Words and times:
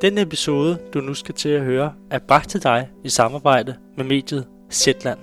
Den 0.00 0.18
episode, 0.18 0.78
du 0.94 1.00
nu 1.00 1.14
skal 1.14 1.34
til 1.34 1.48
at 1.48 1.62
høre, 1.62 1.92
er 2.10 2.18
bragt 2.18 2.50
til 2.50 2.62
dig 2.62 2.88
i 3.04 3.08
samarbejde 3.08 3.74
med 3.96 4.04
mediet 4.04 4.46
Zetland. 4.70 5.18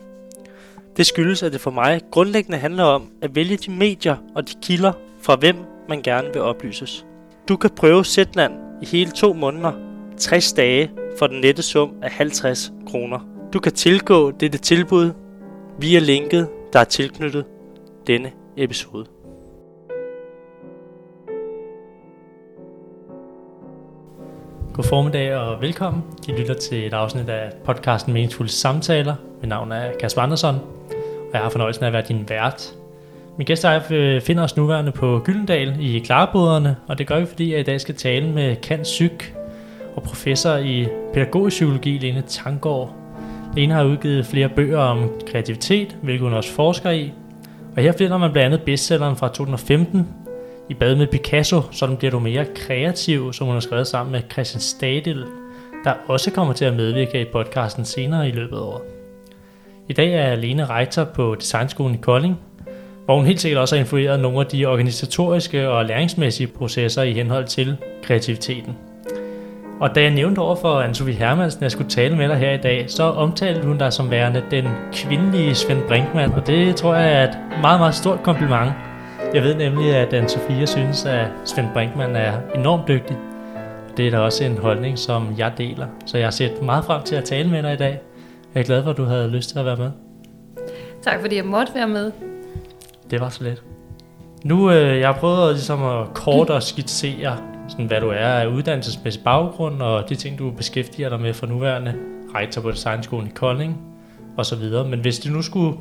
Det 0.98 1.06
skyldes, 1.06 1.44
at 1.44 1.54
det 1.54 1.62
for 1.62 1.72
mig 1.72 2.02
grundlæggende 2.12 2.58
handler 2.58 2.84
om 2.84 3.10
at 3.22 3.36
vælge 3.36 3.58
de 3.58 3.72
medier 3.72 4.18
og 4.36 4.50
de 4.50 4.54
kilder, 4.62 4.92
fra 5.22 5.36
hvem 5.36 5.56
man 5.90 6.02
gerne 6.02 6.28
vil 6.34 6.42
oplyses. 6.42 7.06
Du 7.50 7.58
kan 7.58 7.70
prøve 7.70 8.06
Zetland 8.06 8.54
i 8.82 8.86
hele 8.86 9.12
to 9.12 9.34
måneder, 9.34 9.72
60 10.18 10.54
dage, 10.54 10.92
for 11.20 11.28
den 11.28 11.42
nette 11.42 11.62
sum 11.62 11.94
af 12.02 12.12
50 12.12 12.72
kroner. 12.88 13.20
Du 13.54 13.60
kan 13.60 13.72
tilgå 13.72 14.32
dette 14.32 14.58
tilbud 14.58 15.12
via 15.80 16.00
linket, 16.00 16.50
der 16.74 16.80
er 16.80 16.84
tilknyttet 16.84 17.46
denne 18.08 18.32
episode. 18.58 19.06
God 24.74 24.84
formiddag 24.84 25.36
og 25.36 25.62
velkommen. 25.62 26.04
I 26.28 26.32
lytter 26.32 26.54
til 26.54 26.88
et 26.88 26.94
afsnit 26.94 27.30
af 27.30 27.52
podcasten 27.66 28.14
Meningsfulde 28.14 28.52
Samtaler. 28.52 29.16
Mit 29.42 29.50
navn 29.50 29.72
er 29.72 29.92
Kasper 30.00 30.22
Andersson, 30.22 30.56
og 30.56 31.34
jeg 31.34 31.42
har 31.42 31.50
fornøjelsen 31.50 31.84
af 31.84 31.88
at 31.88 31.94
være 31.94 32.04
din 32.08 32.30
vært. 32.30 32.74
Min 33.38 33.46
gæst 33.46 33.66
og 33.66 33.74
jeg 33.74 33.92
øh, 33.92 34.22
finder 34.22 34.44
os 34.44 34.58
nuværende 34.58 34.92
på 34.92 35.22
Gyldendal 35.26 35.76
i 35.80 36.00
Klareboderne, 36.00 36.76
og 36.88 36.98
det 36.98 37.08
gør 37.08 37.20
vi, 37.20 37.26
fordi 37.26 37.52
jeg 37.52 37.60
i 37.60 37.64
dag 37.64 37.82
skal 37.82 37.96
tale 37.96 38.30
med 38.30 38.56
Kant 38.56 38.88
Syk 38.88 39.36
og 39.96 40.04
professor 40.04 40.56
i 40.56 40.88
pædagogisk 41.14 41.56
psykologi, 41.56 41.98
Lene 41.98 42.22
Tangård. 42.22 42.96
Lene 43.56 43.74
har 43.74 43.84
udgivet 43.84 44.26
flere 44.26 44.50
bøger 44.50 44.80
om 44.80 45.12
kreativitet, 45.28 45.98
hvilket 46.02 46.24
hun 46.24 46.34
også 46.34 46.52
forsker 46.52 46.90
i. 46.90 47.14
Og 47.76 47.84
her 47.84 47.92
finder 47.92 48.18
man 48.18 48.32
blandt 48.32 48.46
andet 48.54 48.66
bestselleren 48.66 49.16
fra 49.16 49.28
2015, 49.28 50.08
i 50.74 50.76
bad 50.76 50.96
med 50.96 51.08
Picasso, 51.08 51.62
sådan 51.72 51.98
bliver 51.98 52.12
du 52.12 52.20
mere 52.20 52.46
kreativ, 52.56 53.34
som 53.34 53.48
hun 53.48 53.54
har 53.56 53.60
skrevet 53.60 53.88
sammen 53.88 54.12
med 54.12 54.22
Christian 54.32 54.62
Stadil, 54.62 55.26
der 55.84 55.94
også 56.08 56.32
kommer 56.32 56.54
til 56.54 56.66
at 56.66 56.74
medvirke 56.74 57.22
i 57.22 57.26
podcasten 57.32 57.86
senere 57.86 58.28
i 58.28 58.32
løbet 58.32 58.58
af 58.58 58.62
året. 58.62 58.82
I 59.90 59.94
dag 59.94 60.14
er 60.14 60.36
Lene 60.36 60.66
rektor 60.66 61.04
på 61.04 61.36
Designskolen 61.36 61.96
i 61.96 61.98
Kolding, 61.98 62.40
hvor 63.06 63.16
hun 63.16 63.26
helt 63.26 63.42
sikkert 63.42 63.62
også 63.62 63.76
har 63.76 63.80
influeret 63.80 64.20
nogle 64.20 64.40
af 64.40 64.46
de 64.46 64.66
organisatoriske 64.66 65.70
og 65.70 65.86
læringsmæssige 65.86 66.48
processer 66.48 67.02
i 67.02 67.14
henhold 67.14 67.46
til 67.46 67.78
kreativiteten. 68.04 68.78
Og 69.80 69.96
da 69.96 70.02
jeg 70.02 70.12
nævnte 70.12 70.40
over 70.40 70.56
for 70.56 70.82
Anne-Sophie 70.82 71.18
Hermansen, 71.18 71.60
at 71.60 71.64
jeg 71.64 71.72
skulle 71.72 71.90
tale 71.90 72.16
med 72.16 72.30
dig 72.30 72.38
her 72.38 72.52
i 72.52 72.58
dag, 72.58 72.86
så 72.88 73.04
omtalte 73.04 73.68
hun 73.68 73.78
dig 73.78 73.94
som 73.94 74.12
værende 74.12 74.44
den 74.52 74.68
kvindelige 74.94 75.56
Svend 75.56 75.82
Brinkmann, 75.88 76.34
og 76.34 76.48
det 76.48 76.76
tror 76.76 76.96
jeg 76.96 77.14
er 77.14 77.24
et 77.24 77.38
meget, 77.62 77.80
meget 77.80 77.96
stort 77.96 78.24
kompliment. 78.24 78.72
Jeg 79.34 79.44
ved 79.44 79.56
nemlig, 79.56 79.96
at 79.96 80.14
anne 80.14 80.30
Sofia 80.30 80.66
synes, 80.66 81.06
at 81.06 81.28
Svend 81.46 81.68
Brinkmann 81.74 82.16
er 82.16 82.34
enormt 82.56 82.88
dygtig. 82.88 83.18
Det 83.98 84.08
er 84.08 84.12
da 84.12 84.20
også 84.20 84.44
en 84.44 84.58
holdning, 84.58 85.00
som 85.00 85.28
jeg 85.38 85.52
deler. 85.58 85.88
Så 86.06 86.18
jeg 86.18 86.26
har 86.26 86.32
set 86.32 86.62
meget 86.62 86.86
frem 86.86 87.04
til 87.04 87.16
at 87.16 87.24
tale 87.24 87.50
med 87.50 87.64
dig 87.64 87.74
i 87.74 87.78
dag. 87.78 88.02
Jeg 88.54 88.62
er 88.62 88.66
glad 88.66 88.84
for, 88.84 88.90
at 88.90 88.98
du 88.98 89.04
havde 89.04 89.30
lyst 89.30 89.50
til 89.50 89.60
at 89.60 89.66
være 89.66 89.78
med. 89.78 89.92
Tak 91.02 91.22
fordi 91.22 91.36
jeg 91.36 91.46
måtte 91.46 91.76
være 91.76 91.88
med. 91.88 92.12
Det 93.12 93.20
var 93.20 93.30
så 93.30 93.44
let. 93.44 93.64
Nu 94.44 94.72
øh, 94.72 95.00
jeg 95.00 95.08
har 95.08 95.20
prøvet 95.20 95.54
ligesom 95.54 95.84
at 95.84 96.14
kort 96.14 96.50
og 96.50 96.64
skitsere, 96.64 97.38
sådan, 97.68 97.86
hvad 97.86 98.02
du 98.02 98.10
er 98.10 98.28
af 98.28 98.48
uddannelsesmæssig 98.48 99.24
baggrund, 99.24 99.82
og 99.82 100.10
de 100.10 100.16
ting, 100.16 100.40
du 100.40 100.52
beskæftiger 100.52 101.10
dig 101.10 101.20
med 101.20 101.34
for 101.34 101.48
nuværende, 101.48 101.96
rektor 102.36 102.62
på 102.62 102.72
Designskolen 102.72 103.28
i 103.28 103.32
Kolding, 103.36 103.82
og 104.38 104.46
så 104.46 104.56
videre. 104.56 104.88
Men 104.88 105.00
hvis 105.00 105.20
du 105.20 105.30
nu 105.30 105.42
skulle 105.42 105.78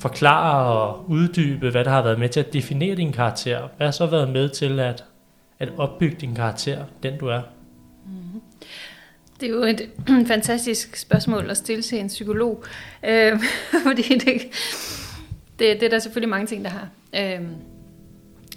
forklare 0.00 0.66
og 0.66 1.10
uddybe, 1.10 1.70
hvad 1.70 1.84
der 1.84 1.90
har 1.90 2.02
været 2.02 2.18
med 2.18 2.28
til 2.28 2.40
at 2.40 2.52
definere 2.52 2.96
din 2.96 3.12
karakter. 3.12 3.68
Hvad 3.76 3.86
har 3.86 3.92
så 3.92 4.06
været 4.06 4.28
med 4.28 4.48
til 4.48 4.80
at, 4.80 5.04
at 5.58 5.68
opbygge 5.78 6.16
din 6.20 6.34
karakter, 6.34 6.84
den 7.02 7.18
du 7.18 7.26
er? 7.26 7.40
Mm-hmm. 8.06 8.40
Det 9.40 9.46
er 9.46 9.52
jo 9.52 9.62
et 9.62 9.90
fantastisk 10.32 10.96
spørgsmål 10.96 11.50
at 11.50 11.56
stille 11.56 11.82
til 11.82 11.98
en 11.98 12.08
psykolog, 12.08 12.64
øh, 13.04 13.40
fordi 13.86 14.02
det, 14.02 14.42
det, 15.58 15.80
det 15.80 15.82
er 15.82 15.88
der 15.88 15.98
selvfølgelig 15.98 16.30
mange 16.30 16.46
ting, 16.46 16.64
der 16.64 16.70
har. 16.70 16.88
Øhm, 17.16 17.44
øh, 17.44 17.50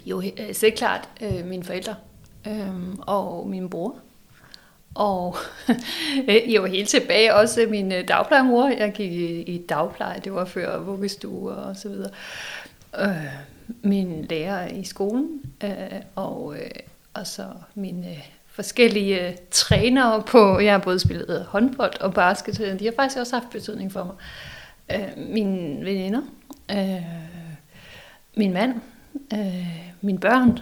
jo, 0.05 0.23
selvklart 0.51 1.09
klart 1.19 1.33
øh, 1.39 1.45
mine 1.45 1.63
forældre 1.63 1.95
øh, 2.47 2.93
og 2.99 3.47
min 3.47 3.69
bror 3.69 3.95
og 4.95 5.37
øh, 6.29 6.61
var 6.61 6.67
helt 6.67 6.89
tilbage 6.89 7.35
også 7.35 7.65
min 7.69 7.91
øh, 7.91 8.07
dagplejemor. 8.07 8.67
Jeg 8.67 8.91
gik 8.93 9.11
i 9.49 9.65
dagpleje, 9.69 10.19
det 10.23 10.33
var 10.33 10.45
før 10.45 10.79
vuggestue 10.79 11.51
og 11.51 11.75
så 11.75 11.89
videre. 11.89 12.09
Øh, 12.99 13.25
min 13.81 14.25
lærer 14.29 14.67
i 14.67 14.83
skolen, 14.83 15.41
øh, 15.63 15.71
og, 16.15 16.55
øh, 16.55 16.69
og 17.13 17.27
så 17.27 17.45
mine 17.75 18.09
øh, 18.09 18.27
forskellige 18.47 19.27
øh, 19.27 19.35
trænere 19.51 20.23
på, 20.27 20.59
jeg 20.59 20.73
har 20.73 20.79
både 20.79 20.99
spillet 20.99 21.29
øh, 21.29 21.45
håndbold 21.45 22.01
og 22.01 22.13
basket, 22.13 22.79
de 22.79 22.85
har 22.85 22.93
faktisk 22.95 23.19
også 23.19 23.35
haft 23.35 23.49
betydning 23.51 23.91
for 23.91 24.03
mig. 24.03 24.15
Øh, 24.99 25.27
mine 25.33 25.85
veninder, 25.85 26.21
øh, 26.71 27.03
min 28.35 28.53
mand, 28.53 28.73
øh, 29.33 29.67
mine 30.01 30.19
børn, 30.19 30.59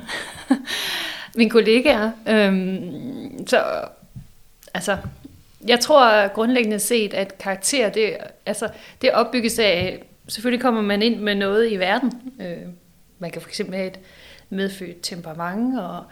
mine 1.38 1.50
kollegaer. 1.50 2.12
Øh, 2.28 2.82
så 3.48 3.64
altså, 4.74 4.98
jeg 5.68 5.80
tror 5.80 6.28
grundlæggende 6.28 6.80
set, 6.80 7.14
at 7.14 7.38
karakter, 7.38 7.90
det, 7.90 8.18
altså, 8.46 8.70
det 9.02 9.12
opbygges 9.12 9.60
af, 9.60 10.04
selvfølgelig 10.28 10.62
kommer 10.62 10.82
man 10.82 11.02
ind 11.02 11.20
med 11.20 11.36
noget 11.36 11.72
i 11.72 11.76
verden. 11.76 12.34
Øh, 12.42 12.68
man 13.20 13.32
kan 13.32 13.42
for 13.42 13.50
eksempel 13.50 13.76
have 13.76 13.88
et 13.88 14.00
medfødt 14.50 14.98
temperament, 15.02 15.80
og 15.80 16.04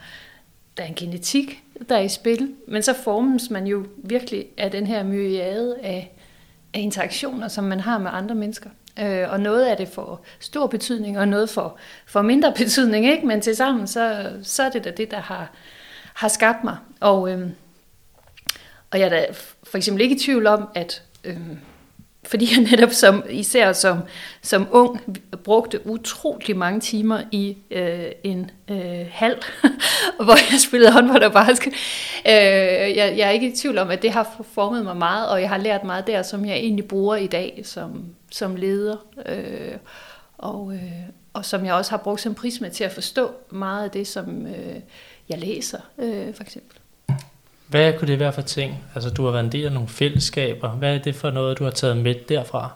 der 0.77 0.83
er 0.83 0.87
en 0.87 0.95
genetik, 0.95 1.63
der 1.89 1.95
er 1.95 2.01
i 2.01 2.09
spil. 2.09 2.55
Men 2.67 2.83
så 2.83 2.93
formes 2.93 3.49
man 3.49 3.67
jo 3.67 3.85
virkelig 3.97 4.45
af 4.57 4.71
den 4.71 4.87
her 4.87 5.03
myriade 5.03 5.77
af, 5.83 6.15
af 6.73 6.79
interaktioner, 6.79 7.47
som 7.47 7.63
man 7.63 7.79
har 7.79 7.97
med 7.97 8.11
andre 8.13 8.35
mennesker. 8.35 8.69
Øh, 8.99 9.31
og 9.31 9.39
noget 9.39 9.65
af 9.65 9.77
det 9.77 9.87
får 9.87 10.25
stor 10.39 10.67
betydning, 10.67 11.19
og 11.19 11.27
noget 11.27 11.49
får, 11.49 11.79
for 12.05 12.21
mindre 12.21 12.53
betydning, 12.57 13.05
ikke? 13.05 13.27
men 13.27 13.41
tilsammen 13.41 13.87
så, 13.87 14.31
så 14.43 14.63
er 14.63 14.69
det 14.69 14.83
da 14.83 14.91
det, 14.91 15.11
der 15.11 15.19
har, 15.19 15.51
har 16.13 16.27
skabt 16.27 16.63
mig. 16.63 16.77
Og 16.99 17.31
øh, 17.31 17.49
og 18.91 18.99
jeg 18.99 19.05
er 19.05 19.09
da 19.09 19.25
for 19.63 19.77
eksempel 19.77 20.01
ikke 20.01 20.15
i 20.15 20.19
tvivl 20.19 20.47
om, 20.47 20.67
at 20.75 21.03
øh, 21.23 21.37
fordi 22.23 22.47
jeg 22.55 22.63
netop 22.71 22.91
som, 22.91 23.23
især 23.29 23.73
som, 23.73 23.99
som 24.41 24.67
ung 24.71 25.19
brugte 25.43 25.87
utrolig 25.87 26.57
mange 26.57 26.79
timer 26.79 27.21
i 27.31 27.57
øh, 27.71 28.11
en 28.23 28.51
øh, 28.69 29.05
hal, 29.11 29.35
hvor 30.25 30.51
jeg 30.51 30.59
spillede 30.67 30.91
håndbold 30.91 31.23
og 31.23 31.31
basket. 31.31 31.73
Øh, 32.27 32.33
jeg, 32.97 33.13
jeg 33.17 33.27
er 33.27 33.29
ikke 33.29 33.51
i 33.51 33.55
tvivl 33.55 33.77
om, 33.77 33.89
at 33.89 34.01
det 34.01 34.11
har 34.11 34.43
formet 34.51 34.83
mig 34.83 34.97
meget, 34.97 35.29
og 35.29 35.41
jeg 35.41 35.49
har 35.49 35.57
lært 35.57 35.83
meget 35.83 36.07
der, 36.07 36.21
som 36.21 36.45
jeg 36.45 36.55
egentlig 36.55 36.87
bruger 36.87 37.15
i 37.15 37.27
dag 37.27 37.61
som, 37.63 38.05
som 38.31 38.55
leder. 38.55 38.97
Øh, 39.25 39.77
og, 40.37 40.73
øh, 40.73 40.93
og 41.33 41.45
som 41.45 41.65
jeg 41.65 41.73
også 41.73 41.91
har 41.91 41.97
brugt 41.97 42.21
som 42.21 42.35
prisme 42.35 42.69
til 42.69 42.83
at 42.83 42.91
forstå 42.91 43.31
meget 43.49 43.83
af 43.83 43.91
det, 43.91 44.07
som 44.07 44.47
øh, 44.47 44.75
jeg 45.29 45.39
læser, 45.39 45.79
øh, 45.97 46.33
for 46.33 46.43
eksempel. 46.43 46.78
Hvad 47.69 47.93
kunne 47.93 48.07
det 48.07 48.19
være 48.19 48.33
for 48.33 48.41
ting? 48.41 48.83
Altså, 48.95 49.09
du 49.09 49.25
har 49.25 49.31
været 49.31 49.43
en 49.43 49.51
del 49.51 49.65
af 49.65 49.71
nogle 49.71 49.89
fællesskaber. 49.89 50.69
Hvad 50.69 50.95
er 50.95 50.99
det 50.99 51.15
for 51.15 51.31
noget, 51.31 51.59
du 51.59 51.63
har 51.63 51.71
taget 51.71 51.97
med 51.97 52.15
derfra? 52.29 52.71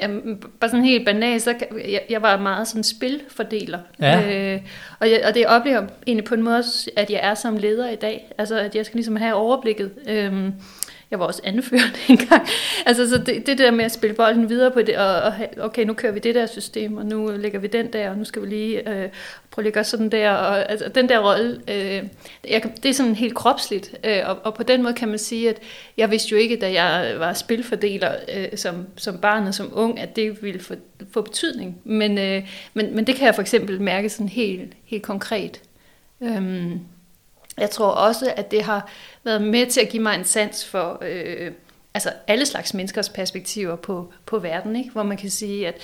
Jamen, 0.00 0.42
bare 0.60 0.70
sådan 0.70 0.84
helt 0.84 1.04
banalt, 1.04 1.42
så 1.42 1.54
jeg, 1.88 2.02
jeg 2.10 2.22
var 2.22 2.38
meget 2.38 2.68
sådan 2.68 2.84
spilfordeler. 2.84 3.78
Ja. 4.00 4.54
Øh, 4.54 4.60
og, 5.00 5.10
jeg, 5.10 5.22
og 5.28 5.34
det 5.34 5.46
oplever 5.46 5.82
egentlig 6.06 6.24
på 6.24 6.34
en 6.34 6.42
måde, 6.42 6.62
at 6.96 7.10
jeg 7.10 7.20
er 7.22 7.34
som 7.34 7.56
leder 7.56 7.90
i 7.90 7.96
dag. 7.96 8.32
Altså, 8.38 8.58
at 8.58 8.76
jeg 8.76 8.86
skal 8.86 8.96
ligesom 8.96 9.16
have 9.16 9.34
overblikket. 9.34 9.90
Øh, 10.08 10.52
jeg 11.10 11.18
var 11.18 11.26
også 11.26 11.40
anført 11.44 12.00
en 12.08 12.16
gang. 12.16 12.46
Altså, 12.86 13.10
så 13.10 13.18
det, 13.18 13.46
det 13.46 13.58
der 13.58 13.70
med 13.70 13.84
at 13.84 13.92
spille 13.92 14.16
bolden 14.16 14.48
videre 14.48 14.70
på 14.70 14.82
det, 14.82 14.96
og, 14.96 15.14
og 15.14 15.34
okay, 15.60 15.84
nu 15.84 15.92
kører 15.92 16.12
vi 16.12 16.18
det 16.18 16.34
der 16.34 16.46
system, 16.46 16.96
og 16.96 17.06
nu 17.06 17.30
lægger 17.36 17.58
vi 17.58 17.66
den 17.66 17.92
der, 17.92 18.10
og 18.10 18.18
nu 18.18 18.24
skal 18.24 18.42
vi 18.42 18.46
lige 18.46 18.88
øh, 18.90 19.08
prøve 19.52 19.66
at 19.66 19.72
gøre 19.72 19.84
sådan 19.84 20.08
der, 20.08 20.30
og 20.30 20.70
altså, 20.70 20.88
den 20.88 21.08
der 21.08 21.18
rolle, 21.18 21.60
øh, 21.68 22.02
jeg, 22.48 22.62
det 22.82 22.88
er 22.88 22.92
sådan 22.92 23.14
helt 23.14 23.34
kropsligt, 23.34 23.94
øh, 24.04 24.20
og, 24.24 24.38
og 24.44 24.54
på 24.54 24.62
den 24.62 24.82
måde 24.82 24.94
kan 24.94 25.08
man 25.08 25.18
sige, 25.18 25.48
at 25.48 25.56
jeg 25.96 26.10
vidste 26.10 26.30
jo 26.30 26.36
ikke, 26.36 26.56
da 26.56 26.72
jeg 26.72 27.18
var 27.18 27.32
spilfordeler 27.32 28.14
øh, 28.34 28.48
som, 28.56 28.86
som 28.96 29.18
barn 29.18 29.46
og 29.46 29.54
som 29.54 29.70
ung, 29.72 30.00
at 30.00 30.16
det 30.16 30.42
ville 30.42 30.60
få, 30.60 30.74
få 31.12 31.22
betydning, 31.22 31.80
men, 31.84 32.18
øh, 32.18 32.48
men, 32.74 32.94
men 32.94 33.06
det 33.06 33.14
kan 33.14 33.26
jeg 33.26 33.34
for 33.34 33.42
eksempel 33.42 33.80
mærke 33.80 34.08
sådan 34.08 34.28
helt, 34.28 34.72
helt 34.84 35.02
konkret. 35.02 35.60
Øh, 36.20 36.70
jeg 37.58 37.70
tror 37.70 37.90
også, 37.90 38.32
at 38.36 38.50
det 38.50 38.62
har 38.62 38.90
været 39.24 39.42
med 39.42 39.66
til 39.66 39.80
at 39.80 39.88
give 39.88 40.02
mig 40.02 40.14
en 40.14 40.24
sans 40.24 40.64
for 40.64 41.02
øh, 41.02 41.50
altså 41.94 42.12
alle 42.26 42.46
slags 42.46 42.74
menneskers 42.74 43.08
perspektiver 43.08 43.76
på, 43.76 44.12
på 44.26 44.38
verden, 44.38 44.76
ikke? 44.76 44.90
hvor 44.90 45.02
man 45.02 45.16
kan 45.16 45.30
sige, 45.30 45.68
at 45.68 45.74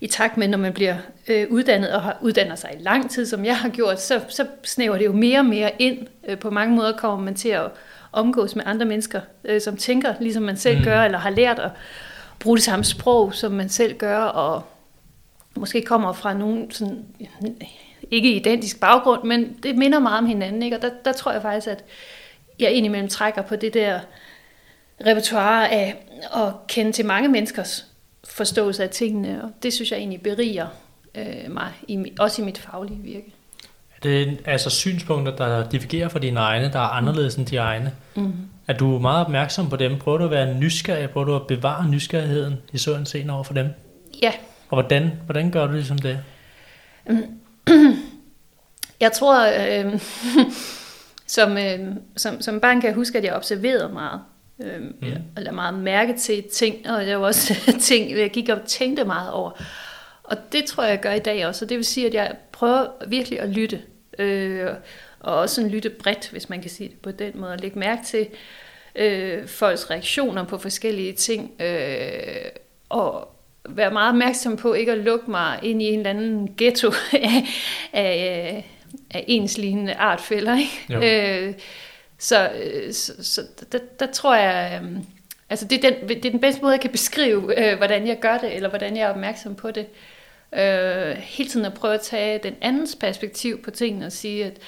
i 0.00 0.06
takt 0.06 0.36
med, 0.36 0.48
når 0.48 0.58
man 0.58 0.72
bliver 0.72 0.96
øh, 1.28 1.46
uddannet 1.50 1.92
og 1.92 2.02
har 2.02 2.18
uddannet 2.20 2.58
sig 2.58 2.70
i 2.78 2.82
lang 2.82 3.10
tid, 3.10 3.26
som 3.26 3.44
jeg 3.44 3.56
har 3.56 3.68
gjort, 3.68 4.00
så, 4.00 4.20
så 4.28 4.46
snæver 4.64 4.98
det 4.98 5.04
jo 5.04 5.12
mere 5.12 5.38
og 5.38 5.46
mere 5.46 5.70
ind. 5.78 6.06
Øh, 6.28 6.38
på 6.38 6.50
mange 6.50 6.76
måder 6.76 6.96
kommer 6.96 7.24
man 7.24 7.34
til 7.34 7.48
at 7.48 7.70
omgås 8.12 8.56
med 8.56 8.64
andre 8.66 8.86
mennesker, 8.86 9.20
øh, 9.44 9.60
som 9.60 9.76
tænker, 9.76 10.14
ligesom 10.20 10.42
man 10.42 10.56
selv 10.56 10.78
mm. 10.78 10.84
gør, 10.84 11.02
eller 11.02 11.18
har 11.18 11.30
lært 11.30 11.58
at 11.58 11.70
bruge 12.38 12.56
det 12.56 12.64
samme 12.64 12.84
sprog, 12.84 13.34
som 13.34 13.52
man 13.52 13.68
selv 13.68 13.96
gør, 13.96 14.18
og 14.18 14.62
måske 15.54 15.82
kommer 15.82 16.12
fra 16.12 16.34
nogen 16.34 16.70
sådan 16.70 17.04
ikke 18.10 18.32
identisk 18.32 18.80
baggrund, 18.80 19.24
men 19.24 19.58
det 19.62 19.76
minder 19.76 19.98
meget 19.98 20.18
om 20.18 20.26
hinanden. 20.26 20.62
Ikke? 20.62 20.76
Og 20.76 20.82
der, 20.82 20.90
der 21.04 21.12
tror 21.12 21.32
jeg 21.32 21.42
faktisk, 21.42 21.66
at 21.66 21.84
jeg 22.58 22.72
indimellem 22.72 23.08
trækker 23.08 23.42
på 23.42 23.56
det 23.56 23.74
der 23.74 24.00
repertoire 25.06 25.70
af 25.70 25.96
at 26.34 26.52
kende 26.68 26.92
til 26.92 27.06
mange 27.06 27.28
menneskers 27.28 27.87
forståelse 28.28 28.82
af 28.82 28.90
tingene, 28.90 29.44
og 29.44 29.50
det 29.62 29.72
synes 29.72 29.90
jeg 29.90 29.98
egentlig 29.98 30.22
beriger 30.22 30.66
øh, 31.14 31.50
mig, 31.50 31.72
i, 31.88 32.12
også 32.18 32.42
i 32.42 32.44
mit 32.44 32.58
faglige 32.58 33.00
virke. 33.02 33.34
Er 33.96 34.00
det 34.02 34.38
altså 34.44 34.70
synspunkter, 34.70 35.36
der 35.36 35.68
divergerer 35.68 36.08
fra 36.08 36.18
dine 36.18 36.40
egne, 36.40 36.72
der 36.72 36.78
er 36.78 36.88
anderledes 36.88 37.34
end 37.34 37.46
de 37.46 37.56
egne? 37.56 37.92
Mm. 38.14 38.32
Er 38.68 38.72
du 38.72 38.98
meget 38.98 39.20
opmærksom 39.24 39.70
på 39.70 39.76
dem? 39.76 39.98
Prøver 39.98 40.18
du 40.18 40.24
at 40.24 40.30
være 40.30 40.54
nysgerrig? 40.54 41.10
Prøver 41.10 41.24
du 41.24 41.36
at 41.36 41.46
bevare 41.46 41.88
nysgerrigheden 41.88 42.54
i 42.72 42.78
sådan 42.78 43.06
scene 43.06 43.32
over 43.32 43.44
for 43.44 43.54
dem? 43.54 43.68
Ja. 44.22 44.32
Og 44.68 44.82
hvordan, 44.82 45.12
hvordan 45.24 45.50
gør 45.50 45.66
du 45.66 45.72
ligesom 45.72 45.98
det? 45.98 46.20
Jeg 49.00 49.12
tror, 49.12 49.46
øh, 49.46 50.00
som, 51.36 51.58
øh, 51.58 51.78
som, 52.16 52.40
som 52.40 52.60
barn 52.60 52.80
kan 52.80 52.88
jeg 52.88 52.94
huske, 52.94 53.18
at 53.18 53.24
jeg 53.24 53.34
observerede 53.34 53.92
meget. 53.92 54.20
Øh, 54.62 54.80
mm. 54.80 54.92
Eller 55.36 55.52
meget 55.52 55.74
mærke 55.74 56.16
til 56.16 56.44
ting, 56.52 56.90
og 56.90 57.08
jeg 57.08 57.20
var 57.20 57.26
også 57.26 57.54
ting, 57.80 58.18
jeg 58.18 58.30
gik 58.30 58.48
og 58.48 58.60
tænkte 58.66 59.04
meget 59.04 59.32
over. 59.32 59.50
Og 60.24 60.36
det 60.52 60.64
tror 60.64 60.82
jeg, 60.82 60.90
jeg 60.90 61.00
gør 61.00 61.12
i 61.12 61.18
dag 61.18 61.46
også. 61.46 61.64
Og 61.64 61.68
det 61.68 61.76
vil 61.76 61.84
sige, 61.84 62.06
at 62.06 62.14
jeg 62.14 62.36
prøver 62.52 62.86
virkelig 63.06 63.40
at 63.40 63.48
lytte. 63.48 63.82
Øh, 64.18 64.66
og 65.20 65.36
også 65.36 65.54
sådan 65.54 65.70
lytte 65.70 65.90
bredt, 65.90 66.30
hvis 66.30 66.48
man 66.48 66.60
kan 66.60 66.70
sige 66.70 66.88
det 66.88 67.00
på 67.00 67.10
den 67.10 67.32
måde. 67.34 67.52
At 67.52 67.60
lægge 67.60 67.78
mærke 67.78 68.04
til 68.04 68.26
øh, 68.94 69.46
folks 69.46 69.90
reaktioner 69.90 70.44
på 70.44 70.58
forskellige 70.58 71.12
ting. 71.12 71.62
Øh, 71.62 72.50
og 72.88 73.28
være 73.68 73.90
meget 73.90 74.08
opmærksom 74.08 74.56
på 74.56 74.74
ikke 74.74 74.92
at 74.92 74.98
lukke 74.98 75.30
mig 75.30 75.58
ind 75.62 75.82
i 75.82 75.84
en 75.84 75.98
eller 75.98 76.10
anden 76.10 76.54
ghetto 76.56 76.88
af, 77.12 77.44
af, 77.92 78.66
af 79.10 79.24
enslignende 79.28 79.94
artfælder. 79.94 80.58
Ikke? 80.58 81.46
Øh, 81.46 81.54
så 82.18 82.50
øh, 82.50 82.92
så, 82.92 83.12
så 83.24 83.42
der, 83.72 83.78
der 84.00 84.06
tror 84.12 84.36
jeg, 84.36 84.80
øh, 84.82 84.98
altså 85.50 85.64
det 85.64 85.84
er, 85.84 85.90
den, 85.90 86.08
det 86.08 86.26
er 86.26 86.30
den 86.30 86.40
bedste 86.40 86.62
måde, 86.62 86.72
jeg 86.72 86.80
kan 86.80 86.90
beskrive, 86.90 87.70
øh, 87.70 87.76
hvordan 87.76 88.06
jeg 88.06 88.18
gør 88.20 88.38
det, 88.38 88.54
eller 88.56 88.68
hvordan 88.68 88.96
jeg 88.96 89.02
er 89.02 89.10
opmærksom 89.10 89.54
på 89.54 89.70
det. 89.70 89.86
Øh, 90.52 91.16
hele 91.16 91.50
tiden 91.50 91.66
at 91.66 91.74
prøve 91.74 91.94
at 91.94 92.00
tage 92.00 92.40
den 92.42 92.54
andens 92.60 92.96
perspektiv 92.96 93.62
på 93.62 93.70
tingene 93.70 94.06
og 94.06 94.12
sige, 94.12 94.44
at 94.44 94.58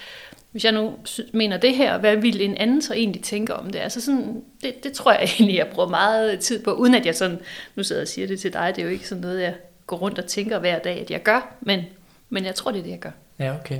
hvis 0.50 0.64
jeg 0.64 0.72
nu 0.72 0.94
mener 1.32 1.56
det 1.56 1.76
her, 1.76 1.98
hvad 1.98 2.16
vil 2.16 2.42
en 2.42 2.56
anden 2.56 2.82
så 2.82 2.94
egentlig 2.94 3.22
tænke 3.22 3.54
om 3.54 3.70
det? 3.70 3.78
Altså 3.78 4.00
sådan, 4.00 4.42
det, 4.62 4.84
det 4.84 4.92
tror 4.92 5.12
jeg 5.12 5.22
egentlig, 5.38 5.56
jeg 5.56 5.68
bruger 5.74 5.88
meget 5.88 6.40
tid 6.40 6.62
på, 6.64 6.72
uden 6.72 6.94
at 6.94 7.06
jeg 7.06 7.14
sådan, 7.14 7.38
nu 7.74 7.82
sidder 7.82 8.00
jeg 8.00 8.04
og 8.04 8.08
siger 8.08 8.26
det 8.26 8.40
til 8.40 8.52
dig, 8.52 8.72
det 8.76 8.82
er 8.82 8.86
jo 8.86 8.92
ikke 8.92 9.08
sådan 9.08 9.22
noget, 9.22 9.42
jeg 9.42 9.54
går 9.86 9.96
rundt 9.96 10.18
og 10.18 10.26
tænker 10.26 10.58
hver 10.58 10.78
dag, 10.78 11.00
at 11.00 11.10
jeg 11.10 11.22
gør, 11.22 11.54
men, 11.60 11.84
men 12.28 12.44
jeg 12.44 12.54
tror, 12.54 12.70
det 12.70 12.78
er 12.78 12.82
det, 12.82 12.90
jeg 12.90 12.98
gør. 12.98 13.10
Ja, 13.38 13.54
okay. 13.60 13.78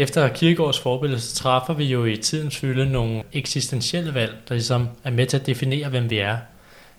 Efter 0.00 0.28
Kierkegaards 0.28 0.80
forbillede, 0.80 1.20
så 1.20 1.34
træffer 1.34 1.74
vi 1.74 1.84
jo 1.84 2.04
i 2.04 2.16
tidens 2.16 2.56
fylde 2.56 2.92
nogle 2.92 3.22
eksistentielle 3.32 4.14
valg, 4.14 4.36
der 4.48 4.54
ligesom 4.54 4.88
er 5.04 5.10
med 5.10 5.26
til 5.26 5.36
at 5.36 5.46
definere, 5.46 5.88
hvem 5.88 6.10
vi 6.10 6.18
er. 6.18 6.36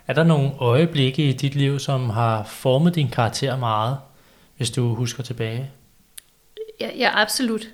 Er 0.07 0.13
der 0.13 0.24
nogle 0.24 0.51
øjeblikke 0.59 1.30
i 1.30 1.33
dit 1.33 1.56
liv, 1.56 1.80
som 1.80 2.09
har 2.09 2.44
formet 2.44 2.95
din 2.95 3.09
karakter 3.09 3.57
meget, 3.57 3.98
hvis 4.57 4.71
du 4.71 4.95
husker 4.95 5.24
tilbage? 5.24 5.71
Ja, 6.80 6.89
ja 6.98 7.09
absolut. 7.13 7.68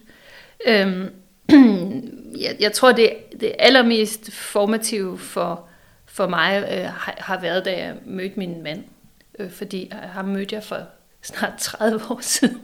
Øhm, 0.67 1.09
jeg, 2.43 2.55
jeg 2.59 2.71
tror, 2.71 2.91
det, 2.91 3.13
det 3.39 3.51
allermest 3.59 4.31
formative 4.33 5.19
for, 5.19 5.67
for 6.05 6.27
mig 6.27 6.67
øh, 6.71 6.85
har, 6.85 7.15
har 7.17 7.41
været, 7.41 7.65
da 7.65 7.77
jeg 7.77 7.95
mødte 8.05 8.39
min 8.39 8.63
mand. 8.63 8.83
Øh, 9.39 9.51
fordi 9.51 9.91
ham 9.93 10.25
mødte 10.25 10.55
jeg 10.55 10.63
for 10.63 10.77
snart 11.21 11.53
30 11.59 12.01
år 12.09 12.19
siden. 12.21 12.61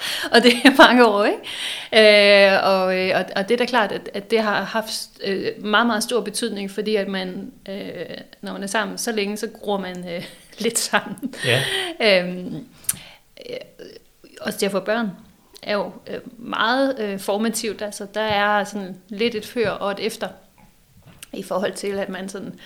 og 0.32 0.42
det 0.42 0.52
er 0.64 0.76
mange 0.78 1.06
år, 1.06 1.24
ikke? 1.24 2.52
Øh, 2.52 2.64
og, 2.64 2.98
øh, 2.98 3.10
og, 3.16 3.24
og 3.36 3.48
det 3.48 3.54
er 3.54 3.58
da 3.58 3.64
klart, 3.64 3.92
at, 3.92 4.10
at 4.14 4.30
det 4.30 4.40
har 4.40 4.62
haft 4.64 5.08
øh, 5.24 5.64
meget, 5.64 5.86
meget 5.86 6.02
stor 6.02 6.20
betydning, 6.20 6.70
fordi 6.70 6.96
at 6.96 7.08
man, 7.08 7.52
øh, 7.68 8.16
når 8.42 8.52
man 8.52 8.62
er 8.62 8.66
sammen 8.66 8.98
så 8.98 9.12
længe, 9.12 9.36
så 9.36 9.48
gror 9.60 9.78
man 9.78 10.08
øh, 10.08 10.24
lidt 10.64 10.78
sammen. 10.78 11.34
Ja. 11.44 11.62
øhm, 12.20 12.66
øh, 13.50 13.56
også 14.40 14.58
det 14.58 14.66
at 14.66 14.72
få 14.72 14.80
børn 14.80 15.10
er 15.62 15.74
jo 15.74 15.92
øh, 16.06 16.20
meget 16.38 16.98
øh, 16.98 17.18
formativt. 17.18 17.82
Altså, 17.82 18.06
der 18.14 18.20
er 18.20 18.64
sådan 18.64 18.96
lidt 19.08 19.34
et 19.34 19.46
før 19.46 19.70
og 19.70 19.90
et 19.90 20.00
efter 20.00 20.28
i 21.32 21.42
forhold 21.42 21.72
til, 21.72 21.98
at 21.98 22.08
man 22.08 22.28
sådan, 22.28 22.60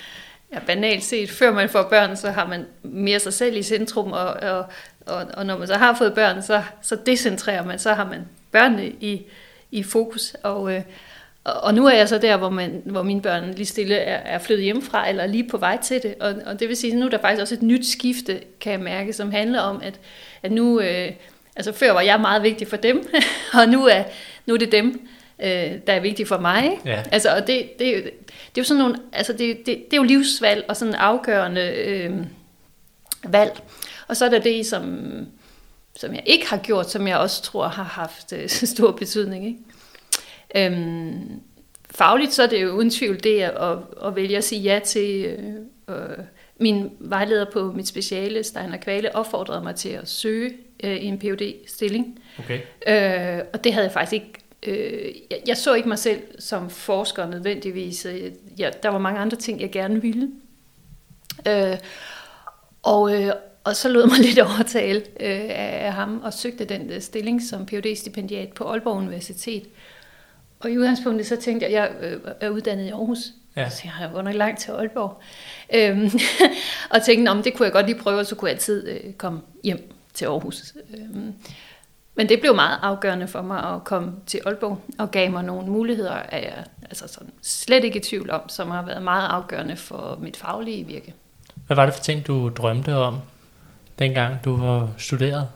ja, 0.52 0.58
banalt 0.67 1.05
set, 1.05 1.31
før 1.31 1.52
man 1.52 1.69
får 1.69 1.82
børn, 1.82 2.17
så 2.17 2.31
har 2.31 2.47
man 2.47 2.67
mere 2.82 3.20
sig 3.20 3.32
selv 3.32 3.56
i 3.56 3.62
centrum, 3.62 4.12
og, 4.12 4.26
og, 4.26 4.64
og, 5.06 5.26
og 5.35 5.47
når 5.47 5.58
man 5.58 5.67
så 5.67 5.75
har 5.75 5.94
fået 5.94 6.14
børn, 6.14 6.43
så, 6.43 6.62
så 6.82 6.97
decentrerer 7.06 7.64
man, 7.64 7.79
så 7.79 7.94
har 7.94 8.05
man 8.05 8.29
børnene 8.52 8.87
i, 8.87 9.26
i 9.70 9.82
fokus, 9.82 10.37
og, 10.43 10.75
øh, 10.75 10.82
og 11.44 11.75
nu 11.75 11.87
er 11.87 11.94
jeg 11.94 12.08
så 12.08 12.19
der, 12.19 12.37
hvor, 12.37 12.50
man, 12.50 12.82
hvor 12.85 13.02
mine 13.02 13.23
børn 13.23 13.55
lige 13.55 13.67
stille 13.67 13.94
er, 13.94 14.35
er 14.35 14.38
flyttet 14.38 14.64
hjemmefra, 14.64 15.08
eller 15.08 15.26
lige 15.26 15.49
på 15.49 15.56
vej 15.56 15.79
til 15.82 16.02
det, 16.02 16.14
og, 16.20 16.35
og 16.47 16.61
det 16.61 16.69
vil 16.69 16.76
sige, 16.76 16.93
at 16.93 16.99
nu 16.99 17.06
er 17.06 17.11
der 17.11 17.20
faktisk 17.20 17.41
også 17.41 17.55
et 17.55 17.62
nyt 17.62 17.87
skifte, 17.87 18.41
kan 18.61 18.73
jeg 18.73 18.81
mærke, 18.81 19.12
som 19.12 19.32
handler 19.32 19.61
om, 19.61 19.81
at, 19.82 20.00
at 20.43 20.52
nu, 20.52 20.81
øh, 20.81 21.12
altså 21.56 21.73
før 21.73 21.93
var 21.93 22.00
jeg 22.00 22.20
meget 22.20 22.43
vigtig 22.43 22.69
for 22.69 22.76
dem, 22.76 23.08
og 23.61 23.69
nu 23.69 23.87
er, 23.87 24.02
nu 24.47 24.55
er 24.55 24.58
det 24.58 24.73
dem, 24.73 25.08
øh, 25.43 25.79
der 25.87 25.93
er 25.93 26.01
vigtige 26.01 26.27
for 26.27 26.39
mig. 26.39 26.79
Ja. 26.85 27.03
Altså, 27.13 27.37
og 27.37 27.47
det, 27.47 27.71
det, 27.79 27.79
det, 27.79 28.05
er 28.05 28.59
jo 28.59 28.65
sådan 28.65 28.83
nogle, 28.83 28.97
altså 29.13 29.33
det, 29.33 29.57
det, 29.57 29.67
det 29.67 29.93
er 29.93 29.97
jo 29.97 30.03
livsvalg 30.03 30.65
og 30.69 30.77
sådan 30.77 30.95
afgørende 30.95 31.73
øh, 31.77 32.17
valg. 33.25 33.63
Og 34.09 34.17
så 34.17 34.25
er 34.25 34.29
der 34.29 34.39
det, 34.39 34.67
som, 34.67 35.07
som 35.97 36.15
jeg 36.15 36.23
ikke 36.27 36.47
har 36.47 36.57
gjort, 36.57 36.91
som 36.91 37.09
jeg 37.09 37.17
også 37.17 37.43
tror 37.43 37.69
har 37.69 37.83
haft 37.83 38.33
øh, 38.33 38.49
stor 38.75 38.93
betydning. 38.93 39.47
Ikke? 39.47 39.59
Øhm, 40.55 41.41
fagligt 41.91 42.33
så 42.33 42.43
er 42.43 42.47
det 42.47 42.63
jo 42.63 42.71
uden 42.71 42.91
tvivl 42.91 43.23
det 43.23 43.41
at, 43.41 43.79
at 44.05 44.17
vælge 44.17 44.37
at 44.37 44.45
sige 44.45 44.63
ja 44.63 44.79
til... 44.85 45.25
Øh, 45.25 45.55
øh, 45.97 46.25
min 46.61 46.91
vejleder 46.99 47.47
på 47.53 47.73
mit 47.73 47.89
speciale, 47.89 48.43
Steiner 48.43 48.77
Kvale, 48.77 49.17
opfordrede 49.17 49.63
mig 49.63 49.75
til 49.75 49.89
at 49.89 50.09
søge 50.09 50.53
øh, 50.85 50.97
i 50.97 51.05
en 51.05 51.19
phd 51.19 51.55
stilling 51.67 52.19
Okay. 52.39 52.61
Øh, 52.87 53.45
og 53.53 53.65
det 53.65 53.73
havde 53.73 53.87
jeg 53.87 53.93
faktisk 53.93 54.13
ikke 54.13 54.33
øh, 54.67 55.15
jeg, 55.31 55.43
jeg 55.47 55.57
så 55.57 55.75
ikke 55.75 55.89
mig 55.89 55.99
selv 55.99 56.23
som 56.39 56.71
forsker 56.71 57.27
nødvendigvis. 57.27 58.07
Ja, 58.59 58.71
der 58.83 58.89
var 58.89 58.99
mange 58.99 59.21
andre 59.21 59.37
ting, 59.37 59.61
jeg 59.61 59.71
gerne 59.71 60.03
ville. 60.03 60.31
Øh, 61.49 61.77
og, 62.83 63.23
øh, 63.23 63.33
og 63.65 63.77
så 63.77 63.89
lød 63.89 64.07
mig 64.07 64.19
lidt 64.29 64.39
overtale 64.39 65.01
øh, 65.01 65.51
af 65.85 65.93
ham 65.93 66.21
og 66.25 66.33
søgte 66.33 66.65
den 66.65 66.91
øh, 66.91 67.01
stilling 67.01 67.43
som 67.43 67.67
phd 67.67 67.97
stipendiat 67.97 68.53
på 68.53 68.65
Aalborg 68.65 68.97
Universitet. 68.97 69.67
Og 70.61 70.71
i 70.71 70.79
udgangspunktet 70.79 71.27
så 71.27 71.37
tænkte 71.37 71.71
jeg, 71.71 71.85
at 71.85 72.03
jeg 72.03 72.11
øh, 72.11 72.21
er 72.41 72.49
uddannet 72.49 72.87
i 72.87 72.89
Aarhus. 72.89 73.19
Ja. 73.57 73.71
Så 73.71 73.81
jeg 73.85 73.93
har 73.93 74.14
under 74.14 74.33
langt 74.33 74.61
til 74.61 74.71
Aalborg. 74.71 75.21
Øhm, 75.75 76.11
og 76.95 77.02
tænkte, 77.02 77.31
om 77.31 77.43
det 77.43 77.55
kunne 77.55 77.64
jeg 77.64 77.73
godt 77.73 77.87
lige 77.87 77.99
prøve, 77.99 78.19
og 78.19 78.26
så 78.26 78.35
kunne 78.35 78.49
jeg 78.49 78.55
altid 78.55 78.88
øh, 78.88 79.12
komme 79.12 79.40
hjem 79.64 79.93
til 80.14 80.25
Aarhus. 80.25 80.75
Øhm, 80.95 81.35
men 82.21 82.29
det 82.29 82.41
blev 82.41 82.55
meget 82.55 82.79
afgørende 82.83 83.29
for 83.29 83.43
mig 83.43 83.75
at 83.75 83.85
komme 83.85 84.12
til 84.27 84.41
Aalborg, 84.47 84.81
og 84.99 85.11
gav 85.11 85.31
mig 85.31 85.45
nogle 85.45 85.67
muligheder, 85.67 86.12
af 86.12 86.43
jeg 86.43 86.65
altså 86.85 87.09
sådan, 87.09 87.33
slet 87.43 87.85
ikke 87.85 87.99
i 87.99 88.03
tvivl 88.03 88.31
om, 88.31 88.49
som 88.49 88.71
har 88.71 88.83
været 88.83 89.03
meget 89.03 89.29
afgørende 89.29 89.77
for 89.77 90.19
mit 90.23 90.37
faglige 90.37 90.87
virke. 90.87 91.15
Hvad 91.67 91.77
var 91.77 91.85
det 91.87 91.95
for 91.95 92.03
ting, 92.03 92.27
du 92.27 92.49
drømte 92.49 92.97
om, 92.97 93.19
dengang 93.99 94.45
du 94.45 94.57
var 94.57 94.89
studeret? 94.99 95.49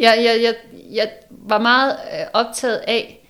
jeg, 0.00 0.18
jeg, 0.24 0.40
jeg, 0.42 0.54
jeg 0.92 1.10
var 1.30 1.58
meget 1.58 1.96
øh, 2.12 2.26
optaget 2.32 2.76
af, 2.76 3.28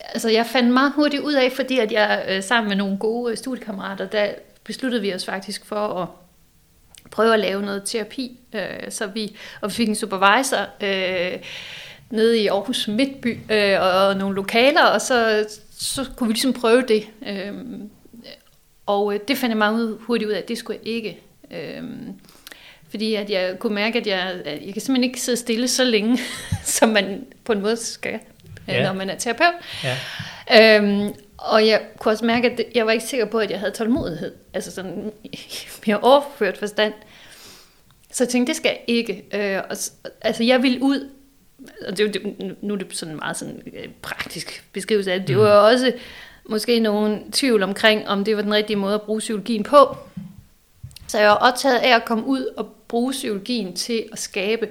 altså 0.00 0.30
jeg 0.30 0.46
fandt 0.46 0.72
meget 0.72 0.92
hurtigt 0.96 1.22
ud 1.22 1.34
af, 1.34 1.52
fordi 1.52 1.78
at 1.78 1.92
jeg 1.92 2.24
øh, 2.28 2.42
sammen 2.42 2.68
med 2.68 2.76
nogle 2.76 2.98
gode 2.98 3.36
studiekammerater, 3.36 4.06
der 4.06 4.28
besluttede 4.64 5.02
vi 5.02 5.14
os 5.14 5.24
faktisk 5.24 5.64
for 5.64 6.02
at 6.02 6.08
prøve 7.10 7.34
at 7.34 7.40
lave 7.40 7.62
noget 7.62 7.82
terapi. 7.84 8.38
Øh, 8.54 8.90
så 8.90 9.06
vi, 9.06 9.36
og 9.60 9.70
vi 9.70 9.74
fik 9.74 9.88
en 9.88 9.94
supervisor 9.94 10.66
øh, 10.80 11.38
nede 12.10 12.38
i 12.38 12.46
Aarhus 12.46 12.88
Midtby 12.88 13.38
øh, 13.50 13.80
og 13.80 14.16
nogle 14.16 14.36
lokaler, 14.36 14.84
og 14.84 15.00
så, 15.00 15.46
så 15.78 16.04
kunne 16.16 16.28
vi 16.28 16.32
ligesom 16.32 16.52
prøve 16.52 16.84
det. 16.88 17.06
Øh, 17.26 17.54
og 18.86 19.14
øh, 19.14 19.20
det 19.28 19.38
fandt 19.38 19.50
jeg 19.50 19.58
meget 19.58 19.98
hurtigt 20.00 20.28
ud 20.28 20.34
af, 20.34 20.38
at 20.38 20.48
det 20.48 20.58
skulle 20.58 20.78
jeg 20.84 20.92
ikke. 20.94 21.18
Øh, 21.50 21.82
fordi 22.90 23.14
at 23.14 23.30
jeg 23.30 23.58
kunne 23.58 23.74
mærke, 23.74 23.98
at 23.98 24.06
jeg, 24.06 24.20
at 24.44 24.66
jeg 24.66 24.72
kan 24.72 24.82
simpelthen 24.82 25.04
ikke 25.04 25.20
sidde 25.20 25.38
stille 25.38 25.68
så 25.68 25.84
længe, 25.84 26.18
som 26.64 26.88
man 26.88 27.26
på 27.44 27.52
en 27.52 27.60
måde 27.60 27.76
skal, 27.76 28.14
øh, 28.14 28.74
ja. 28.74 28.82
når 28.82 28.92
man 28.92 29.10
er 29.10 29.16
terapeut. 29.16 29.54
Ja. 29.84 29.96
Øhm, 30.76 31.14
og 31.40 31.66
jeg 31.66 31.82
kunne 31.98 32.12
også 32.12 32.24
mærke, 32.24 32.50
at 32.50 32.60
jeg 32.74 32.86
var 32.86 32.92
ikke 32.92 33.04
sikker 33.04 33.26
på, 33.26 33.38
at 33.38 33.50
jeg 33.50 33.58
havde 33.58 33.72
tålmodighed. 33.72 34.32
Altså 34.54 34.70
sådan 34.70 35.12
mere 35.86 36.00
overført 36.10 36.58
forstand. 36.58 36.92
Så 38.12 38.24
jeg 38.24 38.28
tænkte, 38.28 38.50
det 38.50 38.56
skal 38.56 38.68
jeg 38.68 38.80
ikke. 38.86 39.24
Øh, 39.34 39.62
og, 39.70 39.76
altså 40.20 40.44
jeg 40.44 40.62
vil 40.62 40.78
ud, 40.82 41.08
og 41.88 41.98
det, 41.98 42.14
det, 42.14 42.56
nu 42.62 42.74
er 42.74 42.78
det 42.78 42.96
sådan 42.96 43.16
meget 43.16 43.36
sådan 43.36 43.62
øh, 43.74 43.88
praktisk 44.02 44.64
beskrivelse 44.72 45.12
af 45.12 45.18
det. 45.18 45.28
Det 45.28 45.38
var 45.38 45.60
mm. 45.60 45.74
også 45.74 45.92
måske 46.48 46.80
nogen 46.80 47.32
tvivl 47.32 47.62
omkring, 47.62 48.08
om 48.08 48.24
det 48.24 48.36
var 48.36 48.42
den 48.42 48.54
rigtige 48.54 48.76
måde 48.76 48.94
at 48.94 49.02
bruge 49.02 49.18
psykologien 49.18 49.62
på. 49.62 49.96
Så 51.06 51.18
jeg 51.18 51.28
var 51.28 51.34
optaget 51.34 51.78
af 51.78 51.96
at 51.96 52.04
komme 52.04 52.26
ud 52.26 52.44
og 52.56 52.68
bruge 52.88 53.12
psykologien 53.12 53.76
til 53.76 54.04
at 54.12 54.18
skabe 54.18 54.68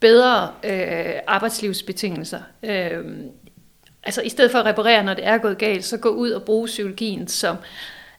bedre 0.00 0.50
øh, 0.64 1.14
arbejdslivsbetingelser. 1.26 2.40
Øh, 2.62 3.04
altså 4.04 4.22
i 4.22 4.28
stedet 4.28 4.50
for 4.50 4.58
at 4.58 4.66
reparere, 4.66 5.04
når 5.04 5.14
det 5.14 5.26
er 5.26 5.38
gået 5.38 5.58
galt, 5.58 5.84
så 5.84 5.96
gå 5.96 6.08
ud 6.08 6.30
og 6.30 6.42
bruge 6.42 6.66
psykologien 6.66 7.28
som 7.28 7.56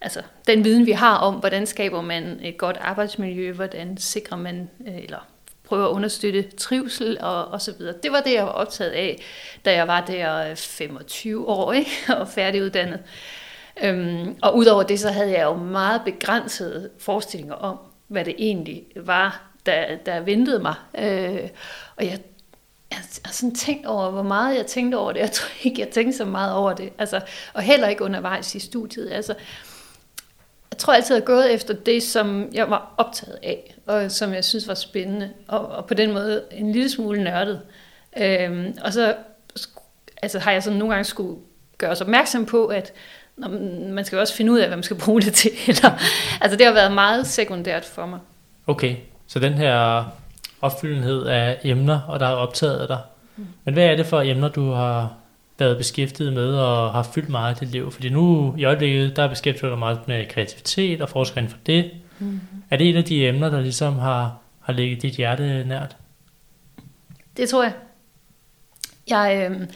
altså, 0.01 0.21
den 0.47 0.63
viden, 0.63 0.85
vi 0.85 0.91
har 0.91 1.17
om, 1.17 1.35
hvordan 1.35 1.65
skaber 1.65 2.01
man 2.01 2.39
et 2.41 2.57
godt 2.57 2.77
arbejdsmiljø, 2.81 3.53
hvordan 3.53 3.97
sikrer 3.97 4.37
man, 4.37 4.69
øh, 4.87 5.03
eller 5.03 5.27
prøver 5.63 5.85
at 5.85 5.91
understøtte 5.91 6.41
trivsel 6.57 7.17
og, 7.21 7.45
og 7.45 7.61
så 7.61 7.73
videre. 7.77 7.95
Det 8.03 8.11
var 8.11 8.21
det, 8.21 8.33
jeg 8.33 8.43
var 8.43 8.49
optaget 8.49 8.91
af, 8.91 9.21
da 9.65 9.73
jeg 9.73 9.87
var 9.87 10.01
der 10.01 10.49
øh, 10.49 10.55
25 10.55 11.47
år 11.47 11.73
ikke? 11.73 11.91
og 12.19 12.27
færdiguddannet. 12.27 12.99
Øhm, 13.83 14.35
og 14.41 14.57
udover 14.57 14.83
det, 14.83 14.99
så 14.99 15.09
havde 15.09 15.31
jeg 15.31 15.43
jo 15.43 15.53
meget 15.53 16.01
begrænsede 16.05 16.89
forestillinger 16.99 17.55
om, 17.55 17.77
hvad 18.07 18.25
det 18.25 18.35
egentlig 18.37 18.83
var, 18.95 19.41
der, 19.65 19.95
der 20.05 20.19
ventede 20.19 20.59
mig. 20.59 20.75
Øh, 20.97 21.49
og 21.95 22.05
jeg, 22.05 22.19
jeg 22.95 23.21
har 23.25 23.33
sådan 23.33 23.55
tænkt 23.55 23.85
over, 23.85 24.11
hvor 24.11 24.23
meget 24.23 24.57
jeg 24.57 24.65
tænkte 24.65 24.95
over 24.95 25.11
det. 25.11 25.19
Jeg 25.19 25.31
tror 25.31 25.49
ikke, 25.63 25.81
jeg 25.81 25.89
tænkte 25.89 26.17
så 26.17 26.25
meget 26.25 26.53
over 26.53 26.73
det. 26.73 26.89
Altså, 26.97 27.21
og 27.53 27.61
heller 27.61 27.87
ikke 27.87 28.03
undervejs 28.03 28.55
i 28.55 28.59
studiet. 28.59 29.11
Altså, 29.11 29.35
jeg 30.71 30.77
tror 30.77 30.93
altid, 30.93 31.15
jeg 31.15 31.21
har 31.21 31.25
gået 31.25 31.53
efter 31.53 31.73
det, 31.73 32.03
som 32.03 32.49
jeg 32.53 32.69
var 32.69 32.93
optaget 32.97 33.39
af, 33.43 33.75
og 33.87 34.11
som 34.11 34.33
jeg 34.33 34.45
synes 34.45 34.67
var 34.67 34.73
spændende, 34.73 35.31
og, 35.47 35.67
og 35.67 35.85
på 35.85 35.93
den 35.93 36.13
måde 36.13 36.43
en 36.51 36.71
lille 36.71 36.89
smule 36.89 37.23
nørdet. 37.23 37.61
Øhm, 38.17 38.77
og 38.83 38.93
så 38.93 39.15
altså, 40.21 40.39
har 40.39 40.51
jeg 40.51 40.63
sådan 40.63 40.79
nogle 40.79 40.93
gange 40.93 41.05
skulle 41.05 41.39
gøre 41.77 41.91
os 41.91 42.01
opmærksom 42.01 42.45
på, 42.45 42.65
at 42.65 42.93
når 43.37 43.49
man 43.93 44.05
skal 44.05 44.15
jo 44.15 44.21
også 44.21 44.35
finde 44.35 44.51
ud 44.51 44.59
af, 44.59 44.67
hvad 44.67 44.77
man 44.77 44.83
skal 44.83 44.97
bruge 44.97 45.21
det 45.21 45.33
til. 45.33 45.51
Eller, 45.67 45.91
altså 46.41 46.57
det 46.57 46.65
har 46.65 46.73
været 46.73 46.91
meget 46.91 47.27
sekundært 47.27 47.85
for 47.85 48.05
mig. 48.05 48.19
Okay, 48.67 48.95
så 49.27 49.39
den 49.39 49.53
her 49.53 50.05
opfyldenhed 50.65 51.25
af 51.25 51.59
emner, 51.63 51.99
og 52.01 52.19
der 52.19 52.25
er 52.25 52.35
optaget 52.35 52.89
dig. 52.89 52.99
Men 53.65 53.73
hvad 53.73 53.85
er 53.85 53.95
det 53.95 54.05
for 54.05 54.21
emner, 54.21 54.47
du 54.47 54.71
har 54.71 55.13
været 55.59 55.77
beskæftiget 55.77 56.33
med 56.33 56.53
og 56.53 56.91
har 56.91 57.03
fyldt 57.03 57.29
meget 57.29 57.61
i 57.61 57.65
dit 57.65 57.71
liv? 57.71 57.91
Fordi 57.91 58.09
nu 58.09 58.55
i 58.57 58.63
øjeblikket, 58.63 59.15
der 59.15 59.23
er 59.23 59.27
beskæftiget 59.27 59.71
dig 59.71 59.79
meget 59.79 60.07
med 60.07 60.25
kreativitet 60.29 61.01
og 61.01 61.09
forsker 61.09 61.37
inden 61.37 61.51
for 61.51 61.59
det. 61.65 61.91
Mm. 62.19 62.41
Er 62.69 62.77
det 62.77 62.89
et 62.89 62.95
af 62.95 63.03
de 63.03 63.27
emner, 63.27 63.49
der 63.49 63.61
ligesom 63.61 63.99
har, 63.99 64.37
har 64.59 64.73
ligget 64.73 65.01
dit 65.01 65.13
hjerte 65.13 65.63
nært? 65.63 65.97
Det 67.37 67.49
tror 67.49 67.63
jeg. 67.63 67.73
Jeg, 69.09 69.49
øh, 69.51 69.67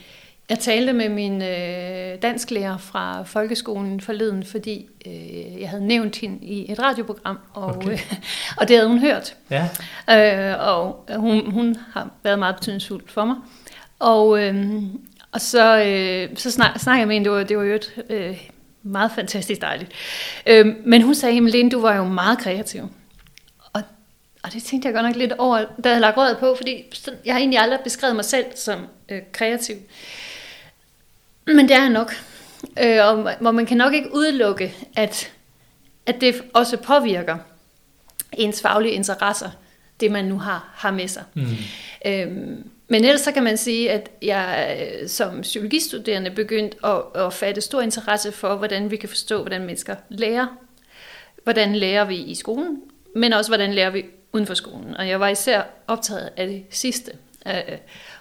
jeg 0.49 0.59
talte 0.59 0.93
med 0.93 1.09
min 1.09 1.41
øh, 1.41 2.21
dansklærer 2.21 2.77
fra 2.77 3.23
folkeskolen 3.23 4.01
forleden, 4.01 4.43
fordi 4.43 4.87
øh, 5.05 5.61
jeg 5.61 5.69
havde 5.69 5.87
nævnt 5.87 6.15
hende 6.15 6.45
i 6.45 6.71
et 6.71 6.79
radioprogram, 6.79 7.39
og, 7.53 7.75
okay. 7.75 7.91
øh, 7.91 8.13
og 8.57 8.67
det 8.67 8.75
havde 8.77 8.89
hun 8.89 8.99
hørt. 8.99 9.35
Ja. 9.49 9.69
Øh, 10.51 10.67
og 10.67 11.05
hun, 11.15 11.51
hun 11.51 11.77
har 11.93 12.09
været 12.23 12.39
meget 12.39 12.55
betydningsfuld 12.55 13.03
for 13.07 13.25
mig. 13.25 13.35
Og, 13.99 14.43
øh, 14.43 14.83
og 15.31 15.41
så, 15.41 15.83
øh, 15.83 16.37
så 16.37 16.51
snak, 16.51 16.79
snakkede 16.79 16.99
jeg 16.99 17.07
med 17.07 17.15
hende, 17.15 17.29
det 17.29 17.37
var, 17.37 17.43
det 17.43 17.57
var 17.57 17.63
jo 17.63 17.75
et 17.75 18.03
øh, 18.09 18.49
meget 18.83 19.11
fantastisk 19.15 19.61
dejligt. 19.61 19.91
Øh, 20.47 20.65
men 20.85 21.01
hun 21.01 21.15
sagde, 21.15 21.49
Lene, 21.49 21.69
du 21.69 21.81
var 21.81 21.95
jo 21.95 22.03
meget 22.03 22.39
kreativ. 22.39 22.81
Og, 23.73 23.81
og 24.43 24.53
det 24.53 24.63
tænkte 24.63 24.87
jeg 24.87 24.93
godt 24.93 25.05
nok 25.05 25.15
lidt 25.15 25.33
over, 25.37 25.65
da 25.83 25.89
jeg 25.89 26.01
lagt 26.01 26.17
rådet 26.17 26.37
på, 26.37 26.55
fordi 26.57 26.83
jeg 27.25 27.33
har 27.33 27.39
egentlig 27.39 27.59
aldrig 27.59 27.79
beskrevet 27.83 28.15
mig 28.15 28.25
selv 28.25 28.45
som 28.55 28.79
øh, 29.09 29.21
kreativ. 29.31 29.75
Men 31.55 31.67
det 31.67 31.75
er 31.75 31.89
nok. 31.89 32.13
Øh, 32.79 33.05
og 33.05 33.35
hvor 33.39 33.51
man 33.51 33.65
kan 33.65 33.77
nok 33.77 33.93
ikke 33.93 34.13
udelukke, 34.13 34.75
at, 34.95 35.31
at 36.05 36.21
det 36.21 36.43
også 36.53 36.77
påvirker 36.77 37.37
ens 38.33 38.61
faglige 38.61 38.93
interesser, 38.93 39.49
det 39.99 40.11
man 40.11 40.25
nu 40.25 40.39
har, 40.39 40.73
har 40.75 40.91
med 40.91 41.07
sig. 41.07 41.23
Mm. 41.33 41.45
Øhm, 42.05 42.69
men 42.87 43.05
ellers 43.05 43.21
så 43.21 43.31
kan 43.31 43.43
man 43.43 43.57
sige, 43.57 43.91
at 43.91 44.09
jeg 44.21 44.77
øh, 45.01 45.09
som 45.09 45.41
psykologistuderende 45.41 46.31
begyndt 46.31 46.75
at, 46.83 47.21
at 47.25 47.33
fatte 47.33 47.61
stor 47.61 47.81
interesse 47.81 48.31
for, 48.31 48.55
hvordan 48.55 48.91
vi 48.91 48.95
kan 48.95 49.09
forstå, 49.09 49.41
hvordan 49.41 49.61
mennesker 49.61 49.95
lærer. 50.09 50.47
Hvordan 51.43 51.75
lærer 51.75 52.05
vi 52.05 52.15
i 52.15 52.35
skolen, 52.35 52.81
men 53.15 53.33
også 53.33 53.49
hvordan 53.49 53.73
lærer 53.73 53.89
vi 53.89 54.05
uden 54.33 54.47
for 54.47 54.53
skolen. 54.53 54.97
Og 54.97 55.09
jeg 55.09 55.19
var 55.19 55.27
især 55.27 55.61
optaget 55.87 56.29
af 56.37 56.47
det 56.47 56.63
sidste. 56.69 57.11
Øh, 57.47 57.77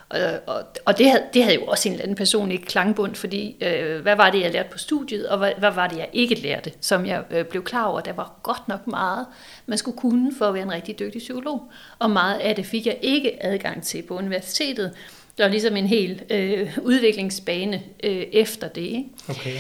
og, 0.09 0.21
og, 0.47 0.65
og 0.85 0.99
det, 0.99 1.11
havde, 1.11 1.23
det 1.35 1.43
havde 1.43 1.55
jo 1.55 1.65
også 1.65 1.88
en 1.88 1.93
eller 1.93 2.03
anden 2.03 2.17
personlig 2.17 2.65
klangbund, 2.65 3.15
fordi 3.15 3.57
øh, 3.61 4.00
hvad 4.00 4.17
var 4.17 4.31
det, 4.31 4.41
jeg 4.41 4.53
lærte 4.53 4.69
på 4.73 4.79
studiet, 4.79 5.29
og 5.29 5.38
hvad, 5.38 5.53
hvad 5.59 5.71
var 5.71 5.87
det, 5.87 5.99
jeg 5.99 6.09
ikke 6.12 6.35
lærte, 6.35 6.73
som 6.81 7.07
jeg 7.07 7.23
øh, 7.31 7.45
blev 7.45 7.65
klar 7.65 7.85
over, 7.85 8.00
der 8.00 8.12
var 8.12 8.41
godt 8.43 8.69
nok 8.69 8.87
meget, 8.87 9.27
man 9.67 9.79
skulle 9.79 9.97
kunne 9.97 10.33
for 10.38 10.45
at 10.45 10.55
være 10.55 10.62
en 10.62 10.73
rigtig 10.73 10.99
dygtig 10.99 11.19
psykolog. 11.19 11.62
Og 11.99 12.11
meget 12.11 12.38
af 12.38 12.55
det 12.55 12.67
fik 12.67 12.87
jeg 12.87 12.99
ikke 13.03 13.45
adgang 13.45 13.83
til 13.83 14.03
på 14.03 14.17
universitetet. 14.17 14.93
Der 15.38 15.45
var 15.45 15.50
ligesom 15.50 15.77
en 15.77 15.87
hel 15.87 16.23
øh, 16.31 16.79
udviklingsbane 16.83 17.83
øh, 18.05 18.27
efter 18.33 18.69
det. 18.69 18.83
Ikke? 18.83 19.05
Okay. 19.29 19.57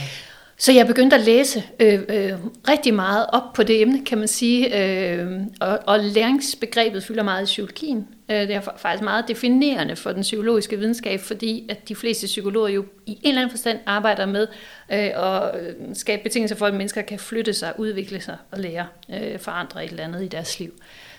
Så 0.60 0.72
jeg 0.72 0.86
begyndte 0.86 1.16
at 1.16 1.22
læse 1.22 1.62
øh, 1.80 2.00
øh, 2.08 2.32
rigtig 2.68 2.94
meget 2.94 3.26
op 3.32 3.52
på 3.54 3.62
det 3.62 3.80
emne, 3.80 4.04
kan 4.04 4.18
man 4.18 4.28
sige, 4.28 4.82
øh, 4.82 5.40
og, 5.60 5.78
og 5.86 5.98
læringsbegrebet 5.98 7.04
fylder 7.04 7.22
meget 7.22 7.42
i 7.42 7.44
psykologien. 7.44 8.08
Øh, 8.30 8.40
det 8.40 8.54
er 8.54 8.60
faktisk 8.76 9.02
meget 9.02 9.28
definerende 9.28 9.96
for 9.96 10.12
den 10.12 10.22
psykologiske 10.22 10.78
videnskab, 10.78 11.20
fordi 11.20 11.66
at 11.68 11.88
de 11.88 11.96
fleste 11.96 12.26
psykologer 12.26 12.68
jo 12.68 12.84
i 13.06 13.10
en 13.10 13.28
eller 13.28 13.40
anden 13.40 13.50
forstand 13.50 13.78
arbejder 13.86 14.26
med 14.26 14.46
øh, 14.92 14.98
at 14.98 15.60
øh, 15.60 15.74
skabe 15.94 16.22
betingelser 16.22 16.56
for, 16.56 16.66
at 16.66 16.74
mennesker 16.74 17.02
kan 17.02 17.18
flytte 17.18 17.52
sig, 17.52 17.74
udvikle 17.78 18.20
sig 18.20 18.36
og 18.50 18.58
lære, 18.58 18.86
øh, 19.10 19.38
forandre 19.38 19.84
et 19.84 19.90
eller 19.90 20.04
andet 20.04 20.22
i 20.22 20.28
deres 20.28 20.58
liv. 20.58 20.72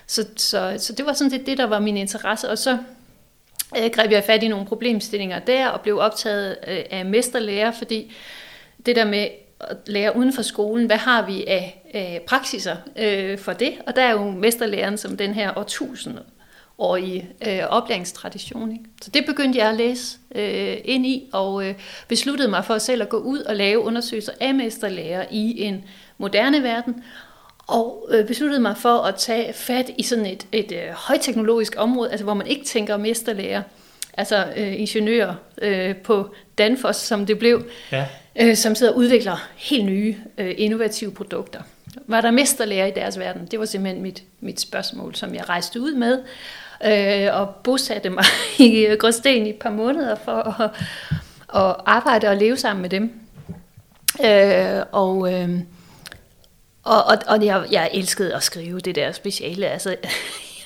Så, 0.06 0.26
så, 0.36 0.74
så 0.78 0.92
det 0.92 1.06
var 1.06 1.12
sådan 1.12 1.30
set 1.30 1.46
det, 1.46 1.58
der 1.58 1.66
var 1.66 1.80
min 1.80 1.96
interesse, 1.96 2.48
og 2.48 2.58
så 2.58 2.78
øh, 3.78 3.90
greb 3.92 4.10
jeg 4.10 4.24
fat 4.24 4.42
i 4.42 4.48
nogle 4.48 4.66
problemstillinger 4.66 5.38
der, 5.38 5.68
og 5.68 5.80
blev 5.80 5.98
optaget 5.98 6.56
øh, 6.68 6.78
af 6.90 7.04
mesterlærer, 7.04 7.70
fordi 7.70 8.12
det 8.86 8.96
der 8.96 9.04
med 9.04 9.28
at 9.60 9.76
lære 9.86 10.16
uden 10.16 10.32
for 10.32 10.42
skolen, 10.42 10.86
hvad 10.86 10.96
har 10.96 11.26
vi 11.26 11.44
af, 11.46 11.82
øh, 11.94 12.20
praksiser 12.26 12.76
øh, 12.96 13.38
for 13.38 13.52
det? 13.52 13.72
Og 13.86 13.96
der 13.96 14.02
er 14.02 14.12
jo 14.12 14.30
mesterlæren 14.30 14.98
som 14.98 15.16
den 15.16 15.34
her 15.34 15.58
årtusind 15.58 16.18
i 16.98 17.24
øh, 17.46 17.62
oplæringstradition. 17.68 18.72
Ikke? 18.72 18.84
Så 19.02 19.10
det 19.10 19.26
begyndte 19.26 19.58
jeg 19.58 19.68
at 19.68 19.74
læse 19.74 20.18
øh, 20.34 20.76
ind 20.84 21.06
i, 21.06 21.28
og 21.32 21.66
øh, 21.66 21.74
besluttede 22.08 22.48
mig 22.48 22.64
for 22.64 22.78
selv 22.78 23.02
at 23.02 23.08
gå 23.08 23.16
ud 23.16 23.38
og 23.38 23.56
lave 23.56 23.78
undersøgelser 23.78 24.32
af 24.40 24.54
mesterlærer 24.54 25.24
i 25.30 25.62
en 25.62 25.84
moderne 26.18 26.62
verden, 26.62 27.04
og 27.66 28.08
øh, 28.10 28.26
besluttede 28.26 28.60
mig 28.60 28.76
for 28.76 28.98
at 28.98 29.14
tage 29.14 29.52
fat 29.52 29.90
i 29.98 30.02
sådan 30.02 30.26
et, 30.26 30.46
et 30.52 30.72
øh, 30.72 30.88
højteknologisk 30.94 31.74
område, 31.78 32.10
altså 32.10 32.24
hvor 32.24 32.34
man 32.34 32.46
ikke 32.46 32.64
tænker 32.64 32.96
mesterlærer, 32.96 33.62
altså 34.14 34.46
øh, 34.56 34.80
ingeniører 34.80 35.34
øh, 35.62 35.96
på 35.96 36.34
Danfoss, 36.58 36.98
som 36.98 37.26
det 37.26 37.38
blev, 37.38 37.64
ja 37.92 38.06
øh, 38.40 38.56
som 38.56 38.74
sidder 38.74 38.92
og 38.92 38.98
udvikler 38.98 39.48
helt 39.56 39.84
nye, 39.84 40.16
øh, 40.38 40.54
innovative 40.58 41.12
produkter. 41.12 41.60
Var 42.06 42.20
der 42.20 42.30
mesterlærer 42.30 42.86
i 42.86 42.90
deres 42.90 43.18
verden? 43.18 43.46
Det 43.50 43.58
var 43.58 43.64
simpelthen 43.64 44.02
mit, 44.02 44.22
mit 44.40 44.60
spørgsmål, 44.60 45.14
som 45.14 45.34
jeg 45.34 45.48
rejste 45.48 45.80
ud 45.80 45.94
med, 45.94 46.18
øh, 46.84 47.40
og 47.40 47.54
bosatte 47.54 48.10
mig 48.10 48.24
i 48.58 48.86
øh, 48.86 48.98
Gråsten 48.98 49.46
i 49.46 49.50
et 49.50 49.56
par 49.56 49.70
måneder 49.70 50.14
for 50.24 50.60
at, 50.62 50.70
at 51.62 51.76
arbejde 51.86 52.28
og 52.28 52.36
leve 52.36 52.56
sammen 52.56 52.82
med 52.82 52.90
dem. 52.90 53.20
Øh, 54.24 54.82
og, 54.92 55.32
øh, 55.32 55.48
og, 56.84 57.04
og, 57.04 57.18
og 57.26 57.44
jeg, 57.44 57.64
jeg 57.70 57.90
elskede 57.94 58.34
at 58.34 58.42
skrive 58.42 58.80
det 58.80 58.94
der 58.94 59.12
speciale. 59.12 59.66
Altså, 59.66 59.96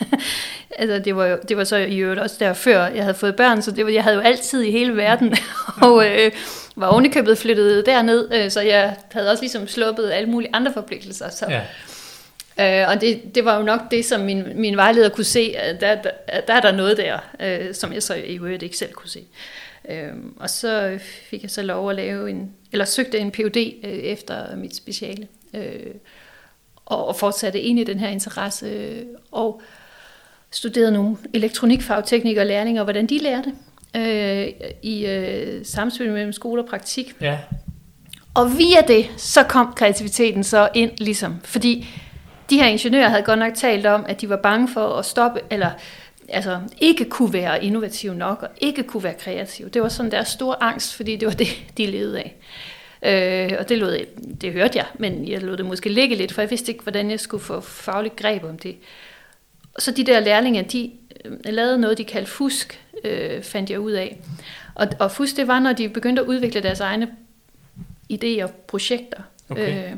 altså 0.78 0.98
det, 0.98 1.16
var 1.16 1.26
jo, 1.26 1.38
det 1.48 1.56
var 1.56 1.64
så 1.64 1.76
i 1.76 1.98
øvrigt 1.98 2.20
også 2.20 2.36
der 2.38 2.52
før 2.52 2.86
jeg 2.86 3.04
havde 3.04 3.14
fået 3.14 3.36
børn, 3.36 3.62
så 3.62 3.70
det 3.70 3.84
var, 3.84 3.90
jeg 3.90 4.02
havde 4.02 4.16
jo 4.16 4.22
altid 4.22 4.62
i 4.62 4.70
hele 4.70 4.96
verden, 4.96 5.34
og 5.82 6.06
øh, 6.06 6.32
var 6.76 6.86
ovenikøbet 6.86 7.38
flyttet 7.38 7.86
derned, 7.86 8.28
øh, 8.34 8.50
så 8.50 8.60
jeg 8.60 8.96
havde 9.12 9.30
også 9.30 9.42
ligesom 9.42 9.68
sluppet 9.68 10.10
alle 10.10 10.28
mulige 10.28 10.50
andre 10.52 10.72
forpligtelser. 10.72 11.30
Så, 11.30 11.46
ja. 11.48 11.62
Øh, 12.58 12.88
og 12.88 13.00
det, 13.00 13.34
det 13.34 13.44
var 13.44 13.56
jo 13.56 13.62
nok 13.62 13.80
det, 13.90 14.04
som 14.04 14.20
min, 14.20 14.44
min 14.54 14.76
vejleder 14.76 15.08
kunne 15.08 15.24
se, 15.24 15.54
at 15.58 15.80
der, 15.80 15.94
der, 15.94 16.10
der 16.46 16.54
er 16.54 16.60
der 16.60 16.72
noget 16.72 16.96
der, 16.96 17.18
øh, 17.40 17.74
som 17.74 17.92
jeg 17.92 18.02
så 18.02 18.14
i 18.14 18.36
øvrigt 18.36 18.62
ikke 18.62 18.76
selv 18.76 18.92
kunne 18.92 19.10
se. 19.10 19.24
Øh, 19.88 20.12
og 20.36 20.50
så 20.50 20.98
fik 21.02 21.42
jeg 21.42 21.50
så 21.50 21.62
lov 21.62 21.90
at 21.90 21.96
lave 21.96 22.30
en, 22.30 22.52
eller 22.72 22.84
søgte 22.84 23.18
en 23.18 23.30
PhD 23.30 23.56
øh, 23.84 23.90
efter 23.90 24.56
mit 24.56 24.76
speciale, 24.76 25.28
øh, 25.54 25.94
og, 26.86 27.06
og 27.06 27.16
fortsatte 27.16 27.60
ind 27.60 27.78
i 27.78 27.84
den 27.84 27.98
her 27.98 28.08
interesse, 28.08 28.66
øh, 28.66 29.02
og 29.32 29.62
studerede 30.50 30.92
nogle 30.92 31.16
elektronikfagteknikere 31.34 32.42
og 32.42 32.46
lærlinger, 32.46 32.84
hvordan 32.84 33.06
de 33.06 33.18
lærte 33.18 33.52
øh, 33.96 34.46
i 34.82 35.06
øh, 35.06 35.66
samspil 35.66 36.12
mellem 36.12 36.32
skole 36.32 36.62
og 36.62 36.68
praktik. 36.68 37.14
Ja. 37.20 37.38
Og 38.34 38.58
via 38.58 38.80
det, 38.88 39.10
så 39.16 39.42
kom 39.42 39.72
kreativiteten 39.76 40.44
så 40.44 40.68
ind, 40.74 40.90
ligesom, 40.98 41.40
fordi 41.44 41.88
de 42.50 42.56
her 42.56 42.66
ingeniører 42.66 43.08
havde 43.08 43.22
godt 43.22 43.38
nok 43.38 43.54
talt 43.54 43.86
om, 43.86 44.04
at 44.08 44.20
de 44.20 44.28
var 44.28 44.36
bange 44.36 44.68
for 44.68 44.88
at 44.88 45.04
stoppe, 45.04 45.40
eller 45.50 45.70
altså 46.28 46.60
ikke 46.80 47.04
kunne 47.04 47.32
være 47.32 47.64
innovative 47.64 48.14
nok, 48.14 48.42
og 48.42 48.48
ikke 48.60 48.82
kunne 48.82 49.02
være 49.02 49.14
kreative. 49.14 49.68
Det 49.68 49.82
var 49.82 49.88
sådan 49.88 50.10
deres 50.10 50.28
store 50.28 50.62
angst, 50.62 50.94
fordi 50.94 51.16
det 51.16 51.28
var 51.28 51.34
det, 51.44 51.48
de 51.76 51.86
levede 51.86 52.18
af. 52.18 52.34
Øh, 53.02 53.56
og 53.58 53.68
det, 53.68 53.78
lod, 53.78 54.06
det 54.40 54.52
hørte 54.52 54.78
jeg, 54.78 54.86
men 54.98 55.28
jeg 55.28 55.42
lod 55.42 55.56
det 55.56 55.66
måske 55.66 55.88
ligge 55.88 56.16
lidt, 56.16 56.32
for 56.32 56.42
jeg 56.42 56.50
vidste 56.50 56.72
ikke, 56.72 56.82
hvordan 56.82 57.10
jeg 57.10 57.20
skulle 57.20 57.44
få 57.44 57.60
fagligt 57.60 58.16
greb 58.16 58.44
om 58.44 58.58
det. 58.58 58.76
Så 59.78 59.90
de 59.90 60.04
der 60.04 60.20
lærlinge, 60.20 60.62
de 60.62 60.90
lavede 61.44 61.78
noget, 61.78 61.98
de 61.98 62.04
kaldte 62.04 62.30
fusk, 62.30 62.80
øh, 63.04 63.42
fandt 63.42 63.70
jeg 63.70 63.80
ud 63.80 63.92
af. 63.92 64.20
Og, 64.74 64.88
og 64.98 65.10
FUS, 65.10 65.32
det 65.32 65.48
var, 65.48 65.58
når 65.58 65.72
de 65.72 65.88
begyndte 65.88 66.22
at 66.22 66.28
udvikle 66.28 66.62
deres 66.62 66.80
egne 66.80 67.08
idéer 68.12 68.42
og 68.42 68.50
projekter. 68.50 69.22
Okay. 69.50 69.84
Øh, 69.84 69.96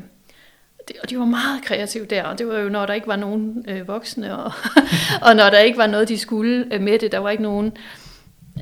det, 0.87 0.95
og 1.03 1.09
de 1.09 1.19
var 1.19 1.25
meget 1.25 1.63
kreative 1.65 2.05
der, 2.05 2.23
og 2.23 2.37
det 2.37 2.47
var 2.47 2.59
jo, 2.59 2.69
når 2.69 2.85
der 2.85 2.93
ikke 2.93 3.07
var 3.07 3.15
nogen 3.15 3.65
øh, 3.67 3.87
voksne, 3.87 4.37
og, 4.37 4.51
og 5.27 5.35
når 5.35 5.49
der 5.49 5.59
ikke 5.59 5.77
var 5.77 5.87
noget, 5.87 6.09
de 6.09 6.17
skulle 6.17 6.65
øh, 6.71 6.81
med 6.81 6.99
det. 6.99 7.11
Der 7.11 7.17
var 7.17 7.29
ikke 7.29 7.43
nogen, 7.43 7.77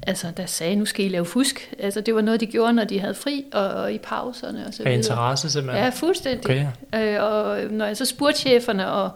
altså, 0.03 0.27
der 0.37 0.45
sagde, 0.45 0.75
nu 0.75 0.85
skal 0.85 1.05
I 1.05 1.09
lave 1.09 1.25
fusk. 1.25 1.73
Altså, 1.79 2.01
det 2.01 2.15
var 2.15 2.21
noget, 2.21 2.39
de 2.39 2.45
gjorde, 2.45 2.73
når 2.73 2.83
de 2.83 2.99
havde 2.99 3.13
fri, 3.13 3.43
og, 3.53 3.67
og 3.67 3.93
i 3.93 3.97
pauserne 3.97 4.67
og 4.67 4.73
så 4.73 4.83
Af 4.83 4.85
videre. 4.85 4.97
interesse 4.97 5.49
simpelthen. 5.49 5.83
Ja, 5.83 5.89
fuldstændig. 5.89 6.45
Okay. 6.91 7.15
Øh, 7.15 7.23
og 7.23 7.59
når 7.71 7.85
jeg 7.85 7.97
så 7.97 8.05
spurgte 8.05 8.39
cheferne 8.39 8.91
og 8.91 9.09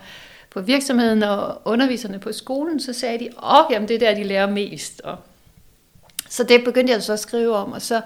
på 0.51 0.61
virksomheden 0.61 1.23
og 1.23 1.61
underviserne 1.65 2.19
på 2.19 2.31
skolen, 2.31 2.79
så 2.79 2.93
sagde 2.93 3.19
de, 3.19 3.29
åh, 3.43 3.65
jamen 3.71 3.87
det 3.87 3.95
er 3.95 3.99
der, 3.99 4.15
de 4.15 4.23
lærer 4.23 4.49
mest. 4.49 5.01
Og 5.01 5.17
så 6.29 6.43
det 6.43 6.63
begyndte 6.63 6.93
jeg 6.93 7.03
så 7.03 7.13
at 7.13 7.19
skrive 7.19 7.55
om, 7.55 7.71
og 7.71 7.81
så 7.81 8.01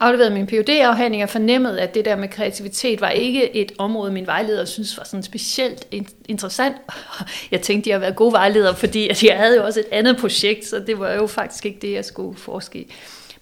afleverede 0.00 0.34
min 0.34 0.46
phd 0.46 0.68
afhandling 0.68 1.22
og 1.22 1.28
fornemmede, 1.28 1.80
at 1.80 1.94
det 1.94 2.04
der 2.04 2.16
med 2.16 2.28
kreativitet 2.28 3.00
var 3.00 3.10
ikke 3.10 3.56
et 3.56 3.72
område, 3.78 4.12
min 4.12 4.26
vejleder 4.26 4.64
synes 4.64 4.98
var 4.98 5.04
sådan 5.04 5.22
specielt 5.22 5.86
interessant. 6.28 6.76
Jeg 7.50 7.60
tænkte, 7.60 7.90
jeg 7.90 7.94
har 7.94 8.00
været 8.00 8.16
god 8.16 8.32
vejleder, 8.32 8.74
fordi 8.74 9.10
jeg 9.28 9.36
havde 9.38 9.56
jo 9.56 9.64
også 9.64 9.80
et 9.80 9.86
andet 9.92 10.16
projekt, 10.16 10.66
så 10.66 10.78
det 10.86 10.98
var 10.98 11.12
jo 11.12 11.26
faktisk 11.26 11.66
ikke 11.66 11.78
det, 11.82 11.92
jeg 11.92 12.04
skulle 12.04 12.38
forske 12.38 12.78
i. 12.78 12.92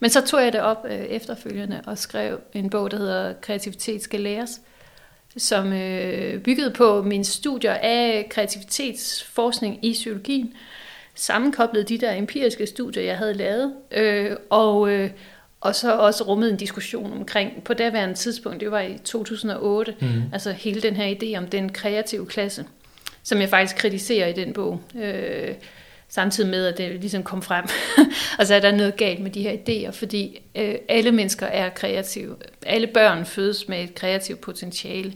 Men 0.01 0.11
så 0.11 0.21
tog 0.27 0.43
jeg 0.43 0.53
det 0.53 0.61
op 0.61 0.87
øh, 0.91 0.99
efterfølgende 0.99 1.81
og 1.87 1.99
skrev 1.99 2.41
en 2.53 2.71
bog, 2.71 2.91
der 2.91 2.97
hedder 2.97 3.33
Kreativitet 3.41 4.03
skal 4.03 4.21
læres, 4.21 4.61
som 5.37 5.73
øh, 5.73 6.41
byggede 6.41 6.71
på 6.71 7.03
mine 7.03 7.25
studier 7.25 7.75
af 7.75 8.27
kreativitetsforskning 8.31 9.85
i 9.85 9.93
psykologien, 9.93 10.53
sammenkoblede 11.15 11.85
de 11.85 11.99
der 11.99 12.13
empiriske 12.15 12.67
studier, 12.67 13.03
jeg 13.03 13.19
havde 13.19 13.35
lavet, 13.35 13.73
øh, 13.91 14.31
og, 14.51 14.91
øh, 14.91 15.11
og 15.61 15.75
så 15.75 15.93
også 15.93 16.25
rummet 16.25 16.51
en 16.51 16.57
diskussion 16.57 17.13
omkring, 17.13 17.65
på 17.65 17.75
daværende 17.75 18.15
tidspunkt, 18.15 18.61
det 18.61 18.71
var 18.71 18.81
i 18.81 18.99
2008, 19.05 19.95
Mm. 20.01 20.23
altså 20.33 20.53
hele 20.53 20.81
den 20.81 20.97
her 20.97 21.15
idé 21.15 21.39
om 21.39 21.47
den 21.47 21.73
kreative 21.73 22.27
klasse, 22.27 22.65
som 23.23 23.41
jeg 23.41 23.49
faktisk 23.49 23.77
kritiserer 23.77 24.27
i 24.27 24.33
den 24.33 24.53
bog, 24.53 24.81
øh, 25.01 25.55
samtidig 26.11 26.51
med, 26.51 26.67
at 26.67 26.79
det 26.79 27.01
ligesom 27.01 27.23
kom 27.23 27.43
frem. 27.43 27.65
og 28.39 28.47
så 28.47 28.55
er 28.55 28.61
der 28.61 28.71
noget 28.73 28.97
galt 28.97 29.21
med 29.21 29.31
de 29.31 29.43
her 29.43 29.53
idéer, 29.53 29.91
fordi 29.91 30.41
øh, 30.55 30.75
alle 30.89 31.13
mennesker 31.13 31.47
er 31.47 31.69
kreative. 31.69 32.37
Alle 32.67 32.87
børn 32.87 33.25
fødes 33.25 33.69
med 33.69 33.83
et 33.85 33.95
kreativt 33.95 34.41
potentiale. 34.41 35.13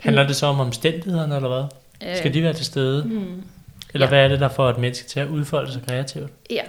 Handler 0.00 0.26
det 0.26 0.36
så 0.36 0.46
om 0.46 0.60
omstændighederne, 0.60 1.36
eller 1.36 1.48
hvad? 1.48 2.16
Skal 2.16 2.34
de 2.34 2.42
være 2.42 2.52
til 2.52 2.66
stede? 2.66 3.04
Mm. 3.04 3.42
Eller 3.94 4.06
Ja. 4.06 4.08
hvad 4.08 4.24
er 4.24 4.28
det, 4.28 4.40
der 4.40 4.48
får 4.48 4.70
et 4.70 4.78
menneske 4.78 5.08
til 5.08 5.20
at 5.20 5.28
udfolde 5.28 5.72
sig 5.72 5.82
kreativt? 5.88 6.30
Ja, 6.50 6.62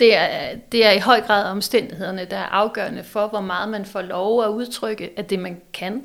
det 0.00 0.16
er, 0.16 0.28
det 0.72 0.86
er 0.86 0.90
i 0.90 0.98
høj 0.98 1.20
grad 1.20 1.44
omstændighederne, 1.50 2.24
der 2.30 2.36
er 2.36 2.44
afgørende 2.46 3.04
for, 3.04 3.26
hvor 3.28 3.40
meget 3.40 3.68
man 3.68 3.84
får 3.84 4.02
lov 4.02 4.44
at 4.44 4.48
udtrykke 4.48 5.10
af 5.16 5.24
det, 5.24 5.38
man 5.38 5.60
kan. 5.72 6.02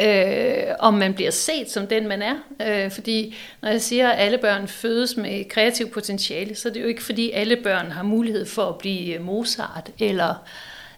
Øh, 0.00 0.74
om 0.78 0.94
man 0.94 1.14
bliver 1.14 1.30
set 1.30 1.70
som 1.70 1.86
den, 1.86 2.08
man 2.08 2.22
er. 2.22 2.34
Øh, 2.62 2.90
fordi 2.90 3.36
når 3.62 3.68
jeg 3.68 3.80
siger, 3.80 4.08
at 4.08 4.24
alle 4.26 4.38
børn 4.38 4.68
fødes 4.68 5.16
med 5.16 5.40
et 5.40 5.48
kreativt 5.48 5.92
potentiale, 5.92 6.54
så 6.54 6.68
er 6.68 6.72
det 6.72 6.82
jo 6.82 6.86
ikke 6.86 7.02
fordi, 7.02 7.30
alle 7.30 7.56
børn 7.56 7.90
har 7.90 8.02
mulighed 8.02 8.46
for 8.46 8.68
at 8.68 8.78
blive 8.78 9.18
Mozart 9.18 9.90
eller 9.98 10.34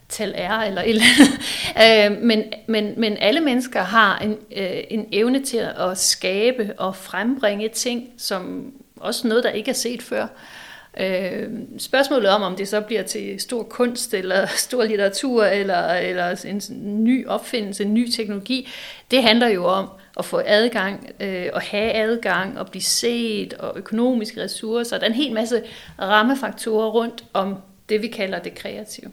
tal 0.09 0.33
er 0.37 0.53
eller 0.53 0.83
et 0.83 0.89
eller 0.89 1.03
andet. 1.19 1.39
Øh, 1.83 2.23
men, 2.23 2.45
men, 2.67 2.95
men 2.97 3.17
alle 3.17 3.41
mennesker 3.41 3.83
har 3.83 4.19
en, 4.19 4.39
øh, 4.57 4.81
en 4.91 5.07
evne 5.13 5.45
til 5.45 5.69
at 5.79 5.99
skabe 5.99 6.75
og 6.79 6.97
frembringe 6.97 7.69
ting, 7.69 8.09
som 8.19 8.73
også 9.01 9.29
noget, 9.29 9.45
der 9.45 9.51
ikke 9.51 9.71
er 9.71 9.75
set 9.75 10.03
før. 10.03 10.27
Øh, 11.01 11.49
spørgsmålet 11.79 12.31
om, 12.31 12.43
om 12.43 12.57
det 12.57 12.69
så 12.69 12.81
bliver 12.81 13.03
til 13.03 13.41
stor 13.41 13.63
kunst, 13.63 14.15
eller 14.15 14.47
stor 14.67 14.85
litteratur, 14.85 15.45
eller, 15.45 15.89
eller 15.89 16.45
en 16.45 16.63
ny 17.05 17.27
opfindelse, 17.27 17.85
en 17.85 17.95
ny 17.95 18.11
teknologi, 18.11 18.69
det 19.11 19.23
handler 19.23 19.49
jo 19.49 19.65
om 19.65 19.89
at 20.19 20.25
få 20.25 20.43
adgang, 20.45 21.11
øh, 21.21 21.47
at 21.55 21.63
have 21.63 21.93
adgang, 21.93 22.59
og 22.59 22.71
blive 22.71 22.83
set, 22.83 23.55
og 23.55 23.73
økonomiske 23.77 24.43
ressourcer. 24.43 24.99
Der 24.99 25.05
er 25.05 25.11
en 25.11 25.17
hel 25.17 25.33
masse 25.33 25.63
rammefaktorer 26.01 26.91
rundt 26.91 27.25
om 27.33 27.57
det, 27.89 28.03
vi 28.03 28.09
kalder 28.09 28.39
det 28.39 28.55
kreative. 28.55 29.11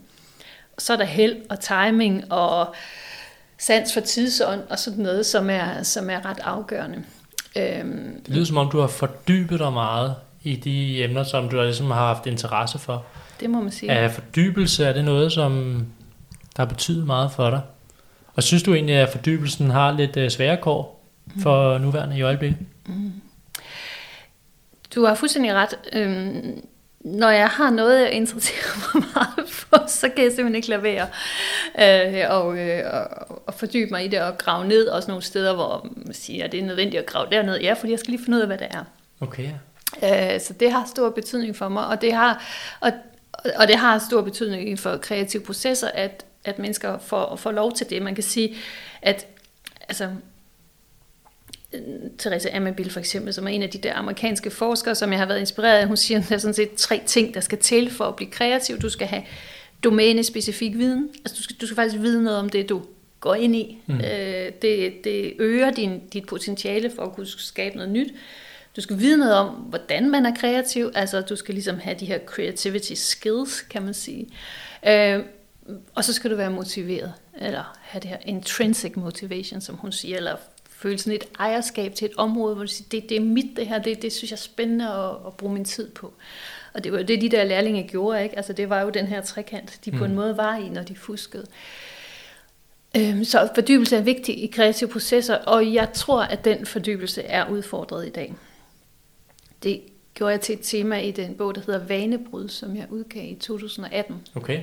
Så 0.78 0.92
er 0.92 0.96
der 0.96 1.04
held 1.04 1.36
og 1.50 1.60
timing 1.60 2.32
og 2.32 2.74
sans 3.58 3.94
for 3.94 4.00
tidsånd 4.00 4.60
og 4.70 4.78
sådan 4.78 5.02
noget, 5.02 5.26
som 5.26 5.50
er, 5.50 5.82
som 5.82 6.10
er 6.10 6.24
ret 6.26 6.40
afgørende. 6.42 7.04
Øhm, 7.56 8.22
Det 8.26 8.34
lyder 8.34 8.44
som 8.44 8.56
om, 8.56 8.70
du 8.70 8.80
har 8.80 8.86
fordybet 8.86 9.58
dig 9.58 9.72
meget 9.72 10.14
i 10.44 10.56
de 10.56 11.04
emner, 11.04 11.22
som 11.22 11.48
du 11.48 11.62
ligesom 11.62 11.90
har 11.90 12.06
haft 12.06 12.26
interesse 12.26 12.78
for. 12.78 13.04
det 13.40 13.50
må 13.50 13.60
man 13.60 13.72
sige. 13.72 13.92
Er 13.92 14.08
fordybelse, 14.08 14.84
er 14.84 14.92
det 14.92 15.04
noget, 15.04 15.32
som 15.32 15.84
der 16.56 16.62
har 16.62 16.68
betydet 16.68 17.06
meget 17.06 17.32
for 17.32 17.50
dig? 17.50 17.60
Og 18.34 18.42
synes 18.42 18.62
du 18.62 18.74
egentlig, 18.74 18.94
at 18.96 19.08
fordybelsen 19.08 19.70
har 19.70 19.92
lidt 19.92 20.16
øh, 20.16 20.30
svære 20.30 20.56
kår 20.56 21.04
for 21.42 21.78
nuværende 21.78 22.18
i 22.18 22.22
øjeblikket? 22.22 22.58
Du 24.94 25.04
har 25.04 25.14
fuldstændig 25.14 25.54
ret. 25.54 25.74
Øhm, 25.92 26.64
når 27.00 27.30
jeg 27.30 27.48
har 27.48 27.70
noget, 27.70 28.00
jeg 28.00 28.12
interesserer 28.12 28.76
mig 28.94 29.04
meget 29.14 29.48
for, 29.50 29.84
så 29.86 30.08
kan 30.08 30.24
jeg 30.24 30.32
simpelthen 30.32 30.54
ikke 30.54 30.68
lade 30.68 30.82
være 30.82 31.06
øh, 31.78 32.30
og, 32.30 32.58
øh, 32.58 32.82
og, 32.92 33.40
og 33.46 33.54
fordybe 33.54 33.90
mig 33.90 34.04
i 34.04 34.08
det 34.08 34.20
og 34.20 34.38
grave 34.38 34.68
ned 34.68 34.86
også 34.86 35.08
nogle 35.08 35.22
steder, 35.22 35.54
hvor 35.54 35.88
man 35.96 36.14
siger, 36.14 36.44
at 36.44 36.52
det 36.52 36.60
er 36.60 36.64
nødvendigt 36.64 37.00
at 37.00 37.06
grave 37.06 37.26
derned. 37.30 37.60
Ja, 37.60 37.72
fordi 37.72 37.90
jeg 37.90 37.98
skal 37.98 38.10
lige 38.10 38.24
finde 38.24 38.36
ud 38.36 38.42
af, 38.42 38.48
hvad 38.48 38.58
det 38.58 38.66
er. 38.70 38.84
Okay, 39.20 39.48
Øh, 40.02 40.40
så 40.40 40.52
det 40.60 40.72
har 40.72 40.86
stor 40.86 41.10
betydning 41.10 41.56
for 41.56 41.68
mig, 41.68 41.86
og 41.86 42.00
det 42.00 42.12
har, 42.12 42.44
og, 42.80 42.92
og 43.56 43.68
det 43.68 43.76
har 43.76 43.98
stor 43.98 44.22
betydning 44.22 44.78
for 44.78 44.96
kreative 44.96 45.42
processer, 45.42 45.88
at, 45.88 46.24
at 46.44 46.58
mennesker 46.58 46.98
får, 46.98 47.36
får 47.36 47.52
lov 47.52 47.72
til 47.72 47.90
det. 47.90 48.02
Man 48.02 48.14
kan 48.14 48.24
sige, 48.24 48.56
at 49.02 49.26
altså, 49.88 50.10
øh, 51.72 51.80
Theresa 52.18 52.48
Amabil 52.52 52.90
for 52.90 53.00
eksempel, 53.00 53.34
som 53.34 53.46
er 53.46 53.50
en 53.50 53.62
af 53.62 53.70
de 53.70 53.78
der 53.78 53.94
amerikanske 53.94 54.50
forskere, 54.50 54.94
som 54.94 55.10
jeg 55.10 55.18
har 55.18 55.26
været 55.26 55.40
inspireret 55.40 55.78
af, 55.78 55.86
hun 55.86 55.96
siger, 55.96 56.20
at 56.20 56.28
der 56.28 56.34
er 56.34 56.38
sådan 56.38 56.54
set 56.54 56.74
tre 56.76 57.02
ting, 57.06 57.34
der 57.34 57.40
skal 57.40 57.58
til 57.58 57.90
for 57.90 58.04
at 58.04 58.16
blive 58.16 58.30
kreativ. 58.30 58.78
Du 58.78 58.88
skal 58.88 59.06
have 59.06 59.22
domænespecifik 59.84 60.74
viden. 60.74 61.08
Altså 61.18 61.36
du 61.36 61.42
skal, 61.42 61.56
du 61.56 61.66
skal 61.66 61.76
faktisk 61.76 62.02
vide 62.02 62.24
noget 62.24 62.38
om 62.38 62.48
det, 62.48 62.68
du 62.68 62.82
går 63.20 63.34
ind 63.34 63.56
i. 63.56 63.78
Mm. 63.86 64.00
Øh, 64.00 64.52
det, 64.62 64.94
det 65.04 65.32
øger 65.38 65.70
din, 65.70 66.00
dit 66.12 66.26
potentiale 66.26 66.90
for 66.96 67.02
at 67.02 67.12
kunne 67.12 67.26
skabe 67.26 67.76
noget 67.76 67.92
nyt. 67.92 68.14
Du 68.76 68.80
skal 68.80 68.98
vide 68.98 69.16
noget 69.16 69.34
om, 69.34 69.48
hvordan 69.48 70.10
man 70.10 70.26
er 70.26 70.34
kreativ. 70.34 70.90
Altså, 70.94 71.20
du 71.20 71.36
skal 71.36 71.54
ligesom 71.54 71.78
have 71.78 71.96
de 72.00 72.06
her 72.06 72.18
creativity 72.26 72.92
skills, 72.94 73.60
kan 73.60 73.82
man 73.82 73.94
sige. 73.94 74.28
Øh, 74.88 75.20
og 75.94 76.04
så 76.04 76.12
skal 76.12 76.30
du 76.30 76.36
være 76.36 76.50
motiveret, 76.50 77.12
eller 77.38 77.78
have 77.82 78.00
det 78.00 78.10
her 78.10 78.16
intrinsic 78.26 78.92
motivation, 78.96 79.60
som 79.60 79.74
hun 79.76 79.92
siger, 79.92 80.16
eller 80.16 80.36
føle 80.70 80.98
sådan 80.98 81.12
et 81.12 81.24
ejerskab 81.38 81.94
til 81.94 82.04
et 82.04 82.12
område, 82.16 82.54
hvor 82.54 82.64
du 82.64 82.70
siger, 82.70 82.88
det, 82.90 83.08
det 83.08 83.16
er 83.16 83.20
mit 83.20 83.56
det 83.56 83.66
her, 83.66 83.78
det, 83.78 84.02
det 84.02 84.12
synes 84.12 84.30
jeg 84.30 84.36
er 84.36 84.40
spændende 84.40 84.88
at, 84.88 85.10
at 85.26 85.34
bruge 85.36 85.52
min 85.54 85.64
tid 85.64 85.90
på. 85.90 86.12
Og 86.74 86.84
det 86.84 86.92
var 86.92 86.98
jo 86.98 87.04
det, 87.04 87.20
de 87.20 87.28
der 87.28 87.44
lærlinge 87.44 87.88
gjorde, 87.88 88.22
ikke? 88.22 88.36
Altså, 88.36 88.52
det 88.52 88.70
var 88.70 88.80
jo 88.80 88.90
den 88.90 89.06
her 89.06 89.20
trekant, 89.22 89.78
de 89.84 89.90
på 89.92 90.04
en 90.04 90.10
Mm. 90.10 90.16
måde 90.16 90.36
var 90.36 90.56
i, 90.56 90.68
når 90.68 90.82
de 90.82 90.96
fuskede. 90.96 91.46
Øhm, 92.96 93.24
Så 93.24 93.48
fordybelse 93.54 93.96
er 93.96 94.00
vigtig 94.02 94.42
i 94.44 94.46
kreative 94.46 94.88
processer, 94.90 95.34
og 95.34 95.74
jeg 95.74 95.92
tror, 95.92 96.22
at 96.22 96.44
den 96.44 96.66
fordybelse 96.66 97.22
er 97.22 97.48
udfordret 97.50 98.06
i 98.06 98.10
dag. 98.10 98.34
Det 99.64 99.80
gjorde 100.14 100.30
jeg 100.32 100.40
til 100.40 100.52
et 100.52 100.60
tema 100.62 101.00
i 101.00 101.10
den 101.10 101.34
bog, 101.34 101.54
der 101.54 101.60
hedder 101.66 101.86
Vanebrud, 101.86 102.48
som 102.48 102.76
jeg 102.76 102.86
udgav 102.90 103.24
i 103.24 103.34
2018, 103.34 104.16
okay. 104.34 104.62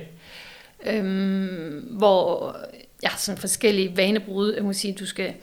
øhm, 0.86 1.78
hvor 1.90 2.56
jeg 3.02 3.10
har 3.10 3.18
sådan 3.18 3.38
forskellige 3.38 3.96
vanebrud. 3.96 4.52
Jeg 4.54 4.64
må 4.64 4.72
sige, 4.72 4.94
du 4.94 5.06
skal 5.06 5.34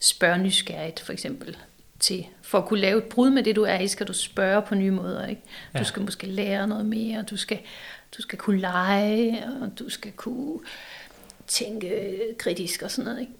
spørge 0.00 0.38
nysgerrigt, 0.38 1.00
for 1.00 1.12
eksempel. 1.12 1.56
Til, 2.00 2.26
for 2.42 2.58
at 2.58 2.64
kunne 2.66 2.80
lave 2.80 2.98
et 2.98 3.04
brud 3.04 3.30
med 3.30 3.42
det, 3.42 3.56
du 3.56 3.62
er 3.62 3.78
i, 3.78 3.88
skal 3.88 4.06
du 4.06 4.12
spørge 4.12 4.62
på 4.62 4.74
nye 4.74 4.90
måder. 4.90 5.26
Ikke? 5.26 5.42
Du 5.72 5.78
Ja. 5.78 5.82
skal 5.84 6.02
måske 6.02 6.26
lære 6.26 6.68
noget 6.68 6.86
mere, 6.86 7.22
du 7.22 7.36
skal, 7.36 7.58
du 8.16 8.22
skal 8.22 8.38
kunne 8.38 8.60
lege, 8.60 9.44
og 9.62 9.78
du 9.78 9.88
skal 9.88 10.12
kunne 10.12 10.58
tænke 11.46 12.16
kritisk 12.38 12.82
og 12.82 12.90
sådan 12.90 13.04
noget. 13.04 13.20
Ikke? 13.20 13.32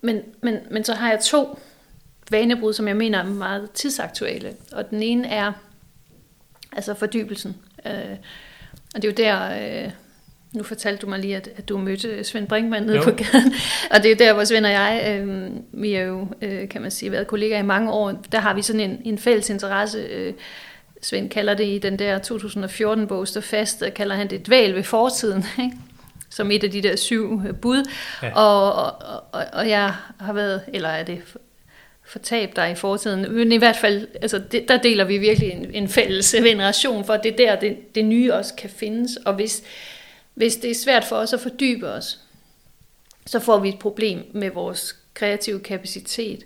Men, 0.00 0.20
men, 0.42 0.58
men 0.70 0.84
så 0.84 0.94
har 0.94 1.10
jeg 1.10 1.20
to 1.20 1.58
vanebrud, 2.30 2.72
som 2.72 2.88
jeg 2.88 2.96
mener 2.96 3.18
er 3.18 3.24
meget 3.24 3.70
tidsaktuelle. 3.70 4.54
Og 4.72 4.90
den 4.90 5.02
ene 5.02 5.28
er 5.28 5.52
altså 6.72 6.94
fordybelsen. 6.94 7.56
Øh, 7.86 8.16
og 8.94 9.02
det 9.02 9.04
er 9.04 9.08
jo 9.08 9.14
der, 9.28 9.84
øh, 9.84 9.90
nu 10.52 10.62
fortalte 10.62 11.00
du 11.00 11.06
mig 11.08 11.18
lige, 11.18 11.36
at, 11.36 11.48
at 11.56 11.68
du 11.68 11.78
mødte 11.78 12.24
Svend 12.24 12.48
Brinkmann 12.48 12.86
nede 12.86 12.96
Jo. 12.96 13.04
på 13.04 13.10
gaden. 13.10 13.54
Og 13.92 14.02
det 14.02 14.06
er 14.06 14.10
jo 14.10 14.16
der, 14.18 14.32
hvor 14.32 14.44
Svend 14.44 14.66
og 14.66 14.72
jeg, 14.72 15.20
øh, 15.20 15.50
vi 15.72 15.94
er 15.94 16.02
jo, 16.02 16.28
øh, 16.42 16.68
kan 16.68 16.82
man 16.82 16.90
sige, 16.90 17.12
været 17.12 17.26
kollegaer 17.26 17.58
i 17.58 17.66
mange 17.66 17.92
år. 17.92 18.10
Der 18.32 18.38
har 18.38 18.54
vi 18.54 18.62
sådan 18.62 18.80
en, 18.80 19.02
en 19.04 19.18
fælles 19.18 19.50
interesse. 19.50 19.98
Øh, 19.98 20.34
Svend 21.02 21.30
kalder 21.30 21.54
det 21.54 21.66
i 21.66 21.78
den 21.78 21.98
der 21.98 22.18
2014-bog, 22.18 23.28
Stå 23.28 23.40
fast, 23.40 23.80
der 23.80 23.90
kalder 23.90 24.16
han 24.16 24.30
det 24.30 24.46
dvæl 24.46 24.74
ved 24.74 24.82
fortiden. 24.82 25.44
Ikke? 25.64 25.76
Som 26.30 26.50
et 26.50 26.64
af 26.64 26.70
de 26.70 26.82
der 26.82 26.96
syv 26.96 27.42
øh, 27.48 27.54
bud. 27.54 27.90
Ja. 28.22 28.32
Og, 28.34 28.72
og, 28.72 28.92
og, 29.32 29.44
og 29.52 29.68
jeg 29.68 29.94
har 30.20 30.32
været, 30.32 30.62
eller 30.72 30.88
er 30.88 31.02
det 31.02 31.22
fortab 32.10 32.56
dig 32.56 32.70
i 32.70 32.74
fortiden, 32.74 33.34
men 33.34 33.52
i 33.52 33.56
hvert 33.56 33.76
fald, 33.76 34.08
altså 34.22 34.38
det, 34.38 34.68
der 34.68 34.76
deler 34.76 35.04
vi 35.04 35.18
virkelig 35.18 35.50
en, 35.50 35.74
en 35.74 35.88
fælles 35.88 36.34
veneration 36.42 37.04
for, 37.04 37.12
at 37.12 37.22
det 37.22 37.32
er 37.32 37.36
der, 37.36 37.60
det, 37.60 37.94
det 37.94 38.04
nye 38.04 38.34
også 38.34 38.54
kan 38.54 38.70
findes, 38.70 39.16
og 39.16 39.34
hvis, 39.34 39.62
hvis 40.34 40.56
det 40.56 40.70
er 40.70 40.74
svært 40.74 41.04
for 41.04 41.16
os 41.16 41.32
at 41.32 41.40
fordybe 41.40 41.88
os, 41.88 42.18
så 43.26 43.40
får 43.40 43.58
vi 43.58 43.68
et 43.68 43.78
problem 43.78 44.30
med 44.34 44.50
vores 44.50 44.96
kreative 45.14 45.60
kapacitet. 45.60 46.44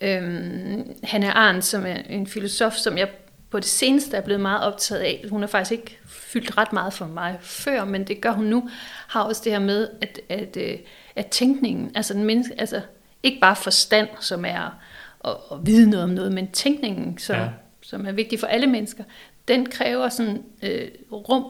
Øhm, 0.00 0.94
Hanne 1.02 1.32
Arndt, 1.32 1.64
som 1.64 1.86
er 1.86 1.96
en 2.08 2.26
filosof, 2.26 2.74
som 2.74 2.98
jeg 2.98 3.08
på 3.50 3.60
det 3.60 3.68
seneste 3.68 4.16
er 4.16 4.20
blevet 4.20 4.40
meget 4.40 4.62
optaget 4.62 5.00
af. 5.00 5.24
Hun 5.30 5.40
har 5.40 5.46
faktisk 5.46 5.72
ikke 5.72 5.98
fyldt 6.06 6.58
ret 6.58 6.72
meget 6.72 6.92
for 6.92 7.06
mig 7.06 7.38
før, 7.40 7.84
men 7.84 8.04
det 8.04 8.20
gør 8.20 8.30
hun 8.30 8.44
nu, 8.44 8.70
har 9.08 9.22
også 9.22 9.42
det 9.44 9.52
her 9.52 9.58
med, 9.58 9.88
at, 10.02 10.20
at, 10.28 10.56
at, 10.56 10.80
at 11.16 11.26
tænkningen, 11.26 11.92
altså, 11.94 12.14
den 12.14 12.24
menneske, 12.24 12.54
altså 12.58 12.80
ikke 13.22 13.40
bare 13.40 13.56
forstand, 13.56 14.08
som 14.20 14.44
er 14.44 14.80
at, 15.24 15.36
at 15.52 15.66
vide 15.66 15.90
noget 15.90 16.04
om 16.04 16.10
noget, 16.10 16.32
men 16.32 16.50
tænkningen, 16.50 17.18
som, 17.18 17.36
ja. 17.36 17.48
som 17.82 18.06
er 18.06 18.12
vigtig 18.12 18.40
for 18.40 18.46
alle 18.46 18.66
mennesker, 18.66 19.04
den 19.48 19.66
kræver 19.66 20.08
sådan 20.08 20.42
øh, 20.62 20.88
rum, 21.12 21.44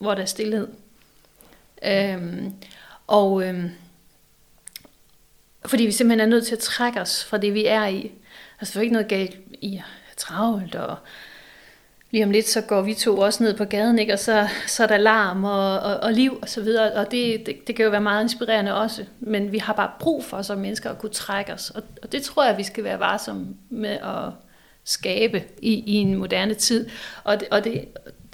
hvor 0.00 0.14
der 0.14 0.22
er 0.22 0.26
stillhed. 0.26 0.68
Øhm, 1.84 2.54
og 3.06 3.48
øhm, 3.48 3.70
fordi 5.66 5.84
vi 5.84 5.92
simpelthen 5.92 6.20
er 6.20 6.30
nødt 6.30 6.46
til 6.46 6.54
at 6.54 6.58
trække 6.58 7.00
os 7.00 7.24
fra 7.24 7.38
det, 7.38 7.54
vi 7.54 7.66
er 7.66 7.86
i. 7.86 8.12
Altså, 8.60 8.74
der 8.74 8.80
er 8.80 8.82
ikke 8.82 8.92
noget 8.92 9.08
galt 9.08 9.36
i 9.60 9.82
travlt, 10.16 10.74
og 10.74 10.96
lige 12.14 12.24
om 12.24 12.30
lidt, 12.30 12.48
så 12.48 12.60
går 12.60 12.82
vi 12.82 12.94
to 12.94 13.18
også 13.18 13.42
ned 13.42 13.56
på 13.56 13.64
gaden, 13.64 13.98
ikke? 13.98 14.12
og 14.12 14.18
så, 14.18 14.48
så 14.66 14.82
er 14.82 14.86
der 14.86 14.96
larm 14.96 15.44
og, 15.44 15.80
og, 15.80 15.96
og 15.96 16.12
liv 16.12 16.38
og 16.42 16.48
så 16.48 16.60
videre, 16.60 16.92
og 16.92 17.10
det, 17.10 17.46
det, 17.46 17.66
det 17.66 17.76
kan 17.76 17.84
jo 17.84 17.90
være 17.90 18.00
meget 18.00 18.22
inspirerende 18.22 18.74
også, 18.74 19.04
men 19.20 19.52
vi 19.52 19.58
har 19.58 19.72
bare 19.72 19.90
brug 19.98 20.24
for 20.24 20.42
som 20.42 20.58
mennesker 20.58 20.90
at 20.90 20.98
kunne 20.98 21.12
trække 21.12 21.52
os, 21.52 21.70
og, 21.70 21.82
og 22.02 22.12
det 22.12 22.22
tror 22.22 22.44
jeg, 22.44 22.58
vi 22.58 22.62
skal 22.62 22.84
være 22.84 23.00
varsomme 23.00 23.46
med 23.70 23.90
at 23.90 24.32
skabe 24.84 25.42
i, 25.62 25.72
i 25.72 25.94
en 25.94 26.14
moderne 26.14 26.54
tid. 26.54 26.88
Og, 27.24 27.40
det, 27.40 27.48
og 27.50 27.64
det, 27.64 27.84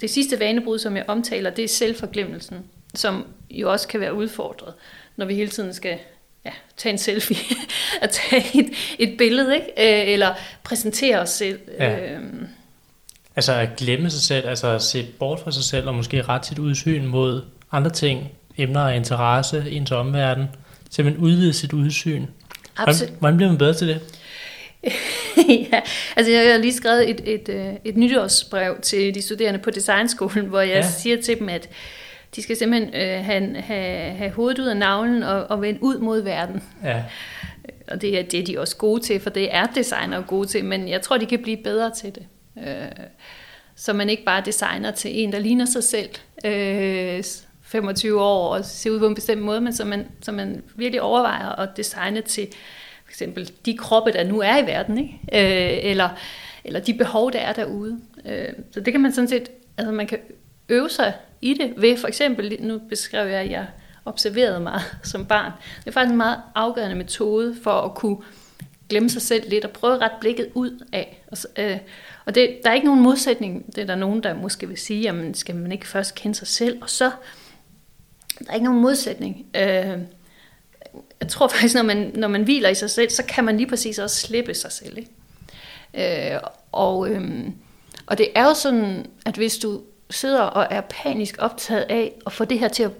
det 0.01 0.09
sidste 0.09 0.39
vanebrud, 0.39 0.79
som 0.79 0.97
jeg 0.97 1.05
omtaler, 1.07 1.49
det 1.49 1.63
er 1.63 1.69
selvforglemmelsen, 1.69 2.57
som 2.95 3.25
jo 3.49 3.71
også 3.71 3.87
kan 3.87 3.99
være 3.99 4.13
udfordret, 4.13 4.73
når 5.15 5.25
vi 5.25 5.35
hele 5.35 5.49
tiden 5.49 5.73
skal 5.73 5.97
ja, 6.45 6.51
tage 6.77 6.93
en 6.93 6.97
selfie, 6.97 7.55
at 8.01 8.09
tage 8.09 8.59
et, 8.59 8.69
et 8.99 9.17
billede, 9.17 9.55
ikke? 9.55 10.01
Øh, 10.03 10.13
eller 10.13 10.33
præsentere 10.63 11.19
os 11.19 11.29
selv. 11.29 11.59
Ja. 11.79 12.13
Øhm. 12.15 12.47
Altså 13.35 13.53
at 13.53 13.69
glemme 13.77 14.09
sig 14.09 14.21
selv, 14.21 14.49
altså 14.49 14.67
at 14.67 14.81
se 14.81 15.07
bort 15.19 15.39
fra 15.39 15.51
sig 15.51 15.63
selv, 15.63 15.87
og 15.87 15.95
måske 15.95 16.21
ret 16.21 16.45
sit 16.45 16.59
udsyn 16.59 17.05
mod 17.05 17.41
andre 17.71 17.89
ting, 17.89 18.31
emner 18.57 18.81
og 18.81 18.95
interesse, 18.95 19.65
ens 19.71 19.91
omverden. 19.91 20.45
Simpelthen 20.89 21.25
udvide 21.25 21.53
sit 21.53 21.73
udsyn. 21.73 22.25
Absolut. 22.77 23.13
Hvordan, 23.19 23.37
bliver 23.37 23.49
man 23.49 23.57
bedre 23.57 23.73
til 23.73 23.87
det? 23.87 24.01
ja, 25.71 25.81
altså 26.15 26.31
jeg 26.31 26.51
har 26.51 26.57
lige 26.57 26.73
skrevet 26.73 27.09
et, 27.09 27.21
et, 27.25 27.33
et, 27.33 27.49
øh, 27.49 27.73
et 27.85 27.97
nytårsbrev 27.97 28.79
til 28.81 29.15
de 29.15 29.21
studerende 29.21 29.59
på 29.59 29.69
designskolen, 29.69 30.45
hvor 30.45 30.61
jeg 30.61 30.69
ja. 30.69 30.89
siger 30.89 31.21
til 31.21 31.39
dem, 31.39 31.49
at 31.49 31.69
de 32.35 32.41
skal 32.41 32.57
simpelthen 32.57 32.95
øh, 32.95 33.25
have, 33.25 33.61
have, 33.61 34.11
have 34.11 34.31
hovedet 34.31 34.59
ud 34.59 34.65
af 34.65 34.77
navlen 34.77 35.23
og, 35.23 35.43
og 35.43 35.61
vende 35.61 35.83
ud 35.83 35.97
mod 35.97 36.21
verden. 36.21 36.63
Ja. 36.83 37.03
Og 37.87 38.01
det 38.01 38.19
er, 38.19 38.23
det 38.23 38.39
er 38.39 38.45
de 38.45 38.59
også 38.59 38.77
gode 38.77 39.01
til, 39.01 39.19
for 39.19 39.29
det 39.29 39.55
er 39.55 39.65
designer 39.65 40.21
gode 40.21 40.47
til, 40.47 40.65
men 40.65 40.87
jeg 40.87 41.01
tror, 41.01 41.17
de 41.17 41.25
kan 41.25 41.41
blive 41.41 41.57
bedre 41.57 41.91
til 41.95 42.15
det. 42.15 42.23
Øh, 42.67 43.05
så 43.75 43.93
man 43.93 44.09
ikke 44.09 44.23
bare 44.23 44.41
designer 44.45 44.91
til 44.91 45.23
en, 45.23 45.31
der 45.31 45.39
ligner 45.39 45.65
sig 45.65 45.83
selv, 45.83 46.09
øh, 46.45 47.23
25 47.71 48.21
år 48.21 48.55
og 48.55 48.65
ser 48.65 48.91
ud 48.91 48.99
på 48.99 49.07
en 49.07 49.15
bestemt 49.15 49.41
måde, 49.41 49.61
men 49.61 49.73
så 49.73 49.85
man, 49.85 50.07
så 50.21 50.31
man 50.31 50.63
virkelig 50.75 51.01
overvejer 51.01 51.49
at 51.49 51.69
designe 51.77 52.21
til 52.21 52.47
for 53.03 53.11
eksempel 53.11 53.51
de 53.65 53.77
kroppe, 53.77 54.11
der 54.11 54.23
nu 54.23 54.39
er 54.39 54.57
i 54.57 54.65
verden, 54.65 54.97
ikke? 54.97 55.19
Øh, 55.33 55.91
eller, 55.91 56.09
eller 56.63 56.79
de 56.79 56.93
behov, 56.93 57.31
der 57.31 57.39
er 57.39 57.53
derude. 57.53 57.99
Øh, 58.25 58.49
så 58.71 58.79
det 58.79 58.93
kan 58.93 59.01
man 59.01 59.13
sådan 59.13 59.27
set, 59.27 59.49
altså 59.77 59.91
man 59.91 60.07
kan 60.07 60.19
øve 60.69 60.89
sig 60.89 61.13
i 61.41 61.53
det 61.53 61.73
ved 61.77 61.97
for 61.97 62.07
eksempel, 62.07 62.57
nu 62.59 62.81
beskrev 62.89 63.27
jeg, 63.27 63.39
at 63.39 63.51
jeg 63.51 63.67
observerede 64.05 64.59
mig 64.59 64.81
som 65.03 65.25
barn. 65.25 65.51
Det 65.79 65.87
er 65.87 65.91
faktisk 65.91 66.11
en 66.11 66.17
meget 66.17 66.41
afgørende 66.55 66.95
metode 66.95 67.55
for 67.63 67.71
at 67.71 67.95
kunne 67.95 68.17
glemme 68.89 69.09
sig 69.09 69.21
selv 69.21 69.49
lidt 69.49 69.65
og 69.65 69.71
prøve 69.71 69.93
at 69.93 70.01
ret 70.01 70.19
blikket 70.21 70.49
ud 70.53 70.85
af. 70.93 71.23
Og, 71.31 71.37
øh, 71.57 71.77
og 72.31 72.35
det, 72.35 72.59
der 72.63 72.69
er 72.69 72.73
ikke 72.73 72.87
nogen 72.87 73.03
modsætning. 73.03 73.75
Det 73.75 73.77
er 73.77 73.85
der 73.85 73.95
nogen, 73.95 74.23
der 74.23 74.33
måske 74.33 74.67
vil 74.67 74.77
sige, 74.77 75.01
jamen 75.01 75.33
skal 75.33 75.55
man 75.55 75.71
ikke 75.71 75.87
først 75.87 76.15
kende 76.15 76.35
sig 76.35 76.47
selv, 76.47 76.81
og 76.81 76.89
så 76.89 77.11
der 78.39 78.45
er 78.49 78.53
ikke 78.53 78.65
nogen 78.65 78.81
modsætning. 78.81 79.45
Øh, 79.55 79.97
jeg 81.21 81.29
tror 81.29 81.47
faktisk, 81.47 81.75
når 81.75 81.83
man, 81.83 82.11
når 82.15 82.27
man 82.27 82.43
hviler 82.43 82.69
i 82.69 82.75
sig 82.75 82.89
selv, 82.89 83.09
så 83.09 83.23
kan 83.23 83.43
man 83.43 83.57
lige 83.57 83.67
præcis 83.67 83.99
også 83.99 84.15
slippe 84.15 84.53
sig 84.53 84.71
selv. 84.71 84.97
Ikke? 84.97 86.33
Øh, 86.33 86.39
og, 86.71 87.09
øh, 87.09 87.49
og 88.05 88.17
det 88.17 88.27
er 88.35 88.43
jo 88.43 88.53
sådan, 88.53 89.05
at 89.25 89.35
hvis 89.35 89.57
du 89.57 89.81
sidder 90.09 90.41
og 90.41 90.67
er 90.69 90.81
panisk 90.81 91.35
optaget 91.39 91.85
af 91.89 92.13
at 92.25 92.31
få 92.31 92.45
det 92.45 92.59
her 92.59 92.67
til 92.67 92.83
at, 92.83 92.91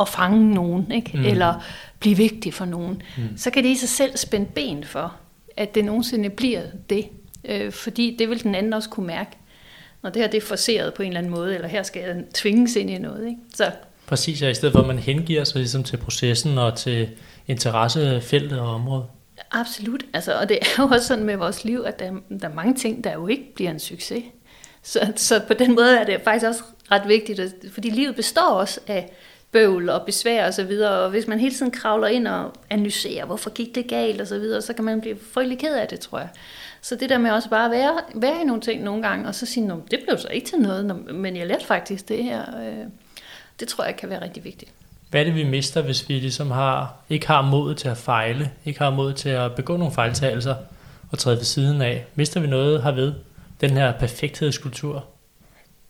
at 0.00 0.08
fange 0.08 0.54
nogen, 0.54 0.92
ikke? 0.92 1.10
Mm. 1.14 1.24
eller 1.24 1.64
blive 2.00 2.16
vigtig 2.16 2.54
for 2.54 2.64
nogen, 2.64 3.02
mm. 3.18 3.36
så 3.36 3.50
kan 3.50 3.64
det 3.64 3.68
i 3.68 3.76
sig 3.76 3.88
selv 3.88 4.16
spænde 4.16 4.46
ben 4.54 4.84
for, 4.84 5.16
at 5.56 5.74
det 5.74 5.84
nogensinde 5.84 6.30
bliver 6.30 6.62
det. 6.90 7.08
Øh, 7.48 7.72
fordi 7.72 8.16
det 8.18 8.30
vil 8.30 8.42
den 8.42 8.54
anden 8.54 8.72
også 8.72 8.88
kunne 8.88 9.06
mærke, 9.06 9.30
når 10.02 10.10
det 10.10 10.22
her 10.22 10.28
det 10.28 10.42
er 10.42 10.46
forseret 10.46 10.94
på 10.94 11.02
en 11.02 11.08
eller 11.08 11.18
anden 11.18 11.32
måde, 11.32 11.54
eller 11.54 11.68
her 11.68 11.82
skal 11.82 12.02
jeg 12.02 12.16
tvinges 12.34 12.76
ind 12.76 12.90
i 12.90 12.98
noget. 12.98 13.26
Ikke? 13.26 13.38
Så. 13.54 13.70
Præcis, 14.06 14.42
ja, 14.42 14.48
i 14.48 14.54
stedet 14.54 14.72
for 14.72 14.80
at 14.80 14.86
man 14.86 14.98
hengiver 14.98 15.44
sig 15.44 15.56
ligesom 15.56 15.84
til 15.84 15.96
processen 15.96 16.58
og 16.58 16.76
til 16.76 17.08
interessefeltet 17.46 18.60
og 18.60 18.74
området. 18.74 19.06
Absolut, 19.52 20.02
altså, 20.12 20.38
og 20.38 20.48
det 20.48 20.58
er 20.60 20.66
jo 20.82 20.88
også 20.88 21.06
sådan 21.06 21.24
med 21.24 21.36
vores 21.36 21.64
liv, 21.64 21.82
at 21.86 21.98
der, 21.98 22.12
der 22.40 22.48
er 22.48 22.54
mange 22.54 22.74
ting, 22.74 23.04
der 23.04 23.12
jo 23.12 23.26
ikke 23.26 23.54
bliver 23.54 23.70
en 23.70 23.80
succes. 23.80 24.24
Så, 24.82 25.12
så 25.16 25.40
på 25.46 25.54
den 25.54 25.74
måde 25.74 25.98
er 25.98 26.04
det 26.04 26.20
faktisk 26.24 26.46
også 26.46 26.62
ret 26.90 27.08
vigtigt, 27.08 27.40
fordi 27.72 27.90
livet 27.90 28.16
består 28.16 28.48
også 28.48 28.80
af 28.86 29.12
bøvl 29.52 29.88
og 29.88 30.02
besvær 30.06 30.46
og 30.46 30.54
så 30.54 30.64
videre, 30.64 30.90
og 30.90 31.10
hvis 31.10 31.26
man 31.26 31.40
hele 31.40 31.54
tiden 31.54 31.72
kravler 31.72 32.08
ind 32.08 32.26
og 32.28 32.52
analyserer, 32.70 33.24
hvorfor 33.26 33.50
gik 33.50 33.74
det 33.74 33.88
galt 33.88 34.20
og 34.20 34.26
så 34.26 34.38
videre, 34.38 34.62
så 34.62 34.72
kan 34.72 34.84
man 34.84 35.00
blive 35.00 35.16
frygtelig 35.32 35.58
ked 35.58 35.74
af 35.74 35.88
det, 35.88 36.00
tror 36.00 36.18
jeg. 36.18 36.28
Så 36.88 36.96
det 36.96 37.10
der 37.10 37.18
med 37.18 37.30
også 37.30 37.50
bare 37.50 37.64
at 37.64 37.70
være, 37.70 38.00
være 38.14 38.40
i 38.40 38.44
nogle 38.44 38.62
ting 38.62 38.82
nogle 38.82 39.02
gange, 39.02 39.28
og 39.28 39.34
så 39.34 39.46
sige, 39.46 39.72
det 39.90 40.00
blev 40.06 40.18
så 40.18 40.28
ikke 40.28 40.46
til 40.46 40.58
noget, 40.58 41.14
men 41.14 41.36
jeg 41.36 41.46
lærte 41.46 41.64
faktisk 41.64 42.08
det 42.08 42.24
her. 42.24 42.42
Øh, 42.60 42.86
det 43.60 43.68
tror 43.68 43.84
jeg 43.84 43.96
kan 43.96 44.10
være 44.10 44.22
rigtig 44.22 44.44
vigtigt. 44.44 44.70
Hvad 45.10 45.20
er 45.20 45.24
det, 45.24 45.34
vi 45.34 45.44
mister, 45.44 45.82
hvis 45.82 46.08
vi 46.08 46.14
ligesom 46.14 46.50
har, 46.50 46.94
ikke 47.10 47.26
har 47.26 47.42
mod 47.42 47.74
til 47.74 47.88
at 47.88 47.96
fejle, 47.96 48.50
ikke 48.64 48.78
har 48.78 48.90
mod 48.90 49.12
til 49.12 49.28
at 49.28 49.54
begå 49.54 49.76
nogle 49.76 49.94
fejltagelser 49.94 50.54
og 51.10 51.18
træde 51.18 51.36
ved 51.36 51.44
siden 51.44 51.82
af? 51.82 52.06
Mister 52.14 52.40
vi 52.40 52.46
noget 52.46 52.82
herved? 52.82 53.14
den 53.60 53.70
her 53.70 53.92
perfekthedskultur? 53.92 55.04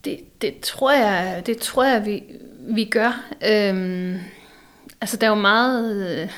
Det, 0.05 0.43
det 0.43 0.61
tror 0.61 0.93
jeg, 0.93 1.43
det 1.47 1.59
tror 1.59 1.85
jeg 1.85 2.07
vi, 2.07 2.23
vi 2.61 2.85
gør. 2.85 3.25
Øhm, 3.49 4.21
altså, 5.01 5.17
der 5.17 5.27
er 5.27 5.31
jo 5.31 5.35
meget... 5.35 6.21
Øh, 6.23 6.29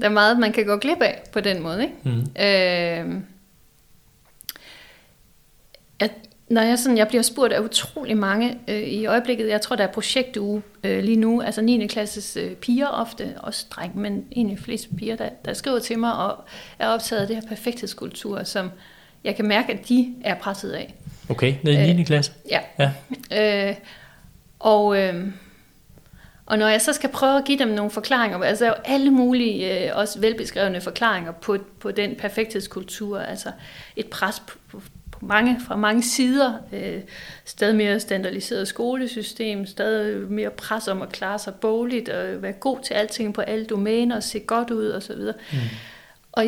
der 0.00 0.04
er 0.04 0.12
meget, 0.12 0.38
man 0.38 0.52
kan 0.52 0.66
gå 0.66 0.76
glip 0.76 1.02
af 1.02 1.22
på 1.32 1.40
den 1.40 1.62
måde. 1.62 1.82
Ikke? 1.82 1.94
Mm. 2.02 2.42
Øhm, 2.42 3.24
at, 6.00 6.10
når 6.48 6.62
jeg, 6.62 6.78
sådan, 6.78 6.98
jeg 6.98 7.08
bliver 7.08 7.22
spurgt 7.22 7.52
af 7.52 7.60
utrolig 7.60 8.16
mange 8.16 8.58
øh, 8.68 8.82
i 8.82 9.06
øjeblikket, 9.06 9.48
jeg 9.48 9.60
tror, 9.60 9.76
der 9.76 9.84
er 9.84 9.92
projektuge 9.92 10.62
øh, 10.84 11.04
lige 11.04 11.16
nu, 11.16 11.42
altså 11.42 11.62
9. 11.62 11.86
klasses 11.86 12.36
øh, 12.36 12.52
piger 12.54 12.86
ofte, 12.86 13.34
også 13.36 13.66
dreng, 13.70 13.98
men 13.98 14.24
egentlig 14.32 14.58
flest 14.58 14.96
piger, 14.96 15.16
der, 15.16 15.28
der 15.44 15.52
skriver 15.52 15.78
til 15.78 15.98
mig 15.98 16.14
og 16.14 16.44
er 16.78 16.88
optaget 16.88 17.22
af 17.22 17.26
det 17.26 17.36
her 17.36 17.48
perfekthedskultur, 17.48 18.42
som, 18.44 18.70
jeg 19.24 19.36
kan 19.36 19.48
mærke, 19.48 19.72
at 19.72 19.88
de 19.88 20.14
er 20.24 20.34
presset 20.34 20.72
af. 20.72 20.94
Okay, 21.28 21.54
nede 21.62 21.88
i 21.88 21.92
9. 21.92 22.00
Øh, 22.00 22.06
klasse? 22.06 22.32
Ja. 22.50 22.60
ja. 22.78 22.90
Øh, 23.70 23.76
og, 24.58 24.98
øh, 24.98 25.26
og 26.52 26.58
når 26.58 26.68
jeg 26.68 26.80
så 26.80 26.92
skal 26.92 27.10
prøve 27.10 27.38
at 27.38 27.44
give 27.44 27.58
dem 27.58 27.68
nogle 27.68 27.90
forklaringer, 27.90 28.38
altså 28.38 28.66
jo 28.66 28.74
alle 28.84 29.10
mulige, 29.10 29.86
øh, 29.88 29.96
også 29.96 30.20
velbeskrevne 30.20 30.80
forklaringer 30.80 31.32
på, 31.32 31.56
på 31.80 31.90
den 31.90 32.16
perfekthedskultur, 32.16 33.18
altså 33.18 33.52
et 33.96 34.06
pres 34.06 34.40
på, 34.40 34.58
på, 34.70 34.80
på 35.12 35.26
mange, 35.26 35.60
fra 35.66 35.76
mange 35.76 36.02
sider, 36.02 36.54
øh, 36.72 37.00
stadig 37.44 37.76
mere 37.76 38.00
standardiseret 38.00 38.68
skolesystem, 38.68 39.66
stadig 39.66 40.30
mere 40.30 40.50
pres 40.50 40.88
om 40.88 41.02
at 41.02 41.12
klare 41.12 41.38
sig 41.38 41.54
bogligt, 41.54 42.08
og 42.08 42.42
være 42.42 42.52
god 42.52 42.78
til 42.82 42.94
alting 42.94 43.34
på 43.34 43.40
alle 43.40 43.64
domæner, 43.64 44.16
og 44.16 44.22
se 44.22 44.40
godt 44.40 44.70
ud 44.70 44.90
osv. 44.90 45.20
Mm. 45.20 45.58
Og, 46.32 46.46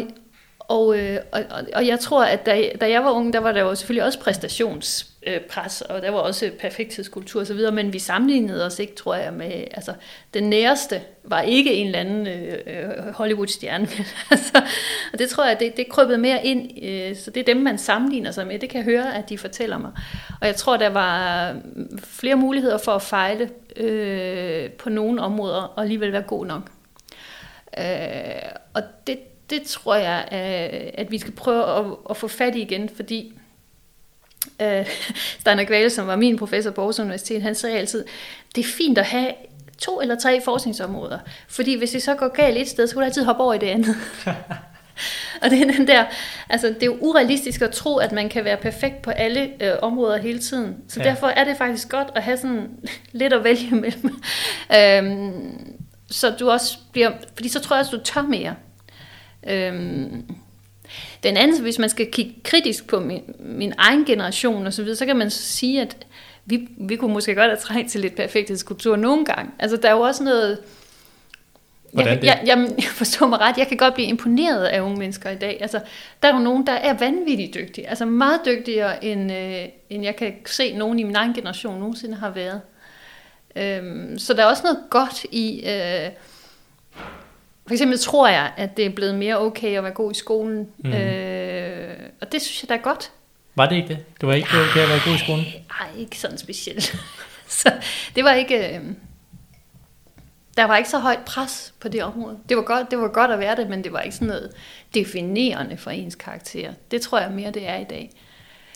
og, 0.69 0.99
øh, 0.99 1.19
og, 1.33 1.43
og 1.75 1.87
jeg 1.87 2.01
tror, 2.01 2.25
at 2.25 2.47
da, 2.47 2.71
da 2.81 2.91
jeg 2.91 3.05
var 3.05 3.11
ung, 3.11 3.33
der 3.33 3.39
var 3.39 3.53
der 3.53 3.61
jo 3.61 3.75
selvfølgelig 3.75 4.05
også 4.05 4.19
præstationspres, 4.19 5.81
og 5.81 6.03
der 6.03 6.11
var 6.11 6.19
også 6.19 6.51
perfekthedskultur 6.59 7.41
osv., 7.41 7.73
men 7.73 7.93
vi 7.93 7.99
sammenlignede 7.99 8.67
os 8.67 8.79
ikke, 8.79 8.95
tror 8.95 9.15
jeg, 9.15 9.33
med, 9.33 9.65
altså, 9.71 9.93
den 10.35 10.45
næreste 10.45 11.01
var 11.25 11.41
ikke 11.41 11.75
en 11.75 11.87
eller 11.87 11.99
anden 11.99 12.27
øh, 12.27 12.59
øh 12.67 13.15
Hollywood-stjerne, 13.15 13.89
altså, 14.31 14.63
og 15.13 15.19
det 15.19 15.29
tror 15.29 15.47
jeg, 15.47 15.61
det, 15.61 15.77
det 15.77 15.89
krøbede 15.89 16.19
mere 16.19 16.47
ind, 16.47 16.85
øh, 16.85 17.17
så 17.17 17.31
det 17.31 17.41
er 17.41 17.55
dem, 17.55 17.63
man 17.63 17.79
sammenligner 17.79 18.31
sig 18.31 18.47
med, 18.47 18.59
det 18.59 18.69
kan 18.69 18.79
jeg 18.79 18.85
høre, 18.85 19.15
at 19.15 19.29
de 19.29 19.39
fortæller 19.39 19.79
mig, 19.79 19.91
og 20.41 20.47
jeg 20.47 20.57
tror, 20.57 20.77
der 20.77 20.89
var 20.89 21.57
flere 21.99 22.37
muligheder 22.37 22.79
for 22.79 22.93
at 22.93 23.03
fejle 23.03 23.51
øh, 23.77 24.71
på 24.71 24.91
nogle 24.91 25.23
områder, 25.23 25.63
og 25.63 25.83
alligevel 25.83 26.13
være 26.13 26.23
god 26.23 26.47
nok. 26.47 26.71
Øh, 27.79 27.85
og 28.75 28.83
det, 29.07 29.19
det 29.51 29.63
tror 29.63 29.95
jeg, 29.95 30.29
at 30.95 31.11
vi 31.11 31.19
skal 31.19 31.33
prøve 31.33 31.79
at, 31.79 31.85
at 32.11 32.17
få 32.17 32.29
fat 32.29 32.55
i 32.55 32.61
igen, 32.61 32.89
fordi 32.97 33.33
øh, 34.63 34.87
Steiner 35.41 35.65
Kvale, 35.65 35.91
som 35.91 36.07
var 36.07 36.17
min 36.17 36.39
professor 36.39 36.71
på 36.71 36.81
Aarhus 36.81 36.99
Universitet, 36.99 37.43
han 37.43 37.55
sagde 37.55 37.79
altid, 37.79 38.05
det 38.55 38.65
er 38.65 38.69
fint 38.69 38.99
at 38.99 39.05
have 39.05 39.33
to 39.79 40.01
eller 40.01 40.19
tre 40.19 40.41
forskningsområder, 40.41 41.19
fordi 41.49 41.79
hvis 41.79 41.91
det 41.91 42.03
så 42.03 42.15
går 42.15 42.29
galt 42.29 42.59
et 42.59 42.69
sted, 42.69 42.87
så 42.87 42.95
kan 42.95 43.01
du 43.01 43.05
altid 43.05 43.25
hoppe 43.25 43.43
over 43.43 43.55
i 43.55 43.59
det 43.59 43.67
andet. 43.67 43.97
og 45.43 45.51
det 45.51 45.63
er 45.63 45.73
den 45.73 45.87
der, 45.87 46.05
altså 46.49 46.69
det 46.69 46.83
er 46.83 46.87
jo 46.87 46.97
urealistisk 47.01 47.63
at 47.63 47.71
tro, 47.71 47.97
at 47.97 48.13
man 48.13 48.29
kan 48.29 48.45
være 48.45 48.57
perfekt 48.57 49.03
på 49.03 49.11
alle 49.11 49.53
øh, 49.61 49.73
områder 49.83 50.17
hele 50.19 50.39
tiden. 50.39 50.77
Så 50.89 51.01
ja. 51.01 51.09
derfor 51.09 51.27
er 51.27 51.45
det 51.45 51.57
faktisk 51.57 51.89
godt 51.89 52.09
at 52.15 52.23
have 52.23 52.37
sådan 52.37 52.69
lidt 53.13 53.33
at 53.33 53.45
vælge 53.45 53.67
imellem. 53.67 54.23
øhm, 54.79 55.77
så 56.11 56.31
du 56.31 56.51
også 56.51 56.79
bliver, 56.93 57.13
fordi 57.35 57.49
så 57.49 57.61
tror 57.61 57.77
jeg, 57.77 57.87
at 57.87 57.93
du 57.93 58.01
tør 58.05 58.23
mere. 58.23 58.55
Øhm, 59.47 60.25
den 61.23 61.37
anden, 61.37 61.63
hvis 61.63 61.79
man 61.79 61.89
skal 61.89 62.11
kigge 62.11 62.35
kritisk 62.45 62.87
på 62.87 63.01
min, 63.01 63.23
min 63.39 63.73
egen 63.79 64.05
generation 64.05 64.67
og 64.67 64.73
så 64.73 64.83
videre, 64.83 64.97
så 64.97 65.07
kan 65.07 65.17
man 65.17 65.31
sige, 65.31 65.81
at 65.81 65.97
vi, 66.45 66.69
vi 66.77 66.97
kunne 66.97 67.13
måske 67.13 67.35
godt 67.35 67.47
have 67.47 67.57
trængt 67.57 67.91
til 67.91 68.01
lidt 68.01 68.17
perfekthedskultur 68.17 68.97
nogle 68.97 69.25
gange. 69.25 69.53
Altså 69.59 69.77
der 69.77 69.89
er 69.89 69.93
jo 69.93 70.01
også 70.01 70.25
noget... 70.25 70.59
Hvordan 71.93 72.17
det? 72.17 72.25
Jeg, 72.25 72.43
jeg, 72.47 72.69
jeg 72.77 72.85
forstår 72.85 73.27
mig 73.27 73.41
ret, 73.41 73.59
jeg 73.59 73.69
kan 73.69 73.77
godt 73.77 73.95
blive 73.95 74.09
imponeret 74.09 74.65
af 74.65 74.81
unge 74.81 74.99
mennesker 74.99 75.31
i 75.31 75.37
dag. 75.37 75.59
Altså, 75.61 75.81
der 76.23 76.29
er 76.29 76.37
jo 76.37 76.43
nogen, 76.43 76.67
der 76.67 76.73
er 76.73 76.95
vanvittigt 76.99 77.55
dygtige. 77.55 77.89
Altså 77.89 78.05
meget 78.05 78.41
dygtigere, 78.47 79.05
end, 79.05 79.33
øh, 79.33 79.69
end 79.91 80.05
jeg 80.05 80.17
kan 80.17 80.35
se 80.47 80.73
nogen 80.73 80.99
i 80.99 81.03
min 81.03 81.17
egen 81.17 81.35
generation 81.35 81.79
nogensinde 81.79 82.15
har 82.17 82.31
været. 82.31 82.61
Øhm, 83.57 84.19
så 84.19 84.35
der 84.35 84.43
er 84.43 84.47
også 84.47 84.63
noget 84.63 84.79
godt 84.91 85.25
i... 85.31 85.65
Øh, 85.67 86.11
for 87.67 87.73
eksempel 87.73 87.99
tror 87.99 88.29
jeg, 88.29 88.53
at 88.57 88.77
det 88.77 88.87
er 88.87 88.91
blevet 88.91 89.15
mere 89.15 89.41
okay 89.41 89.77
at 89.77 89.83
være 89.83 89.93
god 89.93 90.11
i 90.11 90.15
skolen. 90.15 90.69
Mm. 90.79 90.93
Øh, 90.93 91.97
og 92.21 92.33
det 92.33 92.43
synes 92.43 92.63
jeg, 92.63 92.69
der 92.69 92.75
er 92.75 92.79
godt. 92.79 93.13
Var 93.55 93.69
det 93.69 93.77
ikke 93.77 93.89
det? 93.89 93.99
Det 94.21 94.29
var 94.29 94.35
ikke 94.35 94.49
okay 94.49 94.81
at 94.81 94.89
være 94.89 95.01
god 95.05 95.15
i 95.15 95.19
skolen? 95.19 95.45
Nej, 95.45 95.89
ikke 95.99 96.19
sådan 96.19 96.39
specielt. 96.39 96.97
så 97.49 97.73
det 98.17 98.25
var 98.25 98.33
ikke... 98.33 98.77
Øh, 98.77 98.81
der 100.57 100.65
var 100.65 100.77
ikke 100.77 100.91
så 100.91 100.99
højt 100.99 101.25
pres 101.27 101.75
på 101.81 101.89
det 101.89 102.03
område. 102.03 102.39
Det 102.49 102.57
var, 102.57 102.63
godt, 102.63 102.91
det 102.91 102.99
var 102.99 103.09
godt 103.09 103.31
at 103.31 103.39
være 103.39 103.57
det, 103.57 103.69
men 103.69 103.85
det 103.85 103.93
var 103.93 104.01
ikke 104.01 104.15
sådan 104.15 104.29
noget 104.29 104.53
definerende 104.95 105.77
for 105.77 105.91
ens 105.91 106.15
karakter. 106.15 106.73
Det 106.91 107.01
tror 107.03 107.19
jeg 107.19 107.31
mere, 107.31 107.51
det 107.51 107.69
er 107.69 107.77
i 107.77 107.85
dag. 107.85 108.11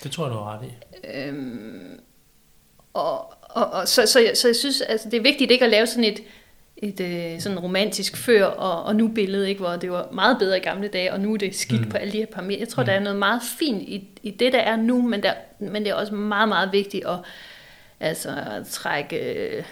Det 0.02 0.10
tror 0.12 0.24
jeg, 0.24 0.34
du 0.34 0.38
har 0.38 0.58
ret 0.58 0.64
i. 0.64 0.72
Øhm, 1.14 2.00
og, 2.94 3.34
og, 3.42 3.66
og 3.66 3.88
så, 3.88 4.06
så, 4.06 4.20
jeg, 4.20 4.36
så 4.36 4.48
jeg 4.48 4.56
synes, 4.56 4.80
altså, 4.80 5.10
det 5.10 5.16
er 5.16 5.22
vigtigt 5.22 5.50
ikke 5.50 5.64
at 5.64 5.70
lave 5.70 5.86
sådan 5.86 6.04
et, 6.04 6.20
et 6.82 7.00
øh, 7.00 7.40
sådan 7.40 7.58
romantisk 7.58 8.16
før 8.16 8.44
og, 8.44 8.84
og 8.84 8.96
nu 8.96 9.08
billede, 9.08 9.48
ikke, 9.48 9.60
hvor 9.60 9.76
det 9.76 9.90
var 9.90 10.08
meget 10.12 10.38
bedre 10.38 10.56
i 10.56 10.60
gamle 10.60 10.88
dage, 10.88 11.12
og 11.12 11.20
nu 11.20 11.34
er 11.34 11.36
det 11.36 11.54
skidt 11.54 11.80
mm. 11.80 11.90
på 11.90 11.96
alle 11.96 12.12
de 12.12 12.18
her 12.18 12.26
parametre. 12.26 12.60
Jeg 12.60 12.68
tror, 12.68 12.82
mm. 12.82 12.86
der 12.86 12.92
er 12.92 13.00
noget 13.00 13.18
meget 13.18 13.42
fint 13.58 13.82
i, 13.82 14.08
i 14.22 14.30
det, 14.30 14.52
der 14.52 14.58
er 14.58 14.76
nu, 14.76 15.02
men, 15.02 15.22
der, 15.22 15.32
men 15.58 15.82
det 15.82 15.90
er 15.90 15.94
også 15.94 16.14
meget, 16.14 16.48
meget 16.48 16.72
vigtigt 16.72 17.06
at, 17.06 17.18
altså, 18.00 18.28
at 18.28 18.66
trække 18.66 19.16
øh, 19.16 19.64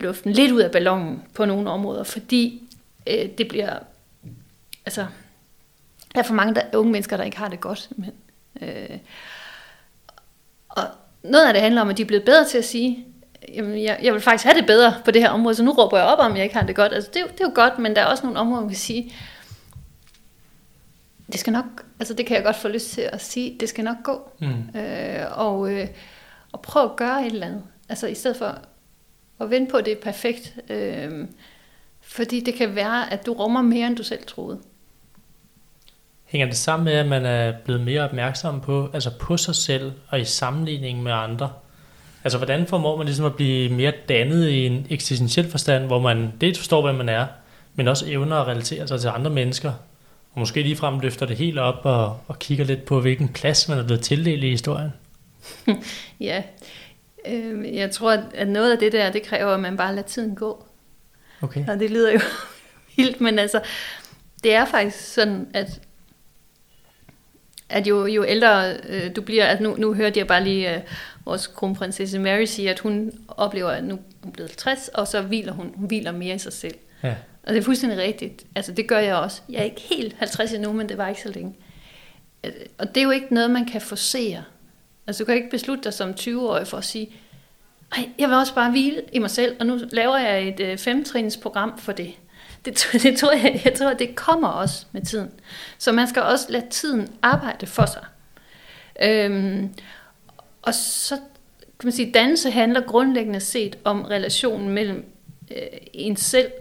luften 0.00 0.32
lidt 0.32 0.52
ud 0.52 0.60
af 0.60 0.70
ballonen 0.70 1.22
på 1.34 1.44
nogle 1.44 1.70
områder, 1.70 2.04
fordi 2.04 2.62
øh, 3.06 3.28
det 3.38 3.48
bliver, 3.48 3.78
altså, 4.86 5.06
der 6.14 6.20
er 6.20 6.24
for 6.24 6.34
mange 6.34 6.54
der, 6.54 6.62
unge 6.74 6.92
mennesker, 6.92 7.16
der 7.16 7.24
ikke 7.24 7.38
har 7.38 7.48
det 7.48 7.60
godt. 7.60 7.88
Men, 7.90 8.10
øh, 8.62 8.98
og 10.68 10.84
noget 11.22 11.46
af 11.46 11.52
det 11.52 11.62
handler 11.62 11.80
om, 11.80 11.90
at 11.90 11.96
de 11.96 12.02
er 12.02 12.06
blevet 12.06 12.24
bedre 12.24 12.44
til 12.44 12.58
at 12.58 12.64
sige, 12.64 13.06
jamen, 13.54 13.82
jeg, 13.82 13.98
jeg 14.02 14.12
vil 14.12 14.20
faktisk 14.20 14.44
have 14.44 14.58
det 14.58 14.66
bedre 14.66 14.94
på 15.04 15.10
det 15.10 15.22
her 15.22 15.30
område, 15.30 15.54
så 15.54 15.62
nu 15.62 15.72
råber 15.72 15.98
jeg 15.98 16.06
op 16.06 16.18
om, 16.18 16.36
jeg 16.36 16.44
ikke 16.44 16.56
har 16.56 16.66
det 16.66 16.76
godt. 16.76 16.92
Altså, 16.92 17.10
det, 17.14 17.22
er, 17.22 17.26
det 17.26 17.40
er 17.40 17.44
jo 17.44 17.52
godt, 17.54 17.78
men 17.78 17.96
der 17.96 18.02
er 18.02 18.06
også 18.06 18.22
nogle 18.22 18.38
områder, 18.38 18.60
man 18.60 18.70
kan 18.70 18.78
sige, 18.78 19.14
det 21.32 21.40
skal 21.40 21.52
nok, 21.52 21.64
altså 21.98 22.14
det 22.14 22.26
kan 22.26 22.36
jeg 22.36 22.44
godt 22.44 22.56
få 22.56 22.68
lyst 22.68 22.90
til 22.90 23.00
at 23.00 23.22
sige, 23.22 23.56
det 23.60 23.68
skal 23.68 23.84
nok 23.84 23.96
gå. 24.04 24.30
Mm. 24.38 24.80
Øh, 24.80 25.38
og, 25.38 25.72
øh, 25.72 25.88
og 26.52 26.60
prøv 26.60 26.84
at 26.84 26.96
gøre 26.96 27.26
et 27.26 27.32
eller 27.32 27.46
andet. 27.46 27.62
Altså 27.88 28.06
i 28.06 28.14
stedet 28.14 28.36
for 28.36 28.58
at 29.40 29.50
vente 29.50 29.70
på, 29.70 29.76
at 29.76 29.84
det 29.84 29.92
er 29.92 30.02
perfekt. 30.02 30.54
Øh, 30.70 31.28
fordi 32.00 32.40
det 32.40 32.54
kan 32.54 32.74
være, 32.74 33.12
at 33.12 33.26
du 33.26 33.32
rummer 33.32 33.62
mere, 33.62 33.86
end 33.86 33.96
du 33.96 34.02
selv 34.02 34.26
troede. 34.26 34.58
Hænger 36.24 36.46
det 36.46 36.56
sammen 36.56 36.84
med, 36.84 36.92
at 36.92 37.06
man 37.06 37.26
er 37.26 37.52
blevet 37.64 37.80
mere 37.80 38.02
opmærksom 38.02 38.60
på, 38.60 38.90
altså 38.94 39.10
på 39.20 39.36
sig 39.36 39.54
selv 39.54 39.92
og 40.08 40.20
i 40.20 40.24
sammenligning 40.24 41.02
med 41.02 41.12
andre? 41.12 41.52
Altså, 42.24 42.38
hvordan 42.38 42.66
formår 42.66 42.96
man 42.96 43.06
ligesom 43.06 43.26
at 43.26 43.34
blive 43.34 43.72
mere 43.72 43.92
dannet 44.08 44.48
i 44.48 44.66
en 44.66 44.86
eksistentiel 44.90 45.50
forstand, 45.50 45.86
hvor 45.86 45.98
man 45.98 46.32
dels 46.40 46.58
forstår, 46.58 46.82
hvem 46.82 46.94
man 46.94 47.08
er, 47.08 47.26
men 47.74 47.88
også 47.88 48.04
evner 48.08 48.36
at 48.36 48.46
relatere 48.46 48.88
sig 48.88 49.00
til 49.00 49.08
andre 49.08 49.30
mennesker, 49.30 49.72
og 50.32 50.38
måske 50.38 50.62
ligefrem 50.62 51.00
løfter 51.00 51.26
det 51.26 51.36
helt 51.36 51.58
op 51.58 51.80
og, 51.82 52.20
og 52.28 52.38
kigger 52.38 52.64
lidt 52.64 52.84
på, 52.84 53.00
hvilken 53.00 53.28
plads 53.28 53.68
man 53.68 53.78
er 53.78 53.84
blevet 53.84 54.02
tildelt 54.02 54.44
i 54.44 54.50
historien? 54.50 54.92
ja, 56.20 56.42
øh, 57.26 57.74
jeg 57.74 57.90
tror, 57.90 58.12
at 58.34 58.48
noget 58.48 58.72
af 58.72 58.78
det 58.78 58.92
der, 58.92 59.12
det 59.12 59.22
kræver, 59.22 59.50
at 59.54 59.60
man 59.60 59.76
bare 59.76 59.94
lader 59.94 60.06
tiden 60.08 60.34
gå. 60.34 60.66
Okay. 61.40 61.68
Og 61.68 61.80
det 61.80 61.90
lyder 61.90 62.12
jo 62.12 62.20
vildt, 62.96 63.20
men 63.20 63.38
altså, 63.38 63.60
det 64.44 64.54
er 64.54 64.64
faktisk 64.64 65.14
sådan, 65.14 65.46
at 65.54 65.80
at 67.72 67.86
jo, 67.86 68.06
jo 68.06 68.24
ældre 68.24 68.76
øh, 68.88 69.16
du 69.16 69.22
bliver, 69.22 69.44
at 69.44 69.60
nu, 69.60 69.76
nu 69.78 69.94
hørte 69.94 70.18
jeg 70.18 70.26
bare 70.26 70.44
lige 70.44 70.74
øh, 70.74 70.80
vores 71.24 71.46
kronprinsesse 71.46 72.18
Mary 72.18 72.44
sige, 72.44 72.70
at 72.70 72.78
hun 72.78 73.12
oplever, 73.28 73.70
at 73.70 73.84
nu 73.84 73.94
er 73.94 73.98
hun 74.22 74.32
blevet 74.32 74.50
50, 74.50 74.88
og 74.88 75.08
så 75.08 75.20
hviler 75.20 75.52
hun, 75.52 75.72
hun 75.76 75.86
hviler 75.86 76.12
mere 76.12 76.34
i 76.34 76.38
sig 76.38 76.52
selv. 76.52 76.74
Ja. 77.02 77.14
Og 77.42 77.52
det 77.52 77.58
er 77.58 77.62
fuldstændig 77.62 77.98
rigtigt. 77.98 78.44
Altså 78.54 78.72
det 78.72 78.88
gør 78.88 78.98
jeg 78.98 79.16
også. 79.16 79.42
Jeg 79.48 79.58
er 79.58 79.64
ikke 79.64 79.80
helt 79.80 80.16
50 80.18 80.52
endnu, 80.52 80.72
men 80.72 80.88
det 80.88 80.98
var 80.98 81.08
ikke 81.08 81.20
så 81.20 81.28
længe. 81.28 81.54
Øh, 82.44 82.52
og 82.78 82.88
det 82.88 82.96
er 82.96 83.04
jo 83.04 83.10
ikke 83.10 83.34
noget, 83.34 83.50
man 83.50 83.66
kan 83.66 83.80
forsere. 83.80 84.44
Altså 85.06 85.24
du 85.24 85.26
kan 85.26 85.34
ikke 85.34 85.50
beslutte 85.50 85.84
dig 85.84 85.92
som 85.92 86.10
20-årig 86.10 86.66
for 86.66 86.76
at 86.76 86.84
sige, 86.84 87.10
Ej, 87.96 88.08
jeg 88.18 88.28
vil 88.28 88.36
også 88.36 88.54
bare 88.54 88.70
hvile 88.70 89.02
i 89.12 89.18
mig 89.18 89.30
selv, 89.30 89.56
og 89.60 89.66
nu 89.66 89.78
laver 89.90 90.18
jeg 90.18 90.48
et 90.48 90.60
øh, 90.60 90.78
femtrinsprogram 90.78 91.78
for 91.78 91.92
det. 91.92 92.14
Det, 92.64 92.86
det 93.02 93.18
tror 93.18 93.32
jeg, 93.32 93.62
jeg 93.64 93.74
tror, 93.74 93.92
det 93.92 94.14
kommer 94.14 94.48
også 94.48 94.86
med 94.92 95.02
tiden. 95.02 95.30
Så 95.78 95.92
man 95.92 96.08
skal 96.08 96.22
også 96.22 96.46
lade 96.48 96.66
tiden 96.70 97.08
arbejde 97.22 97.66
for 97.66 97.86
sig. 97.86 98.04
Øhm, 99.02 99.74
og 100.62 100.74
så 100.74 101.16
kan 101.80 101.86
man 101.86 101.92
sige, 101.92 102.12
dannelse 102.12 102.50
handler 102.50 102.80
grundlæggende 102.80 103.40
set 103.40 103.78
om 103.84 104.02
relationen 104.02 104.68
mellem 104.68 105.12
øh, 105.50 105.66
en 105.92 106.16
selv, 106.16 106.52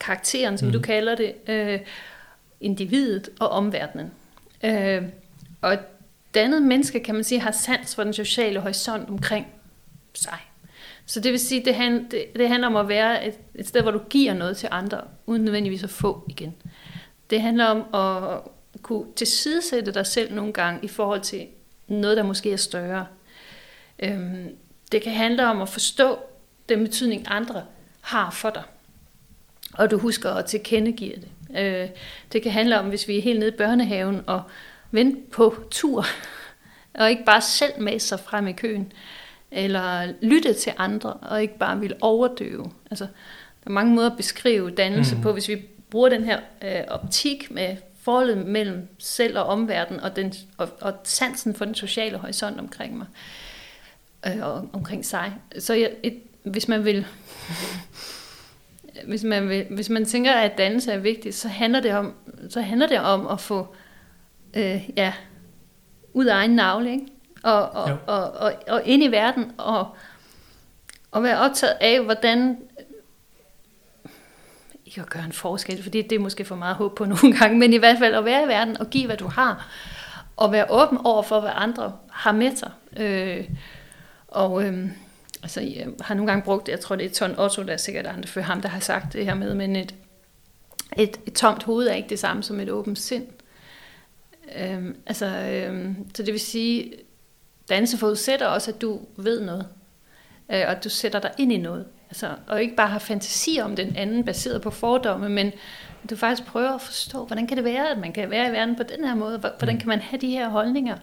karakteren, 0.00 0.58
som 0.58 0.68
mm. 0.68 0.72
du 0.72 0.80
kalder 0.80 1.14
det, 1.14 1.34
øh, 1.46 1.80
individet 2.60 3.28
og 3.40 3.48
omverdenen. 3.48 4.10
Øh, 4.64 5.02
og 5.60 5.72
et 5.72 5.80
dannet 6.34 6.62
menneske, 6.62 7.00
kan 7.00 7.14
man 7.14 7.24
sige, 7.24 7.40
har 7.40 7.50
sans 7.50 7.94
for 7.94 8.04
den 8.04 8.12
sociale 8.12 8.60
horisont 8.60 9.08
omkring 9.08 9.46
sig. 10.14 10.38
Så 11.12 11.20
det 11.20 11.32
vil 11.32 11.40
sige, 11.40 11.64
det, 11.64 11.74
hand, 11.74 12.10
det, 12.10 12.24
det 12.36 12.48
handler 12.48 12.68
om 12.68 12.76
at 12.76 12.88
være 12.88 13.26
et, 13.26 13.34
et 13.54 13.68
sted, 13.68 13.82
hvor 13.82 13.90
du 13.90 14.00
giver 14.10 14.34
noget 14.34 14.56
til 14.56 14.68
andre, 14.72 15.00
uden 15.26 15.44
nødvendigvis 15.44 15.82
at 15.82 15.90
få 15.90 16.24
igen. 16.28 16.54
Det 17.30 17.40
handler 17.42 17.64
om 17.64 17.94
at 17.94 18.40
kunne 18.82 19.06
tilsidesætte 19.16 19.92
dig 19.92 20.06
selv 20.06 20.34
nogle 20.34 20.52
gange 20.52 20.84
i 20.84 20.88
forhold 20.88 21.20
til 21.20 21.46
noget, 21.88 22.16
der 22.16 22.22
måske 22.22 22.52
er 22.52 22.56
større. 22.56 23.06
Øhm, 23.98 24.56
det 24.92 25.02
kan 25.02 25.12
handle 25.12 25.46
om 25.46 25.62
at 25.62 25.68
forstå 25.68 26.18
den 26.68 26.84
betydning, 26.84 27.24
andre 27.28 27.64
har 28.00 28.30
for 28.30 28.50
dig. 28.50 28.62
Og 29.74 29.90
du 29.90 29.98
husker 29.98 30.30
at 30.30 30.44
tilkendegive 30.44 31.14
det. 31.14 31.58
Øh, 31.58 31.88
det 32.32 32.42
kan 32.42 32.52
handle 32.52 32.80
om, 32.80 32.88
hvis 32.88 33.08
vi 33.08 33.18
er 33.18 33.22
helt 33.22 33.38
nede 33.38 33.52
i 33.52 33.56
børnehaven 33.56 34.24
og 34.26 34.42
vente 34.90 35.30
på 35.32 35.56
tur, 35.70 36.04
og 36.94 37.10
ikke 37.10 37.24
bare 37.24 37.40
selv 37.40 37.80
med 37.80 37.98
sig 37.98 38.20
frem 38.20 38.46
i 38.46 38.52
køen, 38.52 38.92
eller 39.52 40.12
lytte 40.22 40.52
til 40.52 40.72
andre, 40.76 41.12
og 41.12 41.42
ikke 41.42 41.58
bare 41.58 41.80
vil 41.80 41.94
overdøve. 42.00 42.72
Altså, 42.90 43.04
der 43.04 43.66
er 43.66 43.70
mange 43.70 43.94
måder 43.94 44.10
at 44.10 44.16
beskrive 44.16 44.70
dannelse 44.70 45.16
mm. 45.16 45.22
på, 45.22 45.32
hvis 45.32 45.48
vi 45.48 45.62
bruger 45.90 46.08
den 46.08 46.24
her 46.24 46.40
øh, 46.62 46.80
optik 46.88 47.50
med 47.50 47.76
forholdet 48.02 48.46
mellem 48.46 48.88
selv 48.98 49.38
og 49.38 49.44
omverden, 49.44 50.00
og, 50.00 50.16
den, 50.16 50.34
og, 50.56 50.68
og 50.80 50.94
sansen 51.04 51.54
for 51.54 51.64
den 51.64 51.74
sociale 51.74 52.18
horisont 52.18 52.60
omkring 52.60 52.98
mig, 52.98 53.06
øh, 54.26 54.42
og 54.42 54.68
omkring 54.72 55.06
sig. 55.06 55.32
Så 55.58 55.74
jeg, 55.74 55.90
et, 56.02 56.18
hvis 56.44 56.68
man 56.68 56.84
vil... 56.84 57.06
hvis 59.06 59.24
man, 59.24 59.48
vil, 59.48 59.66
hvis 59.70 59.88
man 59.88 60.04
tænker, 60.04 60.32
at 60.32 60.58
dannelse 60.58 60.92
er 60.92 60.98
vigtigt, 60.98 61.34
så 61.34 61.48
handler 61.48 61.80
det 61.80 61.92
om, 61.92 62.14
så 62.48 62.60
handler 62.60 62.86
det 62.86 63.00
om 63.00 63.26
at 63.26 63.40
få 63.40 63.74
øh, 64.54 64.88
ja, 64.96 65.12
ud 66.12 66.26
af 66.26 66.34
egen 66.34 66.50
navle, 66.50 66.92
ikke? 66.92 67.06
Og, 67.42 67.70
og, 67.70 67.98
og, 68.06 68.30
og, 68.32 68.54
og 68.68 68.82
ind 68.84 69.02
i 69.02 69.08
verden, 69.08 69.52
og, 69.58 69.96
og 71.10 71.22
være 71.22 71.38
optaget 71.38 71.76
af, 71.80 72.00
hvordan 72.00 72.58
ikke 74.86 75.00
at 75.00 75.10
gøre 75.10 75.24
en 75.24 75.32
forskel, 75.32 75.82
fordi 75.82 76.02
det 76.02 76.12
er 76.12 76.20
måske 76.20 76.44
for 76.44 76.56
meget 76.56 76.76
håb 76.76 76.96
på 76.96 77.04
nogle 77.04 77.32
gange, 77.38 77.58
men 77.58 77.72
i 77.72 77.76
hvert 77.76 77.98
fald 77.98 78.14
at 78.14 78.24
være 78.24 78.44
i 78.44 78.48
verden 78.48 78.80
og 78.80 78.90
give, 78.90 79.06
hvad 79.06 79.16
du 79.16 79.26
har, 79.26 79.68
og 80.36 80.52
være 80.52 80.66
åben 80.70 80.98
over 81.04 81.22
for, 81.22 81.40
hvad 81.40 81.52
andre 81.54 81.92
har 82.10 82.32
med 82.32 82.56
sig. 82.56 82.70
Øh, 82.96 83.48
og 84.28 84.64
øh, 84.64 84.88
altså, 85.42 85.60
jeg 85.60 85.86
har 86.00 86.14
nogle 86.14 86.30
gange 86.30 86.44
brugt, 86.44 86.68
jeg 86.68 86.80
tror 86.80 86.96
det 86.96 87.06
er 87.06 87.10
Ton 87.10 87.38
Otto, 87.38 87.62
der 87.62 87.72
er 87.72 87.76
sikkert 87.76 88.06
andre 88.06 88.28
før 88.28 88.42
ham, 88.42 88.60
der 88.60 88.68
har 88.68 88.80
sagt 88.80 89.12
det 89.12 89.24
her 89.24 89.34
med, 89.34 89.54
men 89.54 89.76
et, 89.76 89.94
et, 90.96 91.20
et 91.26 91.32
tomt 91.32 91.62
hoved 91.62 91.88
er 91.88 91.94
ikke 91.94 92.08
det 92.08 92.18
samme 92.18 92.42
som 92.42 92.60
et 92.60 92.70
åbent 92.70 92.98
sind. 92.98 93.26
Øh, 94.56 94.94
altså, 95.06 95.26
øh, 95.26 95.90
så 96.14 96.22
det 96.22 96.32
vil 96.32 96.40
sige, 96.40 96.92
dannelse 97.68 97.98
forudsætter 97.98 98.46
også, 98.46 98.70
at 98.70 98.80
du 98.80 99.00
ved 99.16 99.40
noget, 99.40 99.66
øh, 100.50 100.60
og 100.60 100.70
at 100.70 100.84
du 100.84 100.88
sætter 100.88 101.18
dig 101.20 101.30
ind 101.38 101.52
i 101.52 101.56
noget. 101.56 101.86
Altså, 102.10 102.30
og 102.46 102.62
ikke 102.62 102.76
bare 102.76 102.88
har 102.88 102.98
fantasi 102.98 103.58
om 103.62 103.76
den 103.76 103.96
anden, 103.96 104.24
baseret 104.24 104.62
på 104.62 104.70
fordomme, 104.70 105.28
men 105.28 105.52
at 106.04 106.10
du 106.10 106.16
faktisk 106.16 106.48
prøver 106.48 106.74
at 106.74 106.80
forstå, 106.80 107.24
hvordan 107.24 107.46
kan 107.46 107.56
det 107.56 107.64
være, 107.64 107.90
at 107.90 107.98
man 107.98 108.12
kan 108.12 108.30
være 108.30 108.48
i 108.48 108.52
verden 108.52 108.76
på 108.76 108.82
den 108.82 109.04
her 109.04 109.14
måde? 109.14 109.38
Hvordan 109.38 109.74
mm. 109.74 109.80
kan 109.80 109.88
man 109.88 110.00
have 110.00 110.20
de 110.20 110.30
her 110.30 110.48
holdninger? 110.48 110.96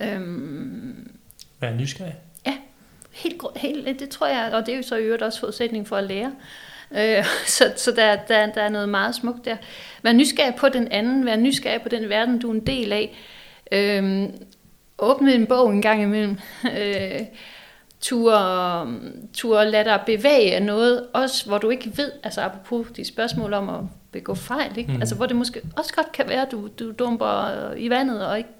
Øhm, 0.00 1.10
Være 1.60 1.76
nysgerrig? 1.76 2.14
Ja, 2.46 2.56
helt, 3.12 3.42
helt, 3.56 4.00
det 4.00 4.08
tror 4.08 4.26
jeg, 4.26 4.50
og 4.52 4.66
det 4.66 4.72
er 4.72 4.76
jo 4.76 4.82
så 4.82 4.96
i 4.96 5.02
øvrigt 5.02 5.22
også 5.22 5.40
forudsætning 5.40 5.88
for 5.88 5.96
at 5.96 6.04
lære. 6.04 6.32
Øh, 6.92 7.24
så 7.56 7.72
så 7.76 7.92
der, 7.92 8.16
der, 8.16 8.46
der 8.46 8.62
er 8.62 8.68
noget 8.68 8.88
meget 8.88 9.14
smukt 9.14 9.44
der. 9.44 9.56
Vær 10.02 10.12
nysgerrig 10.12 10.54
på 10.54 10.68
den 10.68 10.88
anden, 10.88 11.26
vær 11.26 11.36
nysgerrig 11.36 11.82
på 11.82 11.88
den 11.88 12.08
verden, 12.08 12.38
du 12.38 12.50
er 12.50 12.54
en 12.54 12.66
del 12.66 12.92
af. 12.92 13.16
Øh, 13.72 14.28
åbne 14.98 15.34
en 15.34 15.46
bog 15.46 15.72
en 15.72 15.82
gang 15.82 16.02
imellem. 16.02 16.38
Øh, 16.78 17.20
tur, 18.00 18.38
tur 19.32 19.64
lade 19.64 19.84
dig 19.84 20.00
bevæge 20.06 20.54
af 20.54 20.62
noget, 20.62 21.06
også 21.12 21.46
hvor 21.46 21.58
du 21.58 21.70
ikke 21.70 21.92
ved, 21.96 22.12
altså 22.22 22.40
apropos 22.40 22.86
de 22.96 23.04
spørgsmål 23.04 23.52
om 23.52 23.68
at 23.68 23.80
begå 24.12 24.34
fejl, 24.34 24.78
ikke? 24.78 24.92
Mm. 24.92 25.00
altså 25.00 25.14
hvor 25.14 25.26
det 25.26 25.36
måske 25.36 25.60
også 25.76 25.94
godt 25.94 26.12
kan 26.12 26.28
være, 26.28 26.42
at 26.42 26.52
du, 26.52 26.68
du 26.78 26.92
dumper 26.98 27.72
i 27.76 27.90
vandet, 27.90 28.26
og 28.26 28.38
ikke, 28.38 28.50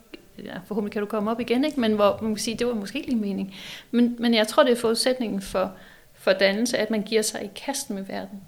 ja, 0.44 0.54
forhåbentlig 0.66 0.92
kan 0.92 1.00
du 1.00 1.06
komme 1.06 1.30
op 1.30 1.40
igen, 1.40 1.64
ikke? 1.64 1.80
men 1.80 1.92
hvor 1.92 2.18
man 2.22 2.34
kan 2.34 2.42
sige, 2.42 2.56
det 2.56 2.66
var 2.66 2.74
måske 2.74 2.98
ikke 2.98 3.10
lige 3.10 3.20
mening. 3.20 3.54
Men, 3.90 4.16
men 4.18 4.34
jeg 4.34 4.48
tror, 4.48 4.62
det 4.62 4.72
er 4.72 4.76
forudsætningen 4.76 5.42
for, 5.42 5.72
for 6.14 6.32
dannelse, 6.32 6.78
at 6.78 6.90
man 6.90 7.02
giver 7.02 7.22
sig 7.22 7.44
i 7.44 7.50
kasten 7.64 7.94
med 7.94 8.04
verden. 8.04 8.40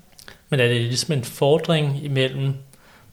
Men 0.49 0.61
er 0.61 0.68
det 0.68 0.77
ligesom 0.77 1.14
en 1.14 1.25
fordring 1.25 2.05
imellem 2.05 2.55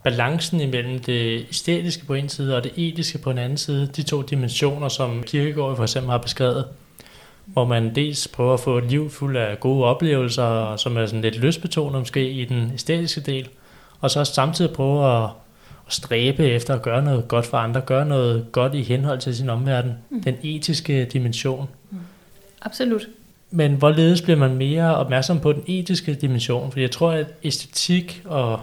balancen 0.03 0.61
imellem 0.61 0.99
det 0.99 1.45
æstetiske 1.49 2.05
på 2.05 2.13
en 2.13 2.29
side 2.29 2.55
og 2.57 2.63
det 2.63 2.71
etiske 2.75 3.17
på 3.17 3.29
en 3.29 3.37
anden 3.37 3.57
side, 3.57 3.89
de 3.95 4.03
to 4.03 4.21
dimensioner, 4.21 4.87
som 4.87 5.23
Kierkegaard 5.23 5.75
for 5.75 5.83
eksempel 5.83 6.11
har 6.11 6.17
beskrevet, 6.17 6.65
hvor 7.45 7.65
man 7.65 7.95
dels 7.95 8.27
prøver 8.27 8.53
at 8.53 8.59
få 8.59 8.77
et 8.77 8.83
liv 8.83 9.09
fuld 9.09 9.37
af 9.37 9.59
gode 9.59 9.83
oplevelser, 9.83 10.75
som 10.75 10.97
er 10.97 11.05
sådan 11.05 11.21
lidt 11.21 11.39
løsbetonet 11.39 11.99
måske 11.99 12.31
i 12.31 12.45
den 12.45 12.71
æstetiske 12.73 13.21
del, 13.21 13.49
og 14.01 14.11
så 14.11 14.23
samtidig 14.23 14.71
prøve 14.71 15.23
at, 15.23 15.29
at 15.87 15.93
stræbe 15.93 16.45
efter 16.45 16.73
at 16.73 16.81
gøre 16.81 17.03
noget 17.03 17.27
godt 17.27 17.45
for 17.45 17.57
andre, 17.57 17.81
gøre 17.81 18.05
noget 18.05 18.45
godt 18.51 18.73
i 18.73 18.81
henhold 18.81 19.19
til 19.19 19.35
sin 19.35 19.49
omverden, 19.49 19.93
mm. 20.09 20.23
den 20.23 20.35
etiske 20.43 21.05
dimension. 21.05 21.69
Mm. 21.91 21.97
Absolut. 22.61 23.07
Men 23.51 23.73
hvorledes 23.73 24.21
bliver 24.21 24.37
man 24.37 24.55
mere 24.55 24.95
opmærksom 24.95 25.39
på 25.39 25.53
den 25.53 25.63
etiske 25.67 26.13
dimension? 26.13 26.71
For 26.71 26.79
jeg 26.79 26.91
tror, 26.91 27.11
at 27.11 27.27
æstetik 27.43 28.21
og 28.25 28.59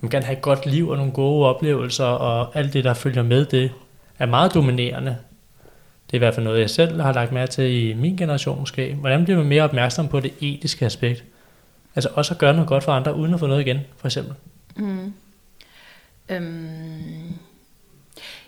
man 0.00 0.10
kan 0.10 0.22
have 0.22 0.36
et 0.36 0.42
godt 0.42 0.66
liv 0.66 0.88
og 0.88 0.96
nogle 0.96 1.12
gode 1.12 1.46
oplevelser 1.46 2.04
og 2.04 2.56
alt 2.56 2.72
det, 2.72 2.84
der 2.84 2.94
følger 2.94 3.22
med 3.22 3.44
det, 3.44 3.70
er 4.18 4.26
meget 4.26 4.54
dominerende. 4.54 5.16
Det 6.06 6.12
er 6.12 6.14
i 6.14 6.18
hvert 6.18 6.34
fald 6.34 6.44
noget, 6.44 6.60
jeg 6.60 6.70
selv 6.70 7.00
har 7.00 7.12
lagt 7.12 7.32
mærke 7.32 7.52
til 7.52 7.88
i 7.88 7.94
min 7.94 8.16
generation 8.16 8.60
måske. 8.60 8.94
Hvordan 8.94 9.24
bliver 9.24 9.38
man 9.38 9.46
mere 9.46 9.62
opmærksom 9.62 10.08
på 10.08 10.20
det 10.20 10.32
etiske 10.40 10.86
aspekt? 10.86 11.24
Altså 11.94 12.10
også 12.14 12.34
at 12.34 12.38
gøre 12.38 12.52
noget 12.54 12.68
godt 12.68 12.84
for 12.84 12.92
andre, 12.92 13.14
uden 13.14 13.34
at 13.34 13.40
få 13.40 13.46
noget 13.46 13.60
igen, 13.60 13.78
for 13.96 14.08
eksempel. 14.08 14.34
Mm. 14.76 15.12
Øhm. 16.28 17.38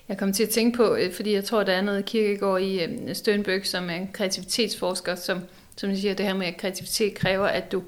Jeg 0.09 0.19
kom 0.19 0.33
til 0.33 0.43
at 0.43 0.49
tænke 0.49 0.77
på, 0.77 0.95
øh, 0.95 1.13
fordi 1.13 1.35
jeg 1.35 1.45
tror, 1.45 1.65
der 1.65 1.73
er 1.73 1.83
noget 1.83 2.05
kirkegård 2.05 2.61
i 2.61 2.85
øh, 2.85 3.15
Stønbøk, 3.15 3.65
som 3.65 3.91
er 3.91 3.95
en 3.95 4.09
kreativitetsforsker, 4.13 5.15
som, 5.15 5.43
som 5.77 5.97
siger 5.97 6.15
det 6.15 6.27
her 6.27 6.35
med, 6.35 6.47
at 6.47 6.57
kreativitet 6.57 7.15
kræver, 7.15 7.47
at 7.47 7.73
du 7.73 7.83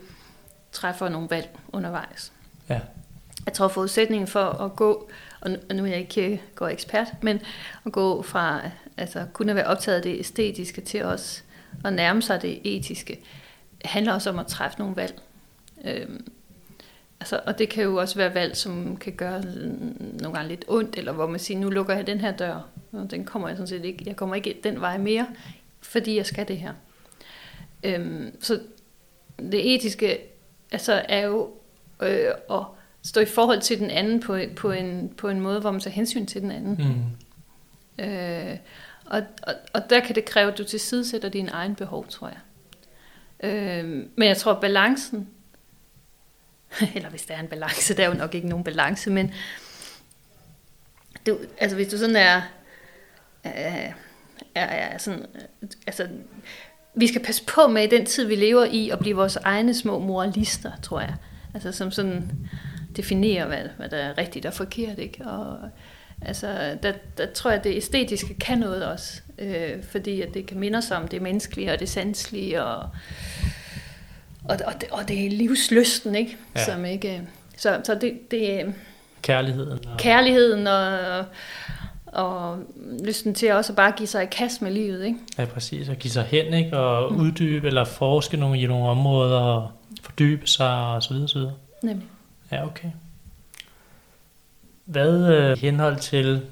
træffer 0.72 1.08
nogle 1.08 1.30
valg 1.30 1.48
undervejs. 1.72 2.32
Ja. 2.68 2.80
Jeg 3.46 3.54
tror, 3.54 3.68
forudsætningen 3.68 4.26
for 4.26 4.44
at 4.44 4.76
gå, 4.76 5.10
og 5.40 5.50
nu 5.74 5.84
er 5.84 5.88
jeg 5.88 5.98
ikke 5.98 6.32
øh, 6.32 6.38
gå 6.54 6.66
ekspert, 6.66 7.08
men 7.22 7.40
at 7.86 7.92
gå 7.92 8.22
fra 8.22 8.60
altså 8.96 9.26
kun 9.32 9.48
at 9.48 9.56
være 9.56 9.66
optaget 9.66 9.96
af 9.96 10.02
det 10.02 10.20
æstetiske 10.20 10.80
til 10.80 11.04
også 11.04 11.42
at 11.84 11.92
nærme 11.92 12.22
sig 12.22 12.42
det 12.42 12.60
etiske, 12.64 13.20
handler 13.84 14.12
også 14.12 14.30
om 14.30 14.38
at 14.38 14.46
træffe 14.46 14.78
nogle 14.78 14.96
valg. 14.96 15.20
Øhm, 15.84 16.26
altså, 17.20 17.40
og 17.46 17.58
det 17.58 17.68
kan 17.68 17.84
jo 17.84 17.96
også 17.96 18.16
være 18.16 18.34
valg, 18.34 18.56
som 18.56 18.96
kan 18.96 19.12
gøre 19.12 19.42
nogle 20.20 20.34
gange 20.34 20.48
lidt 20.48 20.64
ondt, 20.68 20.98
eller 20.98 21.12
hvor 21.12 21.26
man 21.26 21.40
siger, 21.40 21.60
nu 21.60 21.70
lukker 21.70 21.94
jeg 21.94 22.06
den 22.06 22.20
her 22.20 22.32
dør, 22.32 22.68
og 22.92 23.10
den 23.10 23.24
kommer 23.24 23.48
jeg 23.48 23.56
sådan 23.56 23.68
set 23.68 23.84
ikke, 23.84 24.04
jeg 24.06 24.16
kommer 24.16 24.34
ikke 24.34 24.60
den 24.64 24.80
vej 24.80 24.98
mere, 24.98 25.26
fordi 25.80 26.16
jeg 26.16 26.26
skal 26.26 26.48
det 26.48 26.56
her. 26.56 26.72
Øhm, 27.82 28.42
så 28.42 28.60
det 29.38 29.74
etiske 29.74 30.18
altså, 30.72 31.02
er 31.08 31.26
jo 31.26 31.50
øh, 32.02 32.30
at 32.50 32.64
stå 33.02 33.20
i 33.20 33.26
forhold 33.26 33.60
til 33.60 33.78
den 33.78 33.90
anden 33.90 34.20
på, 34.20 34.38
på, 34.56 34.72
en, 34.72 35.14
på 35.16 35.28
en 35.28 35.40
måde, 35.40 35.60
hvor 35.60 35.70
man 35.70 35.80
tager 35.80 35.94
hensyn 35.94 36.26
til 36.26 36.42
den 36.42 36.50
anden. 36.50 36.76
Mm. 37.98 38.04
Øh, 38.04 38.56
og, 39.04 39.22
og, 39.42 39.54
og 39.72 39.90
der 39.90 40.00
kan 40.00 40.14
det 40.14 40.24
kræve, 40.24 40.52
at 40.52 40.58
du 40.58 40.64
tilsidesætter 40.64 41.28
dine 41.28 41.50
egne 41.50 41.74
behov, 41.74 42.06
tror 42.08 42.28
jeg. 42.28 42.38
Øh, 43.50 43.84
men 44.16 44.28
jeg 44.28 44.36
tror, 44.36 44.60
balancen, 44.60 45.28
eller 46.94 47.08
hvis 47.08 47.22
der 47.22 47.34
er 47.34 47.40
en 47.40 47.48
balance, 47.48 47.96
der 47.96 48.04
er 48.04 48.08
jo 48.08 48.14
nok 48.14 48.34
ikke 48.34 48.48
nogen 48.48 48.64
balance, 48.64 49.10
men 49.10 49.34
du, 51.26 51.38
altså 51.58 51.76
hvis 51.76 51.88
du 51.88 51.98
sådan 51.98 52.16
er, 52.16 52.42
er, 53.44 53.92
er, 54.54 54.64
er 54.64 54.98
sådan, 54.98 55.26
altså, 55.86 56.08
vi 56.94 57.06
skal 57.06 57.22
passe 57.22 57.44
på 57.44 57.66
med 57.66 57.82
i 57.84 57.96
den 57.96 58.06
tid, 58.06 58.24
vi 58.24 58.34
lever 58.34 58.64
i, 58.64 58.90
at 58.90 58.98
blive 58.98 59.16
vores 59.16 59.36
egne 59.36 59.74
små 59.74 59.98
moralister, 59.98 60.72
tror 60.82 61.00
jeg. 61.00 61.14
Altså 61.54 61.72
som 61.72 61.90
sådan 61.90 62.30
definerer, 62.96 63.46
hvad, 63.46 63.64
hvad 63.76 63.88
der 63.88 63.96
er 63.96 64.18
rigtigt 64.18 64.46
og 64.46 64.52
forkert, 64.52 64.98
ikke? 64.98 65.26
Og, 65.26 65.58
altså, 66.22 66.76
der, 66.82 66.92
der 67.18 67.26
tror 67.26 67.50
jeg, 67.50 67.58
at 67.58 67.64
det 67.64 67.76
æstetiske 67.76 68.34
kan 68.34 68.58
noget 68.58 68.86
også, 68.86 69.20
øh, 69.38 69.82
fordi 69.82 70.20
at 70.20 70.34
det 70.34 70.46
kan 70.46 70.58
minde 70.58 70.78
os 70.78 70.90
om 70.90 71.08
det 71.08 71.22
menneskelige 71.22 71.72
og 71.72 71.80
det 71.80 71.88
sanselige, 71.88 72.64
og, 72.64 72.88
og, 74.44 74.58
og, 74.66 74.80
det, 74.80 74.90
og 74.90 75.08
det 75.08 75.26
er 75.26 75.30
livsløsten, 75.30 76.14
ikke? 76.14 76.36
Ja. 76.56 76.64
Som 76.64 76.84
ikke 76.84 77.22
så, 77.56 77.80
så 77.84 77.94
det, 77.94 78.30
det 78.30 78.74
Kærligheden. 79.22 79.86
Og... 79.86 79.98
Kærligheden 79.98 80.66
og, 80.66 81.24
og 82.06 82.58
lysten 83.04 83.34
til 83.34 83.52
også 83.52 83.72
at 83.72 83.76
bare 83.76 83.92
give 83.92 84.06
sig 84.06 84.22
i 84.22 84.26
kast 84.26 84.62
med 84.62 84.72
livet, 84.72 85.04
ikke? 85.04 85.18
Ja, 85.38 85.44
præcis. 85.44 85.88
At 85.88 85.98
give 85.98 86.10
sig 86.10 86.24
hen, 86.24 86.54
ikke? 86.54 86.76
Og 86.76 87.12
mm. 87.12 87.20
uddybe 87.20 87.66
eller 87.66 87.84
forske 87.84 88.36
nogle, 88.36 88.60
i 88.60 88.66
nogle 88.66 88.88
områder, 88.88 89.38
og 89.38 89.70
fordybe 90.02 90.46
sig 90.46 90.86
og 90.86 91.02
så 91.02 91.14
videre, 91.14 91.28
så 91.28 91.38
videre. 91.38 91.54
Nemlig. 91.82 92.06
Ja, 92.52 92.66
okay. 92.66 92.90
Hvad 94.84 95.34
øh, 95.34 95.56
i 95.56 95.60
henhold 95.60 95.96
til 95.96 96.46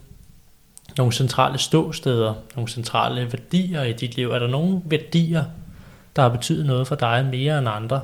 nogle 0.96 1.12
centrale 1.12 1.58
ståsteder, 1.58 2.34
nogle 2.54 2.70
centrale 2.70 3.32
værdier 3.32 3.82
i 3.82 3.92
dit 3.92 4.16
liv, 4.16 4.30
er 4.30 4.38
der 4.38 4.46
nogle 4.46 4.82
værdier, 4.84 5.44
der 6.16 6.22
har 6.22 6.28
betydet 6.28 6.66
noget 6.66 6.88
for 6.88 6.94
dig 6.94 7.24
mere 7.24 7.58
end 7.58 7.68
andre? 7.68 7.96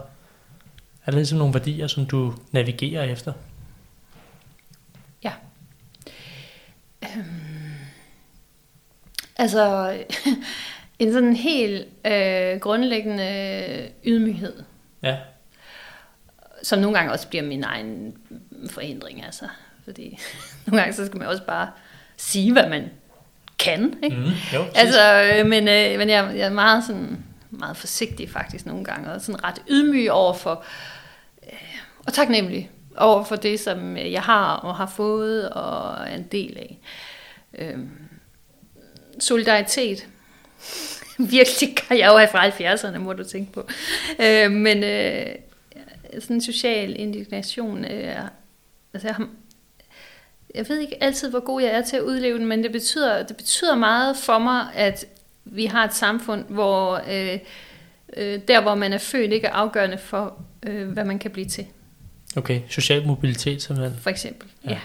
Er 1.07 1.11
der 1.11 1.19
ligesom 1.19 1.39
nogle 1.39 1.55
værdier, 1.55 1.87
som 1.87 2.07
du 2.07 2.35
navigerer 2.53 3.03
efter? 3.03 3.33
Ja. 5.25 5.33
Øhm, 7.03 7.75
altså, 9.37 9.95
en 10.99 11.13
sådan 11.13 11.37
helt 11.37 11.89
øh, 12.07 12.61
grundlæggende 12.61 13.89
ydmyghed. 14.05 14.63
Ja 15.03 15.17
som 16.65 16.79
nogle 16.79 16.97
gange 16.97 17.13
også 17.13 17.29
bliver 17.29 17.45
min 17.45 17.65
egen 17.65 18.17
forhindring, 18.71 19.25
altså. 19.25 19.45
Fordi 19.85 20.19
nogle 20.67 20.83
gange 20.83 20.95
så 20.95 21.07
skal 21.07 21.19
man 21.19 21.29
også 21.29 21.43
bare 21.47 21.71
sige, 22.17 22.53
hvad 22.53 22.69
man 22.69 22.91
kan, 23.59 23.99
ikke? 24.03 24.17
Mm, 24.17 24.25
jo, 24.55 24.65
altså, 24.75 25.23
øh, 25.23 25.47
men, 25.47 25.69
øh, 25.69 25.99
men 25.99 26.09
jeg, 26.09 26.33
jeg 26.37 26.47
er 26.47 26.53
meget 26.53 26.85
sådan, 26.85 27.25
meget 27.51 27.77
forsigtig 27.77 28.31
faktisk 28.31 28.67
nogle 28.67 28.85
gange, 28.85 29.13
og 29.13 29.21
sådan 29.21 29.45
ret 29.45 29.63
ydmyg 29.69 30.11
over 30.11 30.33
for, 30.33 30.65
øh, 31.47 31.79
og 32.07 32.13
taknemmelig 32.13 32.71
over 32.97 33.25
for 33.25 33.37
det, 33.37 33.61
som 33.61 33.97
jeg 33.97 34.23
har 34.23 34.53
og 34.55 34.77
har 34.77 34.87
fået 34.87 35.51
og 35.51 36.07
er 36.07 36.15
en 36.15 36.27
del 36.33 36.57
af. 36.59 36.79
Øh, 37.59 37.79
solidaritet. 39.19 40.07
Virkelig 41.19 41.77
kan 41.77 41.99
jeg 41.99 42.09
jo 42.13 42.19
have 42.19 42.29
fra 42.29 42.49
70'erne, 42.49 42.99
må 42.99 43.13
du 43.13 43.25
tænke 43.25 43.53
på. 43.53 43.69
Øh, 44.19 44.51
men, 44.51 44.85
øh, 44.85 45.27
sådan 46.21 46.37
en 46.37 46.41
social 46.41 47.01
indignation. 47.01 47.85
Øh, 47.85 48.17
altså 48.95 49.09
jeg, 49.09 49.17
jeg 50.55 50.69
ved 50.69 50.79
ikke 50.79 51.03
altid, 51.03 51.31
hvor 51.31 51.41
god 51.41 51.63
jeg 51.63 51.71
er 51.71 51.83
til 51.83 51.97
at 51.97 52.03
udleve 52.03 52.39
den, 52.39 52.47
men 52.47 52.63
det 52.63 52.73
betyder, 52.73 53.23
det 53.23 53.37
betyder 53.37 53.75
meget 53.75 54.17
for 54.17 54.39
mig, 54.39 54.75
at 54.75 55.05
vi 55.45 55.67
har 55.67 55.85
et 55.85 55.95
samfund, 55.95 56.45
hvor 56.49 57.03
øh, 57.11 57.39
øh, 58.17 58.41
der, 58.49 58.63
hvor 58.63 58.75
man 58.75 58.93
er 58.93 58.99
født, 58.99 59.33
ikke 59.33 59.47
er 59.47 59.53
afgørende 59.53 59.99
for, 59.99 60.43
øh, 60.63 60.89
hvad 60.89 61.05
man 61.05 61.19
kan 61.19 61.31
blive 61.31 61.47
til. 61.47 61.67
Okay, 62.37 62.61
social 62.69 63.07
mobilitet 63.07 63.63
simpelthen. 63.63 63.99
For 64.01 64.11
eksempel, 64.11 64.49
ja. 64.65 64.79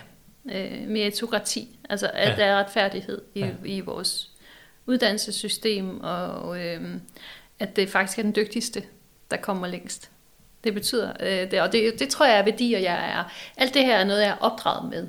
ja. 0.50 0.82
Øh, 0.82 0.88
meritokrati, 0.88 1.80
altså 1.90 2.12
at 2.14 2.30
ja. 2.30 2.36
der 2.36 2.46
er 2.46 2.60
retfærdighed 2.60 3.22
i, 3.36 3.40
ja. 3.40 3.50
i 3.66 3.80
vores 3.80 4.32
uddannelsessystem, 4.86 6.00
og 6.02 6.66
øh, 6.66 6.82
at 7.60 7.76
det 7.76 7.90
faktisk 7.90 8.20
er 8.20 8.24
den 8.24 8.36
dygtigste, 8.36 8.84
der 9.32 9.38
kommer 9.38 9.68
længst. 9.68 10.12
Det 10.64 10.74
betyder 10.74 11.12
øh, 11.20 11.52
det, 11.52 11.62
og 11.62 11.72
det, 11.72 12.00
det 12.00 12.10
tror 12.10 12.26
jeg 12.26 12.38
er 12.38 12.44
værdier, 12.44 12.80
jeg 12.80 13.10
er. 13.10 13.32
Alt 13.58 13.74
det 13.74 13.86
her 13.86 13.96
er 13.96 14.04
noget, 14.04 14.22
jeg 14.22 14.30
er 14.30 14.38
opdraget 14.40 14.90
med. 14.90 15.08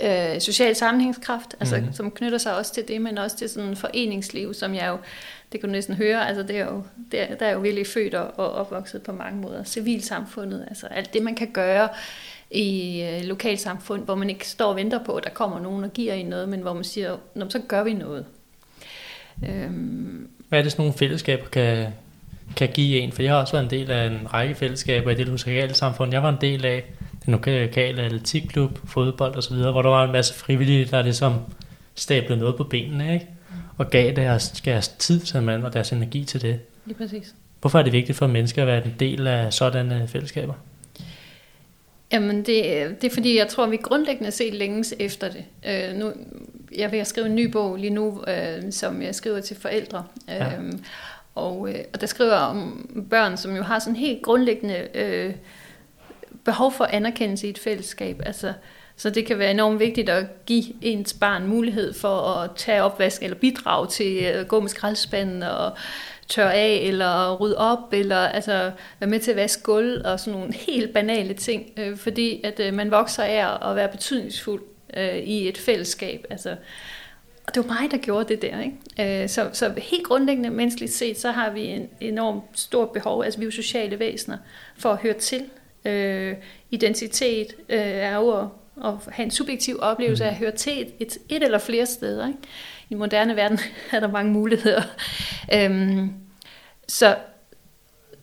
øh, 0.00 0.40
social 0.40 0.76
sammenhængskraft, 0.76 1.54
altså, 1.60 1.76
mm. 1.76 1.92
som 1.92 2.10
knytter 2.10 2.38
sig 2.38 2.56
også 2.56 2.74
til 2.74 2.88
det, 2.88 3.00
men 3.00 3.18
også 3.18 3.36
til 3.36 3.48
sådan 3.48 3.76
foreningsliv, 3.76 4.54
som 4.54 4.74
jeg 4.74 4.88
jo, 4.88 4.98
det 5.52 5.60
kan 5.60 5.68
du 5.68 5.72
næsten 5.72 5.94
høre, 5.94 6.28
altså 6.28 6.42
det 6.42 6.58
er 6.58 6.64
jo, 6.64 6.82
det 7.12 7.20
er, 7.20 7.34
der 7.34 7.46
er 7.46 7.52
jo 7.52 7.60
virkelig 7.60 7.86
født 7.86 8.14
og, 8.14 8.38
og 8.38 8.52
opvokset 8.52 9.02
på 9.02 9.12
mange 9.12 9.40
måder. 9.40 9.64
Civilsamfundet, 9.64 10.64
altså 10.68 10.86
alt 10.86 11.12
det, 11.12 11.22
man 11.22 11.34
kan 11.34 11.50
gøre 11.52 11.88
i 12.50 13.02
øh, 13.02 13.24
lokalsamfund, 13.24 14.04
hvor 14.04 14.14
man 14.14 14.30
ikke 14.30 14.48
står 14.48 14.66
og 14.66 14.76
venter 14.76 15.04
på, 15.04 15.16
at 15.16 15.24
der 15.24 15.30
kommer 15.30 15.60
nogen 15.60 15.84
og 15.84 15.92
giver 15.92 16.12
en 16.12 16.26
noget, 16.26 16.48
men 16.48 16.60
hvor 16.60 16.72
man 16.72 16.84
siger, 16.84 17.16
så 17.48 17.60
gør 17.68 17.82
vi 17.82 17.92
noget. 17.92 18.24
Øhm. 19.48 20.28
Hvad 20.48 20.58
er 20.58 20.62
det 20.62 20.72
sådan 20.72 20.82
nogle 20.82 20.98
fællesskaber 20.98 21.48
kan, 21.48 21.86
kan 22.56 22.68
give 22.68 23.00
en? 23.00 23.12
For 23.12 23.22
jeg 23.22 23.32
har 23.32 23.40
også 23.40 23.52
været 23.52 23.64
en 23.64 23.70
del 23.70 23.90
af 23.90 24.06
en 24.06 24.34
række 24.34 24.54
fællesskaber 24.54 25.10
i 25.10 25.14
det 25.14 25.28
lokale 25.28 25.74
samfund. 25.74 26.12
Jeg 26.12 26.22
var 26.22 26.28
en 26.28 26.38
del 26.40 26.64
af 26.64 26.84
den 27.24 27.32
lokale 27.32 28.02
atletikklub, 28.02 28.78
fodbold 28.88 29.36
osv., 29.36 29.56
hvor 29.56 29.82
der 29.82 29.90
var 29.90 30.04
en 30.04 30.12
masse 30.12 30.34
frivillige, 30.34 30.84
der 30.84 31.02
ligesom 31.02 31.34
stablede 31.94 32.40
noget 32.40 32.56
på 32.56 32.64
benene, 32.64 33.14
ikke? 33.14 33.26
og 33.78 33.90
gav 33.90 34.12
deres, 34.12 34.50
deres 34.50 34.88
tid 34.88 35.20
til 35.20 35.48
og 35.48 35.72
deres 35.72 35.92
energi 35.92 36.24
til 36.24 36.42
det. 36.42 36.60
Lige 36.86 36.96
præcis. 36.96 37.34
Hvorfor 37.60 37.78
er 37.78 37.82
det 37.82 37.92
vigtigt 37.92 38.18
for 38.18 38.26
mennesker 38.26 38.62
at 38.62 38.68
være 38.68 38.84
en 38.86 38.94
del 39.00 39.26
af 39.26 39.52
sådanne 39.52 40.08
fællesskaber? 40.08 40.54
Jamen, 42.12 42.36
det, 42.36 42.46
det 43.02 43.04
er 43.04 43.14
fordi, 43.14 43.38
jeg 43.38 43.48
tror, 43.48 43.66
vi 43.66 43.76
grundlæggende 43.76 44.30
set 44.30 44.54
længes 44.54 44.94
efter 44.98 45.28
det. 45.28 45.44
Øh, 45.68 45.96
nu, 45.96 46.12
jeg 46.76 46.92
vil 46.92 47.06
skrive 47.06 47.26
en 47.26 47.34
ny 47.34 47.50
bog 47.50 47.76
lige 47.76 47.90
nu, 47.90 48.24
øh, 48.28 48.72
som 48.72 49.02
jeg 49.02 49.14
skriver 49.14 49.40
til 49.40 49.56
forældre. 49.56 50.04
Ja. 50.28 50.52
Og, 51.34 51.68
øh, 51.68 51.78
og 51.92 52.00
der 52.00 52.06
skriver 52.06 52.36
om 52.36 52.88
børn, 53.10 53.36
som 53.36 53.56
jo 53.56 53.62
har 53.62 53.78
sådan 53.78 53.96
helt 53.96 54.22
grundlæggende 54.22 54.88
øh, 54.94 55.34
behov 56.44 56.72
for 56.72 56.84
anerkendelse 56.84 57.46
i 57.46 57.50
et 57.50 57.58
fællesskab. 57.58 58.22
Altså, 58.26 58.52
så 58.96 59.10
det 59.10 59.26
kan 59.26 59.38
være 59.38 59.50
enormt 59.50 59.80
vigtigt 59.80 60.08
at 60.08 60.46
give 60.46 60.64
ens 60.82 61.12
barn 61.12 61.46
mulighed 61.46 61.92
for 61.92 62.18
at 62.18 62.50
tage 62.56 62.82
opvask 62.82 63.22
eller 63.22 63.36
bidrage 63.36 63.86
til 63.86 64.16
øh, 64.16 64.40
at 64.40 64.48
gå 64.48 64.60
med 64.60 64.68
skraldespanden 64.68 65.42
og 65.42 65.72
tørre 66.28 66.54
af, 66.54 66.80
eller 66.82 67.36
rydde 67.36 67.58
op, 67.58 67.92
eller 67.92 68.18
altså, 68.18 68.70
være 69.00 69.10
med 69.10 69.20
til 69.20 69.30
at 69.30 69.36
vaske 69.36 69.62
gulv, 69.62 70.02
og 70.04 70.20
sådan 70.20 70.40
nogle 70.40 70.54
helt 70.54 70.94
banale 70.94 71.34
ting, 71.34 71.70
øh, 71.76 71.96
fordi 71.96 72.40
at 72.44 72.60
øh, 72.60 72.74
man 72.74 72.90
vokser 72.90 73.22
af 73.22 73.70
at 73.70 73.76
være 73.76 73.88
betydningsfuld 73.88 74.62
øh, 74.96 75.16
i 75.16 75.48
et 75.48 75.58
fællesskab. 75.58 76.26
Altså, 76.30 76.56
og 77.46 77.54
det 77.54 77.68
var 77.68 77.80
mig, 77.80 77.90
der 77.90 77.96
gjorde 77.96 78.28
det 78.28 78.42
der. 78.42 78.60
Ikke? 78.60 79.22
Øh, 79.22 79.28
så, 79.28 79.50
så 79.52 79.74
helt 79.76 80.04
grundlæggende 80.04 80.50
menneskeligt 80.50 80.92
set, 80.92 81.20
så 81.20 81.30
har 81.30 81.50
vi 81.50 81.60
en 81.60 81.88
enormt 82.00 82.44
stort 82.52 82.90
behov, 82.90 83.22
altså 83.24 83.38
vi 83.38 83.44
er 83.44 83.46
jo 83.46 83.50
sociale 83.50 83.98
væsener, 83.98 84.38
for 84.76 84.92
at 84.92 84.98
høre 84.98 85.14
til. 85.14 85.42
Øh, 85.84 86.34
identitet 86.70 87.46
øh, 87.68 87.78
er 87.78 88.16
jo 88.16 88.38
at, 88.38 88.46
at 88.84 88.92
have 89.08 89.24
en 89.24 89.30
subjektiv 89.30 89.78
oplevelse 89.80 90.24
af 90.24 90.28
at 90.28 90.36
høre 90.36 90.50
til 90.50 90.80
et, 90.80 90.94
et, 90.98 91.18
et 91.28 91.42
eller 91.42 91.58
flere 91.58 91.86
steder. 91.86 92.26
Ikke? 92.26 92.38
I 92.90 92.94
moderne 92.94 93.36
verden 93.36 93.58
er 93.92 94.00
der 94.00 94.08
mange 94.08 94.32
muligheder. 94.32 94.82
Øhm, 95.54 96.12
så, 96.88 97.16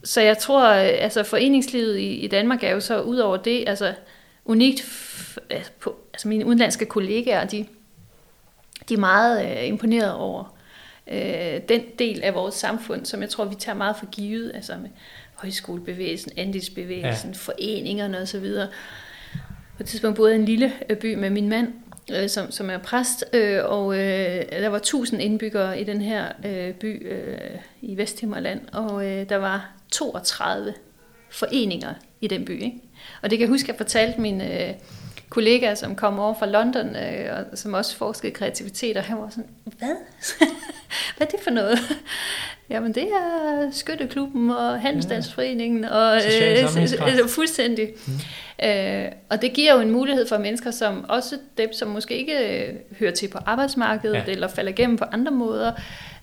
så 0.03 0.21
jeg 0.21 0.37
tror, 0.37 0.67
altså 0.67 1.23
foreningslivet 1.23 1.97
i, 1.97 2.15
i 2.15 2.27
Danmark 2.27 2.63
er 2.63 2.71
jo 2.71 2.79
så 2.79 3.01
ud 3.01 3.17
over 3.17 3.37
det, 3.37 3.63
altså 3.67 3.93
unikt 4.45 4.81
altså, 5.49 5.71
på, 5.79 5.95
altså 6.13 6.27
mine 6.27 6.45
udenlandske 6.45 6.85
kollegaer, 6.85 7.45
de, 7.45 7.65
de 8.89 8.93
er 8.93 8.97
meget 8.97 9.45
øh, 9.45 9.67
imponeret 9.67 10.13
over 10.13 10.57
øh, 11.07 11.61
den 11.69 11.81
del 11.99 12.23
af 12.23 12.33
vores 12.33 12.55
samfund, 12.55 13.05
som 13.05 13.21
jeg 13.21 13.29
tror, 13.29 13.45
vi 13.45 13.55
tager 13.55 13.75
meget 13.75 13.95
for 13.95 14.05
givet, 14.05 14.51
altså 14.55 14.73
med 14.81 14.89
højskolebevægelsen, 15.35 16.31
andelsbevægelsen, 16.37 17.29
ja. 17.29 17.37
foreningerne 17.37 18.17
osv. 18.17 18.45
På 19.77 19.83
et 19.83 19.85
tidspunkt 19.85 20.15
boede 20.15 20.31
jeg 20.31 20.37
i 20.37 20.41
en 20.41 20.45
lille 20.45 20.73
øh, 20.89 20.97
by 20.97 21.15
med 21.15 21.29
min 21.29 21.49
mand, 21.49 21.73
øh, 22.11 22.29
som, 22.29 22.51
som 22.51 22.69
er 22.69 22.77
præst, 22.77 23.25
øh, 23.33 23.59
og 23.65 23.93
øh, 23.93 24.41
der 24.51 24.69
var 24.69 24.77
1000 24.77 25.21
indbyggere 25.21 25.81
i 25.81 25.83
den 25.83 26.01
her 26.01 26.31
øh, 26.45 26.73
by 26.73 27.11
øh, 27.11 27.59
i 27.81 27.97
Vesthimmerland, 27.97 28.61
og 28.73 29.05
øh, 29.05 29.29
der 29.29 29.35
var 29.35 29.71
32 29.91 30.73
foreninger 31.29 31.93
i 32.21 32.27
den 32.27 32.45
by. 32.45 32.63
Ikke? 32.63 32.81
Og 33.21 33.29
det 33.29 33.37
kan 33.37 33.45
jeg 33.45 33.49
huske, 33.49 33.65
at 33.65 33.67
jeg 33.67 33.77
fortalte 33.77 34.21
min 34.21 34.41
øh, 34.41 34.73
kollega, 35.31 35.75
som 35.75 35.95
kom 35.95 36.19
over 36.19 36.33
fra 36.33 36.45
London, 36.45 36.95
øh, 36.95 37.45
og 37.51 37.57
som 37.57 37.73
også 37.73 37.97
forskede 37.97 38.31
kreativitet, 38.31 38.97
og 38.97 39.03
han 39.03 39.17
var 39.17 39.29
sådan, 39.29 39.49
hvad? 39.63 39.95
hvad 41.17 41.27
er 41.27 41.31
det 41.31 41.39
for 41.43 41.51
noget? 41.51 41.79
Jamen 42.69 42.93
det 42.93 43.03
er 43.03 43.69
Skytteklubben 43.71 44.49
og 44.49 44.81
Handelsdagsforeningen 44.81 45.85
og 45.85 46.17
øh, 46.17 47.27
fuldstændig. 47.37 47.89
Mm. 48.07 48.67
Øh, 48.67 49.05
og 49.29 49.41
det 49.41 49.53
giver 49.53 49.73
jo 49.73 49.79
en 49.79 49.91
mulighed 49.91 50.27
for 50.27 50.37
mennesker, 50.37 50.71
som 50.71 51.05
også 51.09 51.37
dem, 51.57 51.73
som 51.73 51.87
måske 51.87 52.17
ikke 52.17 52.65
øh, 52.67 52.73
hører 52.99 53.11
til 53.11 53.27
på 53.27 53.37
arbejdsmarkedet 53.45 54.15
ja. 54.15 54.23
eller 54.27 54.47
falder 54.47 54.71
igennem 54.71 54.97
på 54.97 55.05
andre 55.11 55.31
måder. 55.31 55.71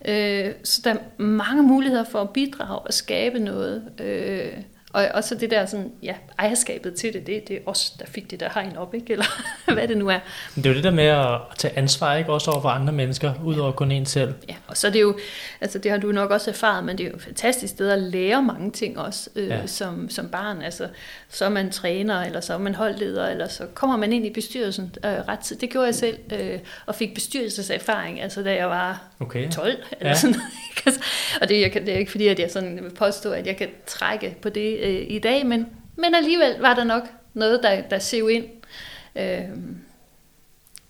Øh, 0.05 0.51
så 0.65 0.81
der 0.85 0.91
er 0.91 1.23
mange 1.23 1.63
muligheder 1.63 2.05
for 2.05 2.21
at 2.21 2.31
bidrage 2.31 2.79
og 2.79 2.95
skabe 2.95 3.39
noget. 3.39 3.83
Øh, 4.01 4.53
og, 4.93 5.09
og 5.15 5.25
så 5.25 5.35
det 5.35 5.51
der 5.51 5.67
sådan, 5.67 5.93
ja, 6.03 6.15
ejerskabet 6.39 6.95
til 6.95 7.13
det, 7.13 7.27
det, 7.27 7.49
det 7.49 7.57
er 7.57 7.61
os, 7.67 7.91
der 7.91 8.07
fik 8.07 8.31
det 8.31 8.41
der 8.41 8.49
hegn 8.55 8.77
op, 8.77 8.95
ikke? 8.95 9.13
eller 9.13 9.25
hvad 9.75 9.89
det 9.89 9.97
nu 9.97 10.09
er. 10.09 10.19
Men 10.55 10.65
det 10.65 10.71
er 10.71 10.75
jo 10.75 10.77
det 10.77 10.85
der 10.85 10.91
med 10.91 11.05
at 11.05 11.41
tage 11.59 11.79
ansvar, 11.79 12.17
ikke? 12.17 12.33
også 12.33 12.51
over 12.51 12.61
for 12.61 12.69
andre 12.69 12.93
mennesker, 12.93 13.33
udover 13.45 13.73
kun 13.73 13.93
en 13.93 14.07
selv. 14.07 14.35
Ja, 14.49 14.55
og 14.67 14.77
så 14.77 14.87
er 14.87 14.91
det 14.91 15.01
jo, 15.01 15.19
altså 15.61 15.79
det 15.79 15.91
har 15.91 15.99
du 15.99 16.13
nok 16.13 16.31
også 16.31 16.51
erfaret, 16.51 16.85
men 16.85 16.99
det 16.99 17.07
er 17.07 17.11
jo 17.11 17.17
et 17.17 17.23
fantastisk 17.23 17.73
sted 17.73 17.91
at 17.91 17.99
lære 17.99 18.43
mange 18.43 18.71
ting 18.71 18.99
også, 18.99 19.31
øh, 19.37 19.49
ja. 19.49 19.67
som, 19.67 20.11
som 20.11 20.29
barn. 20.29 20.63
Altså, 20.63 20.89
så 21.29 21.45
er 21.45 21.49
man 21.49 21.71
træner, 21.71 22.23
eller 22.23 22.41
så 22.41 22.55
er 22.55 22.59
man 22.59 22.75
holdleder, 22.75 23.29
eller 23.29 23.49
så 23.49 23.67
kommer 23.75 23.97
man 23.97 24.13
ind 24.13 24.27
i 24.27 24.33
bestyrelsen 24.33 24.95
øh, 25.05 25.11
ret 25.11 25.39
tid. 25.39 25.57
Det 25.57 25.71
gjorde 25.71 25.87
jeg 25.87 25.95
selv, 25.95 26.19
øh, 26.33 26.59
og 26.87 26.95
fik 26.95 27.15
bestyrelseserfaring, 27.15 28.21
altså 28.21 28.43
da 28.43 28.55
jeg 28.55 28.69
var 28.69 29.03
okay. 29.21 29.51
12, 29.51 29.77
eller 30.01 30.09
ja. 30.11 30.15
sådan 30.15 30.37
Og 31.41 31.49
det, 31.49 31.61
jeg 31.61 31.73
kan, 31.73 31.87
det 31.87 31.95
er 31.95 31.99
ikke 31.99 32.11
fordi, 32.11 32.29
at 32.29 32.39
jeg 32.39 32.51
sådan 32.51 32.79
vil 32.83 32.91
påstå, 32.91 33.33
at 33.33 33.47
jeg 33.47 33.57
kan 33.57 33.69
trække 33.87 34.37
på 34.43 34.49
det 34.49 34.78
øh, 34.79 35.07
i 35.09 35.19
dag, 35.19 35.47
men, 35.47 35.67
men 35.97 36.15
alligevel 36.15 36.61
var 36.61 36.75
der 36.75 36.85
nok 36.85 37.03
noget, 37.35 37.61
der, 37.63 37.81
der 37.81 37.99
sev 37.99 38.31
ind. 38.31 38.45
Øh. 39.17 39.49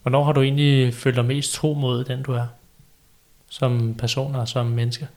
Hvornår 0.02 0.24
har 0.24 0.32
du 0.32 0.42
egentlig 0.42 0.94
følt 0.94 1.16
dig 1.16 1.24
mest 1.24 1.52
tro 1.52 1.74
mod 1.74 2.04
den, 2.04 2.22
du 2.22 2.32
er? 2.32 2.46
Som 3.50 3.94
person 3.94 4.34
og 4.34 4.48
som 4.48 4.66
menneske? 4.66 5.08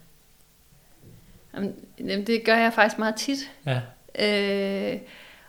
Jamen, 2.00 2.28
det 2.28 2.44
gør 2.44 2.58
jeg 2.58 2.74
faktisk 2.74 3.00
meget 3.00 3.16
tit. 3.16 3.40
Ja. 3.66 3.82
Øh, 4.20 5.00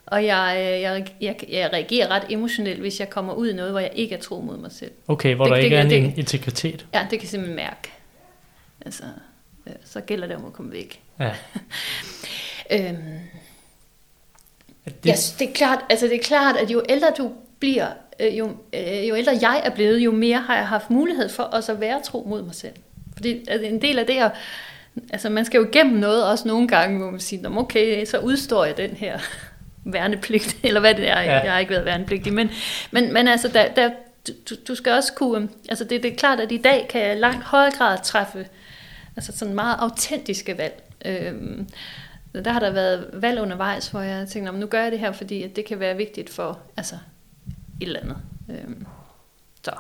og 0.07 0.25
jeg, 0.25 0.57
jeg, 0.83 1.07
jeg, 1.20 1.37
jeg 1.49 1.73
reagerer 1.73 2.09
ret 2.09 2.25
emotionelt, 2.31 2.81
hvis 2.81 3.01
jeg 3.01 3.11
kommer 3.11 3.33
ud 3.33 3.49
i 3.49 3.53
noget, 3.55 3.70
hvor 3.70 3.81
jeg 3.81 3.91
ikke 3.95 4.14
er 4.14 4.20
tro 4.20 4.41
mod 4.41 4.59
mig 4.59 4.73
selv. 4.73 4.91
Okay, 5.09 5.35
hvor 5.35 5.45
det, 5.45 5.51
der 5.51 5.57
ikke 5.57 5.77
det, 5.77 5.93
er 5.93 5.97
en 5.97 6.11
det, 6.11 6.18
integritet. 6.18 6.87
Ja, 6.95 7.01
det 7.01 7.11
kan 7.11 7.20
jeg 7.20 7.29
simpelthen 7.29 7.57
mærke. 7.57 7.93
Altså, 8.81 9.03
så 9.85 10.01
gælder 10.01 10.27
det 10.27 10.37
om 10.37 10.45
at 10.45 10.53
komme 10.53 10.73
væk. 10.73 11.01
Ja. 11.20 11.33
øhm, 12.73 12.97
det... 14.85 15.07
Ja, 15.07 15.14
det 15.39 15.49
er 15.49 15.53
klart, 15.55 15.79
altså 15.91 16.07
det 16.07 16.14
er 16.14 16.23
klart, 16.23 16.57
at 16.57 16.70
jo 16.70 16.83
ældre 16.89 17.12
du 17.18 17.33
bliver, 17.59 17.87
øh, 18.20 18.39
jo, 18.39 18.51
øh, 18.73 19.09
jo 19.09 19.16
ældre 19.16 19.39
jeg 19.41 19.62
er 19.64 19.70
blevet, 19.70 19.99
jo 19.99 20.12
mere 20.12 20.39
har 20.39 20.57
jeg 20.57 20.68
haft 20.68 20.91
mulighed 20.91 21.29
for 21.29 21.43
også 21.43 21.73
at 21.73 21.81
være 21.81 22.03
tro 22.05 22.27
mod 22.29 22.43
mig 22.43 22.55
selv. 22.55 22.73
Fordi 23.14 23.45
altså, 23.49 23.66
en 23.66 23.83
del 23.83 23.99
af 23.99 24.07
det 24.07 24.16
at, 24.16 24.31
altså 25.12 25.29
man 25.29 25.45
skal 25.45 25.59
jo 25.59 25.64
igennem 25.64 25.97
noget 25.97 26.31
også 26.31 26.49
nogle 26.49 26.68
gange, 26.68 26.99
hvor 26.99 27.11
man 27.11 27.20
siger, 27.20 27.57
okay, 27.57 28.05
så 28.05 28.18
udstår 28.18 28.64
jeg 28.64 28.77
den 28.77 28.91
her 28.91 29.18
værnepligt, 29.85 30.57
eller 30.64 30.81
hvad 30.81 30.95
det 30.95 31.09
er, 31.09 31.20
ja. 31.20 31.39
jeg 31.39 31.53
har 31.53 31.59
ikke 31.59 31.73
været 31.73 31.85
værnepligtig, 31.85 32.33
men, 32.33 32.51
men, 32.91 33.12
men 33.12 33.29
altså, 33.29 33.49
der, 33.49 33.68
der, 33.68 33.91
du, 34.51 34.55
du 34.68 34.75
skal 34.75 34.93
også 34.93 35.12
kunne, 35.12 35.49
altså 35.68 35.85
det, 35.85 36.03
det 36.03 36.12
er 36.12 36.16
klart, 36.16 36.41
at 36.41 36.53
i 36.53 36.57
dag 36.57 36.87
kan 36.91 37.01
jeg 37.01 37.16
langt 37.16 37.45
højere 37.45 37.70
grad 37.70 37.99
træffe 38.05 38.47
altså 39.16 39.33
sådan 39.37 39.55
meget 39.55 39.77
autentiske 39.79 40.59
valg. 40.59 40.83
Øhm, 41.05 41.68
der 42.35 42.53
har 42.53 42.61
der 42.61 42.70
været 42.70 43.11
valg 43.12 43.41
undervejs, 43.41 43.89
hvor 43.89 44.01
jeg 44.01 44.28
tænkte, 44.28 44.53
nu 44.53 44.66
gør 44.66 44.83
jeg 44.83 44.93
det 44.93 44.99
her, 44.99 45.12
fordi 45.12 45.43
at 45.43 45.57
det 45.57 45.64
kan 45.64 45.80
være 45.80 45.97
vigtigt 45.97 46.30
for 46.30 46.59
altså, 46.76 46.95
et 47.80 47.87
eller 47.87 48.01
andet. 48.01 48.16
Øhm, 48.49 48.87
så. 49.64 49.72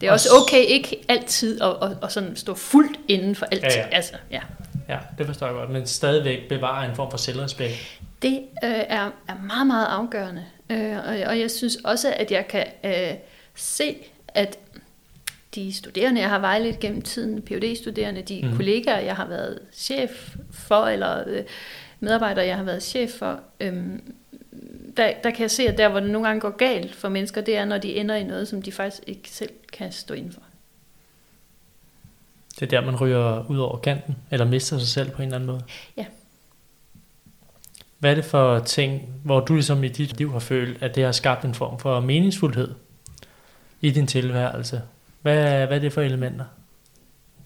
Det 0.00 0.08
er 0.08 0.12
også 0.12 0.28
okay 0.42 0.64
ikke 0.64 1.04
altid 1.08 1.60
at, 1.60 1.76
at, 1.82 1.96
at 2.02 2.12
sådan 2.12 2.36
stå 2.36 2.54
fuldt 2.54 3.00
inden 3.08 3.34
for 3.34 3.46
alt. 3.46 3.62
Ja, 3.62 3.68
ja. 3.78 3.86
Altså, 3.92 4.14
ja. 4.30 4.40
ja, 4.88 4.98
det 5.18 5.26
forstår 5.26 5.46
jeg 5.46 5.54
godt, 5.54 5.70
men 5.70 5.86
stadigvæk 5.86 6.48
bevare 6.48 6.88
en 6.88 6.94
form 6.94 7.10
for 7.10 7.18
selvrespekt. 7.18 8.00
Det 8.22 8.38
øh, 8.64 8.70
er, 8.70 9.10
er 9.28 9.34
meget, 9.46 9.66
meget 9.66 9.86
afgørende. 9.86 10.44
Øh, 10.70 10.96
og, 10.96 11.16
og 11.26 11.40
jeg 11.40 11.50
synes 11.50 11.76
også, 11.76 12.14
at 12.16 12.30
jeg 12.30 12.48
kan 12.48 12.66
øh, 12.84 13.14
se, 13.54 13.96
at 14.28 14.58
de 15.64 15.72
studerende, 15.72 16.20
jeg 16.20 16.28
har 16.28 16.38
vejledt 16.38 16.80
gennem 16.80 17.02
tiden, 17.02 17.42
phd 17.42 17.76
studerende 17.76 18.22
de 18.22 18.40
mm. 18.44 18.56
kollegaer, 18.56 18.98
jeg 18.98 19.16
har 19.16 19.26
været 19.26 19.58
chef 19.72 20.36
for, 20.50 20.86
eller 20.86 21.24
øh, 21.26 21.42
medarbejdere, 22.00 22.46
jeg 22.46 22.56
har 22.56 22.64
været 22.64 22.82
chef 22.82 23.10
for, 23.10 23.40
øhm, 23.60 24.14
der, 24.96 25.12
der 25.24 25.30
kan 25.30 25.40
jeg 25.40 25.50
se, 25.50 25.68
at 25.68 25.78
der, 25.78 25.88
hvor 25.88 26.00
det 26.00 26.10
nogle 26.10 26.28
gange 26.28 26.40
går 26.40 26.56
galt 26.56 26.94
for 26.94 27.08
mennesker, 27.08 27.40
det 27.40 27.56
er, 27.56 27.64
når 27.64 27.78
de 27.78 27.96
ender 27.96 28.14
i 28.14 28.24
noget, 28.24 28.48
som 28.48 28.62
de 28.62 28.72
faktisk 28.72 29.02
ikke 29.06 29.30
selv 29.30 29.50
kan 29.72 29.92
stå 29.92 30.14
inden 30.14 30.32
for. 30.32 30.42
Det 32.54 32.62
er 32.62 32.80
der, 32.80 32.86
man 32.86 32.96
ryger 32.96 33.50
ud 33.50 33.58
over 33.58 33.78
kanten, 33.78 34.16
eller 34.30 34.46
mister 34.46 34.78
sig 34.78 34.88
selv 34.88 35.10
på 35.10 35.22
en 35.22 35.28
eller 35.28 35.36
anden 35.36 35.46
måde? 35.46 35.62
Ja. 35.96 36.06
Hvad 37.98 38.10
er 38.10 38.14
det 38.14 38.24
for 38.24 38.58
ting, 38.58 39.14
hvor 39.24 39.40
du 39.40 39.54
ligesom 39.54 39.84
i 39.84 39.88
dit 39.88 40.18
liv 40.18 40.32
har 40.32 40.38
følt, 40.38 40.82
at 40.82 40.94
det 40.94 41.04
har 41.04 41.12
skabt 41.12 41.44
en 41.44 41.54
form 41.54 41.78
for 41.78 42.00
meningsfuldhed 42.00 42.74
i 43.80 43.90
din 43.90 44.06
tilværelse. 44.06 44.82
Hvad, 45.22 45.66
hvad 45.66 45.76
er 45.76 45.80
det 45.80 45.92
for 45.92 46.02
elementer? 46.02 46.44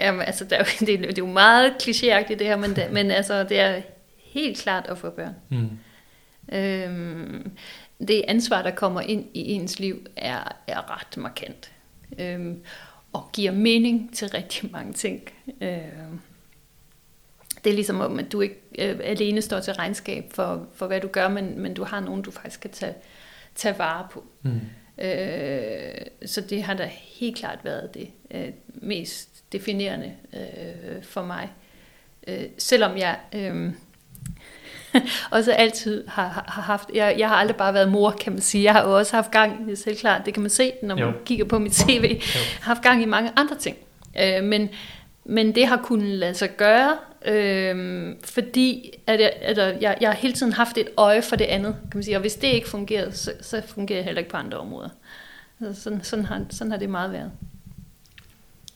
Jamen, 0.01 0.21
altså, 0.21 0.45
det 0.45 0.53
er, 0.53 0.59
jo, 0.59 0.65
det, 0.87 0.95
er, 0.95 0.99
det 0.99 1.19
er 1.19 1.23
jo 1.23 1.27
meget 1.27 1.73
klichéagtigt 1.83 2.39
det 2.39 2.47
her, 2.47 2.57
men, 2.57 2.77
det, 2.77 2.93
men 2.93 3.11
altså, 3.11 3.45
det 3.45 3.61
er 3.61 3.81
helt 4.19 4.59
klart 4.59 4.87
at 4.87 4.99
få 4.99 5.11
børn. 5.11 5.35
Mm. 5.49 5.79
Øhm, 6.53 7.51
det 8.09 8.25
ansvar, 8.29 8.63
der 8.63 8.71
kommer 8.71 9.01
ind 9.01 9.27
i 9.35 9.53
ens 9.53 9.81
liv, 9.81 10.07
er, 10.17 10.57
er 10.67 10.97
ret 10.97 11.17
markant. 11.17 11.73
Øhm, 12.19 12.63
og 13.13 13.31
giver 13.33 13.53
mening 13.53 14.15
til 14.15 14.29
rigtig 14.39 14.71
mange 14.73 14.93
ting. 14.93 15.23
Øhm, 15.61 16.21
det 17.65 17.71
er 17.71 17.75
ligesom 17.75 18.01
om, 18.01 18.19
at 18.19 18.33
du 18.33 18.41
ikke 18.41 18.61
øh, 18.79 19.01
alene 19.05 19.43
står 19.43 19.61
til 19.61 19.73
regnskab 19.73 20.25
for, 20.31 20.67
for 20.75 20.87
hvad 20.87 21.01
du 21.01 21.09
gør, 21.09 21.29
men, 21.29 21.59
men 21.59 21.75
du 21.75 21.85
har 21.85 22.01
nogen, 22.01 22.23
du 22.23 22.31
faktisk 22.31 22.61
kan 22.61 22.71
tage, 22.71 22.95
tage 23.55 23.79
vare 23.79 24.07
på. 24.11 24.25
Mm. 24.43 24.61
Øh, 24.99 26.07
så 26.27 26.41
det 26.41 26.63
har 26.63 26.75
da 26.75 26.91
helt 26.93 27.37
klart 27.37 27.59
været 27.65 27.95
det 27.95 28.09
øh, 28.31 28.49
mest 28.67 29.53
definerende 29.53 30.13
øh, 30.35 31.03
for 31.03 31.23
mig. 31.23 31.51
Øh, 32.27 32.45
selvom 32.59 32.97
jeg 32.97 33.17
øh, 33.33 33.73
også 35.31 35.53
altid 35.53 36.05
har, 36.09 36.45
har 36.49 36.63
haft, 36.63 36.91
jeg, 36.95 37.15
jeg 37.19 37.29
har 37.29 37.37
aldrig 37.37 37.57
bare 37.57 37.75
været 37.75 37.93
mor, 37.93 38.11
kan 38.11 38.33
man 38.33 38.41
sige. 38.41 38.65
Jeg 38.65 38.73
har 38.73 38.83
jo 38.83 38.99
også 38.99 39.17
haft 39.17 39.31
gang, 39.31 39.69
det 39.69 39.87
er 39.87 39.95
klart, 39.95 40.27
det 40.27 40.35
kan 40.35 40.43
man 40.43 40.51
se, 40.51 40.73
når 40.83 40.95
man 40.95 41.05
jo. 41.05 41.13
kigger 41.25 41.45
på 41.45 41.59
mit 41.59 41.73
tv, 41.89 42.21
jo. 42.35 42.41
haft 42.61 42.83
gang 42.83 43.03
i 43.03 43.07
mange 43.07 43.33
andre 43.37 43.57
ting. 43.57 43.77
Øh, 44.21 44.45
men, 44.45 44.71
men 45.25 45.55
det 45.55 45.67
har 45.67 45.77
kunnet 45.77 46.19
lade 46.19 46.35
sig 46.35 46.57
gøre, 46.57 46.97
øh, 47.25 48.17
fordi 48.25 48.93
at 49.07 49.21
jeg, 49.21 49.33
at 49.41 49.59
jeg, 49.81 49.99
jeg 50.01 50.11
har 50.11 50.17
hele 50.17 50.35
tiden 50.35 50.53
haft 50.53 50.79
et 50.79 50.89
øje 50.97 51.23
for 51.23 51.37
det 51.37 51.45
andet, 51.45 51.75
kan 51.75 51.91
man 51.95 52.03
sige. 52.03 52.17
Og 52.17 52.21
hvis 52.21 52.35
det 52.35 52.49
ikke 52.49 52.69
fungerer, 52.69 53.11
så, 53.11 53.33
så 53.41 53.63
fungerer 53.67 53.99
det 53.99 54.05
heller 54.05 54.19
ikke 54.19 54.31
på 54.31 54.37
andre 54.37 54.59
områder. 54.59 54.89
Altså 55.61 55.83
sådan, 55.83 56.05
sådan, 56.05 56.25
har, 56.25 56.45
sådan 56.51 56.71
har 56.71 56.79
det 56.79 56.91
meget 56.91 57.13
været. 57.13 57.31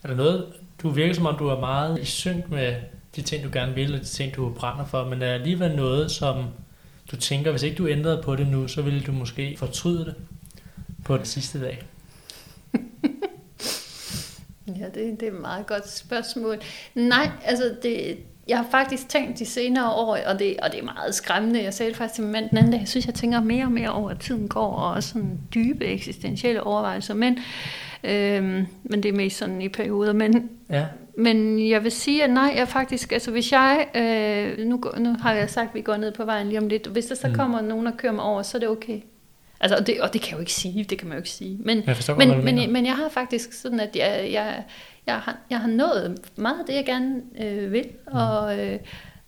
Er 0.02 0.08
der 0.08 0.14
noget, 0.14 0.46
du 0.82 0.88
virker 0.88 1.14
som 1.14 1.26
om, 1.26 1.38
du 1.38 1.48
er 1.48 1.60
meget 1.60 2.00
i 2.00 2.04
synk 2.04 2.50
med 2.50 2.74
de 3.16 3.22
ting, 3.22 3.44
du 3.44 3.48
gerne 3.52 3.74
vil, 3.74 3.94
og 3.94 4.00
de 4.00 4.04
ting, 4.04 4.36
du 4.36 4.50
brænder 4.50 4.84
for, 4.84 5.04
men 5.04 5.22
er 5.22 5.34
alligevel 5.34 5.76
noget, 5.76 6.10
som 6.10 6.44
du 7.10 7.16
tænker, 7.16 7.50
hvis 7.50 7.62
ikke 7.62 7.76
du 7.76 7.88
ændrede 7.88 8.22
på 8.22 8.36
det 8.36 8.48
nu, 8.48 8.68
så 8.68 8.82
ville 8.82 9.00
du 9.00 9.12
måske 9.12 9.56
fortryde 9.58 10.04
det 10.04 10.14
på 11.04 11.16
den 11.16 11.24
sidste 11.24 11.60
dag? 11.60 11.82
ja, 14.68 14.84
det, 14.84 15.20
det 15.20 15.28
er 15.28 15.32
et 15.32 15.40
meget 15.40 15.66
godt 15.66 15.88
spørgsmål. 15.88 16.58
Nej, 16.94 17.30
altså 17.44 17.74
det, 17.82 18.18
jeg 18.48 18.56
har 18.56 18.66
faktisk 18.70 19.08
tænkt 19.08 19.38
de 19.38 19.46
senere 19.46 19.90
år, 19.90 20.16
og 20.26 20.38
det, 20.38 20.56
og 20.62 20.72
det 20.72 20.80
er 20.80 20.84
meget 20.84 21.14
skræmmende. 21.14 21.62
Jeg 21.62 21.74
sagde 21.74 21.90
det 21.90 21.98
faktisk 21.98 22.14
til 22.14 22.24
min 22.24 22.32
mand 22.32 22.50
den 22.50 22.58
anden 22.58 22.72
dag. 22.72 22.80
Jeg 22.80 22.88
synes, 22.88 23.06
jeg 23.06 23.14
tænker 23.14 23.40
mere 23.40 23.64
og 23.64 23.72
mere 23.72 23.90
over, 23.90 24.10
at 24.10 24.18
tiden 24.18 24.48
går, 24.48 24.72
og 24.72 24.92
også 24.92 25.08
sådan 25.08 25.38
dybe 25.54 25.84
eksistentielle 25.84 26.62
overvejelser. 26.62 27.14
Men, 27.14 27.38
øhm, 28.04 28.66
men 28.84 29.02
det 29.02 29.08
er 29.08 29.12
mest 29.12 29.38
sådan 29.38 29.62
i 29.62 29.68
perioder. 29.68 30.12
Men, 30.12 30.50
ja. 30.70 30.86
men 31.18 31.68
jeg 31.68 31.84
vil 31.84 31.92
sige, 31.92 32.24
at 32.24 32.30
nej, 32.30 32.54
jeg 32.56 32.68
faktisk, 32.68 33.12
altså 33.12 33.30
hvis 33.30 33.52
jeg, 33.52 33.86
øh, 33.94 34.66
nu, 34.66 34.80
nu 34.98 35.16
har 35.20 35.32
jeg 35.32 35.50
sagt, 35.50 35.68
at 35.68 35.74
vi 35.74 35.80
går 35.80 35.96
ned 35.96 36.12
på 36.12 36.24
vejen 36.24 36.48
lige 36.48 36.58
om 36.58 36.68
lidt, 36.68 36.86
hvis 36.86 37.06
der 37.06 37.14
så 37.14 37.28
mm. 37.28 37.34
kommer 37.34 37.60
nogen 37.60 37.86
og 37.86 37.96
kører 37.96 38.12
mig 38.12 38.24
over, 38.24 38.42
så 38.42 38.58
er 38.58 38.60
det 38.60 38.68
okay. 38.68 39.00
Altså, 39.60 39.76
og, 39.76 39.86
det, 39.86 40.00
og 40.00 40.12
det 40.12 40.20
kan 40.20 40.30
jeg 40.30 40.36
jo 40.36 40.40
ikke 40.40 40.52
sige, 40.52 40.84
det 40.84 40.98
kan 40.98 41.08
man 41.08 41.16
jo 41.16 41.18
ikke 41.18 41.30
sige. 41.30 41.58
Men, 41.60 41.82
jeg 41.86 41.96
forstår, 41.96 42.14
men, 42.14 42.44
men, 42.44 42.72
men 42.72 42.86
jeg 42.86 42.96
har 42.96 43.08
faktisk 43.08 43.52
sådan, 43.52 43.80
at 43.80 43.96
jeg, 43.96 44.28
jeg, 44.32 44.64
jeg, 45.06 45.14
har, 45.14 45.38
jeg 45.50 45.60
har 45.60 45.68
nået 45.68 46.18
meget 46.36 46.60
af 46.60 46.66
det, 46.66 46.74
jeg 46.74 46.86
gerne 46.86 47.22
øh, 47.40 47.72
vil. 47.72 47.84
Mm. 48.06 48.16
Og, 48.16 48.58
øh, 48.58 48.78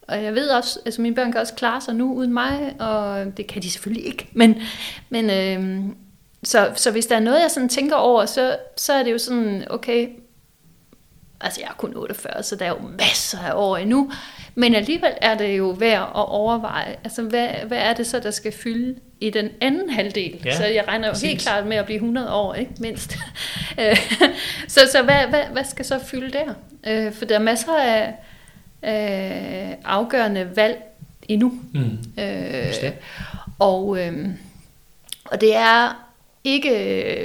og 0.03 0.23
jeg 0.25 0.35
ved 0.35 0.49
også, 0.49 0.81
altså 0.85 1.01
mine 1.01 1.15
børn 1.15 1.33
kan 1.33 1.41
også 1.41 1.55
klare 1.55 1.81
sig 1.81 1.95
nu 1.95 2.15
uden 2.15 2.33
mig, 2.33 2.77
og 2.79 3.37
det 3.37 3.47
kan 3.47 3.63
de 3.63 3.71
selvfølgelig 3.71 4.07
ikke. 4.07 4.29
Men, 4.41 4.63
men 5.11 5.31
øh, 5.31 5.85
så, 6.45 6.73
så 6.75 6.91
hvis 6.91 7.07
der 7.07 7.17
er 7.17 7.21
noget, 7.21 7.41
jeg 7.41 7.51
sådan 7.51 7.69
tænker 7.69 7.97
over, 7.97 8.27
så, 8.27 8.57
så 8.77 8.93
er 8.93 9.03
det 9.03 9.13
jo 9.13 9.19
sådan, 9.19 9.65
okay, 9.71 10.09
altså 11.41 11.61
jeg 11.61 11.69
er 11.69 11.75
kun 11.75 11.97
48, 11.97 12.43
så 12.43 12.57
der 12.57 12.65
er 12.65 12.69
jo 12.69 12.89
masser 12.99 13.39
af 13.39 13.53
år 13.55 13.77
endnu, 13.77 14.13
men 14.55 14.75
alligevel 14.75 15.13
er 15.17 15.39
det 15.39 15.59
jo 15.59 15.69
værd 15.69 16.03
at 16.03 16.29
overveje, 16.29 16.97
altså 17.05 17.23
hvad, 17.23 17.49
hvad 17.49 17.79
er 17.79 17.93
det 17.93 18.07
så, 18.07 18.21
der 18.21 18.31
skal 18.31 18.53
fylde 18.53 19.01
i 19.21 19.31
den 19.31 19.51
anden 19.61 19.91
halvdel. 19.91 20.41
Ja, 20.45 20.57
så 20.57 20.67
jeg 20.67 20.85
regner 20.89 21.09
jo 21.09 21.13
præcis. 21.13 21.29
helt 21.29 21.41
klart 21.41 21.67
med 21.67 21.77
at 21.77 21.85
blive 21.85 21.97
100 21.97 22.33
år, 22.33 22.55
ikke 22.55 22.73
mindst. 22.81 23.13
så 24.69 24.81
så 24.93 25.03
hvad, 25.05 25.27
hvad, 25.29 25.43
hvad 25.53 25.65
skal 25.65 25.85
så 25.85 25.99
fylde 26.05 26.33
der? 26.33 26.55
Øh, 26.87 27.13
for 27.13 27.25
der 27.25 27.35
er 27.35 27.43
masser 27.43 27.77
af 27.77 28.15
øh, 28.85 29.77
afgørende 29.85 30.57
valg 30.57 30.83
endnu. 31.29 31.53
Mm. 31.75 32.23
Øh, 32.23 32.93
og, 33.59 33.99
øh, 34.01 34.29
og 35.25 35.41
det 35.41 35.57
er 35.57 36.05
ikke, 36.45 36.71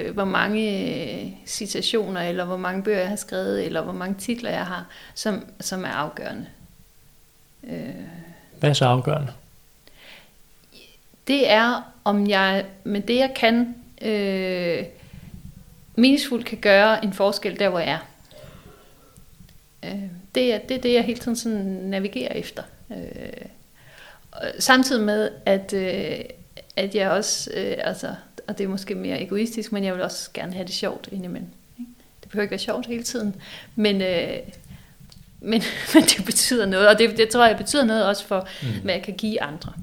øh, 0.06 0.14
hvor 0.14 0.26
mange 0.26 1.38
citationer, 1.46 2.22
eller 2.22 2.46
hvor 2.46 2.58
mange 2.58 2.84
bøger 2.84 3.00
jeg 3.00 3.10
har 3.10 3.16
skrevet, 3.16 3.66
eller 3.66 3.82
hvor 3.82 3.94
mange 3.94 4.16
titler 4.20 4.50
jeg 4.52 4.66
har, 4.66 4.86
som, 5.14 5.46
som 5.60 5.86
er 5.86 5.90
afgørende. 5.90 6.46
Øh, 7.64 7.80
Hvad 8.60 8.70
er 8.70 8.74
så 8.74 8.86
afgørende? 8.86 9.34
Det 11.28 11.52
er, 11.52 11.94
om 12.04 12.30
jeg 12.30 12.66
med 12.84 13.02
det, 13.02 13.16
jeg 13.16 13.34
kan, 13.36 13.76
øh, 14.02 14.86
meningsfuldt 15.96 16.46
kan 16.46 16.58
gøre 16.58 17.04
en 17.04 17.14
forskel 17.14 17.60
der, 17.60 17.70
hvor 17.70 17.80
jeg 17.80 17.90
er. 17.90 18.08
Øh, 19.86 20.02
det, 20.36 20.54
er 20.54 20.58
det 20.58 20.78
er 20.78 20.82
det, 20.82 20.94
jeg 20.94 21.04
hele 21.04 21.20
tiden 21.20 21.36
sådan 21.36 21.62
navigerer 21.66 22.34
efter. 22.34 22.64
Øh, 22.92 23.46
samtidig 24.60 25.04
med, 25.04 25.30
at, 25.46 25.74
øh, 25.74 26.26
at 26.76 26.96
jeg 26.96 27.12
også, 27.12 27.52
øh, 27.54 27.76
altså, 27.78 28.16
og 28.48 28.58
det 28.58 28.64
er 28.64 28.68
måske 28.68 28.96
mere 28.96 29.22
egoistisk, 29.22 29.72
men 29.72 29.84
jeg 29.84 29.94
vil 29.94 30.02
også 30.02 30.30
gerne 30.34 30.54
have 30.54 30.66
det 30.66 30.76
sjovt 30.76 31.10
indimellem. 31.12 31.50
Ikke? 31.80 31.92
Det 32.22 32.30
behøver 32.30 32.44
ikke 32.44 32.52
være 32.52 32.60
sjovt 32.60 32.86
hele 32.86 33.04
tiden, 33.04 33.36
men, 33.76 34.02
øh, 34.02 34.38
men, 35.40 35.62
men 35.94 36.04
det 36.04 36.26
betyder 36.26 36.66
noget, 36.66 36.88
og 36.88 37.00
det, 37.00 37.18
det 37.18 37.30
tror 37.30 37.46
jeg 37.46 37.58
betyder 37.58 37.86
noget 37.86 38.06
også 38.06 38.26
for, 38.26 38.48
mm. 38.62 38.68
hvad 38.84 38.94
jeg 38.94 39.04
kan 39.04 39.14
give 39.14 39.42
andre. 39.42 39.74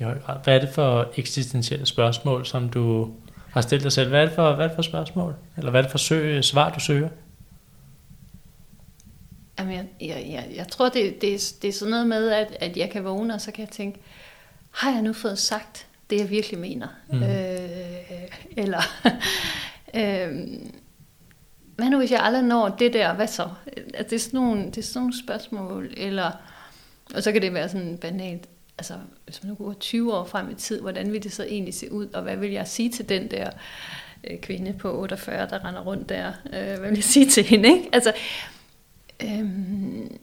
I 0.00 0.02
høj 0.02 0.18
grad. 0.18 0.36
Hvad 0.44 0.54
er 0.54 0.60
det 0.60 0.68
for 0.68 1.12
eksistentielle 1.16 1.86
spørgsmål, 1.86 2.46
som 2.46 2.68
du 2.68 3.10
har 3.50 3.60
stillet 3.60 3.84
dig 3.84 3.92
selv? 3.92 4.08
Hvad 4.08 4.20
er 4.20 4.24
det 4.24 4.34
for, 4.34 4.54
hvad 4.54 4.64
er 4.64 4.68
det 4.68 4.74
for 4.74 4.82
spørgsmål? 4.82 5.34
Eller 5.56 5.70
hvad 5.70 5.80
er 5.80 5.82
det 5.82 5.90
for 5.90 5.98
søge, 5.98 6.42
svar, 6.42 6.70
du 6.74 6.80
søger? 6.80 7.08
Jamen, 9.58 9.74
jeg, 9.74 9.86
jeg, 10.00 10.26
jeg, 10.30 10.46
jeg 10.56 10.68
tror, 10.68 10.88
det, 10.88 11.20
det, 11.20 11.34
er, 11.34 11.52
det 11.62 11.68
er 11.68 11.72
sådan 11.72 11.90
noget 11.90 12.06
med, 12.06 12.30
at, 12.30 12.56
at 12.60 12.76
jeg 12.76 12.90
kan 12.90 13.04
vågne, 13.04 13.34
og 13.34 13.40
så 13.40 13.52
kan 13.52 13.64
jeg 13.64 13.70
tænke, 13.70 14.00
har 14.70 14.90
jeg 14.92 15.02
nu 15.02 15.12
fået 15.12 15.38
sagt 15.38 15.86
det, 16.10 16.20
jeg 16.20 16.30
virkelig 16.30 16.58
mener? 16.58 16.88
Mm. 17.12 17.22
Øh, 17.22 17.28
eller, 18.56 18.82
øh, 20.00 20.48
hvad 21.76 21.90
nu 21.90 21.98
hvis 21.98 22.10
jeg 22.10 22.20
aldrig 22.22 22.42
når 22.42 22.68
det 22.68 22.92
der, 22.92 23.14
hvad 23.14 23.26
så? 23.26 23.48
Altså, 23.76 24.02
det, 24.02 24.12
er 24.12 24.18
sådan 24.18 24.40
nogle, 24.40 24.66
det 24.66 24.78
er 24.78 24.82
sådan 24.82 25.00
nogle 25.02 25.22
spørgsmål, 25.24 25.94
eller, 25.96 26.30
og 27.14 27.22
så 27.22 27.32
kan 27.32 27.42
det 27.42 27.54
være 27.54 27.68
sådan 27.68 27.98
banalt, 27.98 28.48
altså 28.78 28.94
hvis 29.24 29.42
man 29.42 29.48
nu 29.50 29.54
går 29.54 29.72
20 29.72 30.14
år 30.14 30.24
frem 30.24 30.50
i 30.50 30.54
tid, 30.54 30.80
hvordan 30.80 31.12
vil 31.12 31.22
det 31.22 31.32
så 31.32 31.44
egentlig 31.44 31.74
se 31.74 31.92
ud, 31.92 32.06
og 32.06 32.22
hvad 32.22 32.36
vil 32.36 32.50
jeg 32.50 32.68
sige 32.68 32.90
til 32.90 33.08
den 33.08 33.30
der 33.30 33.50
øh, 34.30 34.38
kvinde 34.38 34.72
på 34.72 34.98
48, 34.98 35.48
der 35.50 35.64
render 35.64 35.80
rundt 35.80 36.08
der? 36.08 36.32
Øh, 36.46 36.78
hvad 36.78 36.88
vil 36.88 36.94
jeg 36.94 37.04
sige 37.04 37.26
til 37.26 37.44
hende, 37.44 37.68
ikke? 37.68 37.88
Altså, 37.92 38.12
øhm, 39.22 40.18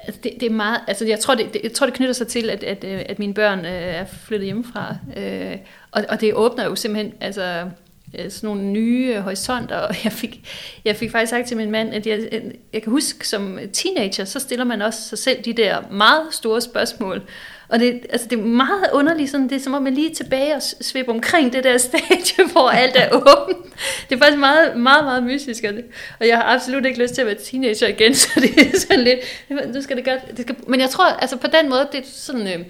altså 0.00 0.20
det, 0.22 0.32
det 0.40 0.46
er 0.46 0.54
meget, 0.54 0.80
altså 0.86 1.06
jeg 1.06 1.20
tror 1.20 1.34
det, 1.34 1.54
det, 1.54 1.60
jeg 1.62 1.72
tror 1.72 1.86
det 1.86 1.94
knytter 1.94 2.14
sig 2.14 2.28
til, 2.28 2.50
at, 2.50 2.64
at, 2.64 2.84
øh, 2.84 3.02
at 3.08 3.18
mine 3.18 3.34
børn 3.34 3.58
øh, 3.58 3.72
er 3.72 4.04
flyttet 4.04 4.44
hjemmefra, 4.44 4.96
øh, 5.16 5.56
og, 5.90 6.04
og 6.08 6.20
det 6.20 6.34
åbner 6.34 6.64
jo 6.64 6.74
simpelthen, 6.74 7.14
altså 7.20 7.70
Øh, 8.18 8.30
sådan 8.30 8.46
nogle 8.46 8.62
nye 8.62 9.20
horisonter, 9.20 9.76
og 9.76 10.04
jeg 10.04 10.12
fik, 10.12 10.48
jeg 10.84 10.96
fik 10.96 11.10
faktisk 11.10 11.30
sagt 11.30 11.48
til 11.48 11.56
min 11.56 11.70
mand, 11.70 11.94
at 11.94 12.06
jeg, 12.06 12.42
jeg 12.72 12.82
kan 12.82 12.92
huske, 12.92 13.28
som 13.28 13.58
teenager, 13.72 14.24
så 14.24 14.38
stiller 14.38 14.64
man 14.64 14.82
også 14.82 15.08
sig 15.08 15.18
selv 15.18 15.42
de 15.44 15.52
der 15.52 15.80
meget 15.90 16.22
store 16.30 16.60
spørgsmål, 16.60 17.22
og 17.68 17.80
det, 17.80 18.06
altså 18.10 18.26
det 18.30 18.38
er 18.38 18.42
meget 18.42 18.86
underligt, 18.92 19.30
sådan, 19.30 19.48
det 19.48 19.56
er 19.56 19.60
som 19.60 19.74
om 19.74 19.82
man 19.82 19.94
lige 19.94 20.14
tilbage 20.14 20.54
og 20.54 20.62
svipper 20.62 21.12
omkring 21.12 21.52
det 21.52 21.64
der 21.64 21.78
stadie, 21.88 22.46
hvor 22.52 22.68
alt 22.68 22.96
er 22.96 23.08
åbent. 23.12 23.74
Det 24.08 24.14
er 24.14 24.18
faktisk 24.18 24.38
meget, 24.38 24.76
meget, 24.76 25.04
meget 25.04 25.22
mystisk, 25.22 25.64
og, 25.68 25.74
det, 25.74 25.84
og 26.20 26.28
jeg 26.28 26.36
har 26.36 26.54
absolut 26.54 26.86
ikke 26.86 27.02
lyst 27.02 27.14
til 27.14 27.20
at 27.20 27.26
være 27.26 27.36
teenager 27.44 27.88
igen, 27.88 28.14
så 28.22 28.40
det 28.40 28.58
er 28.58 28.78
sådan 28.78 29.04
lidt, 29.04 29.20
nu 29.74 29.82
skal 29.82 29.96
det 29.96 30.04
godt, 30.04 30.36
det 30.36 30.40
skal, 30.40 30.56
men 30.66 30.80
jeg 30.80 30.90
tror, 30.90 31.04
altså 31.04 31.36
på 31.36 31.46
den 31.46 31.70
måde, 31.70 31.88
det 31.92 32.00
er 32.00 32.04
sådan, 32.06 32.46
øh, 32.46 32.66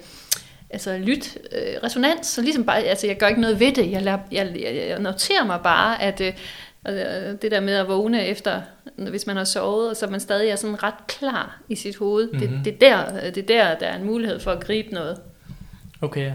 altså 0.70 0.98
lyt, 0.98 1.38
øh, 1.52 1.82
resonans, 1.82 2.26
så 2.26 2.42
ligesom 2.42 2.64
bare, 2.64 2.82
altså 2.82 3.06
jeg 3.06 3.16
gør 3.16 3.26
ikke 3.26 3.40
noget 3.40 3.60
ved 3.60 3.72
det, 3.72 3.90
jeg, 3.90 4.02
lader, 4.02 4.18
jeg, 4.32 4.52
jeg, 4.60 4.86
jeg 4.88 4.98
noterer 4.98 5.44
mig 5.44 5.60
bare, 5.62 6.02
at 6.02 6.20
øh, 6.20 6.32
det 7.42 7.50
der 7.50 7.60
med 7.60 7.74
at 7.74 7.88
vågne 7.88 8.26
efter, 8.26 8.60
hvis 8.96 9.26
man 9.26 9.36
har 9.36 9.44
sovet, 9.44 9.90
og 9.90 9.96
så 9.96 10.06
man 10.06 10.20
stadig 10.20 10.48
er 10.48 10.56
sådan 10.56 10.82
ret 10.82 11.06
klar 11.08 11.60
i 11.68 11.74
sit 11.74 11.96
hoved, 11.96 12.26
mm-hmm. 12.26 12.40
det, 12.40 12.50
mhm. 12.50 12.64
det, 12.64 12.82
er 12.82 13.04
der, 13.10 13.30
det 13.30 13.38
er 13.38 13.46
der, 13.46 13.78
der 13.78 13.86
er 13.86 13.96
en 13.96 14.04
mulighed 14.04 14.40
for 14.40 14.50
at 14.50 14.64
gribe 14.64 14.94
noget. 14.94 15.18
Okay. 16.00 16.32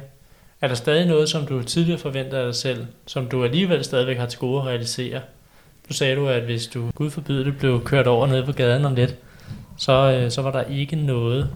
Er 0.62 0.68
der 0.68 0.76
stadig 0.76 1.06
noget, 1.06 1.30
som 1.30 1.46
du 1.46 1.64
tidligere 1.64 2.00
forventer 2.00 2.40
af 2.40 2.46
dig 2.46 2.56
selv, 2.56 2.86
som 3.06 3.28
du 3.28 3.44
alligevel 3.44 3.84
stadigvæk 3.84 4.18
har 4.18 4.26
til 4.26 4.40
gode 4.40 4.62
at 4.62 4.68
realisere? 4.68 5.22
Nu 5.90 5.94
sagde 5.94 6.16
du, 6.16 6.28
at 6.28 6.44
hvis 6.44 6.68
du, 6.68 6.92
Gud 6.96 7.10
forbyde 7.10 7.46
det, 7.46 7.58
blev 7.58 7.84
kørt 7.84 8.08
over 8.08 8.28
nede 8.28 8.46
på 8.46 8.52
gaden 8.52 8.86
om 8.86 8.96
lidt, 8.96 9.16
så, 9.78 9.92
øh, 9.92 10.32
så 10.32 10.42
var 10.42 10.52
der 10.52 10.64
ikke 10.64 10.96
noget, 10.96 11.50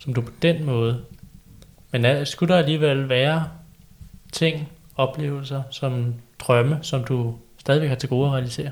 som 0.00 0.14
du 0.14 0.20
på 0.20 0.32
den 0.42 0.64
måde 0.64 1.00
men 1.90 2.04
er, 2.04 2.24
skulle 2.24 2.52
der 2.54 2.58
alligevel 2.58 3.08
være 3.08 3.50
ting, 4.32 4.72
oplevelser, 4.96 5.62
som 5.70 6.14
drømme, 6.38 6.78
som 6.82 7.04
du 7.04 7.38
stadigvæk 7.58 7.88
har 7.88 7.96
til 7.96 8.08
gode 8.08 8.26
at 8.26 8.32
realisere? 8.32 8.70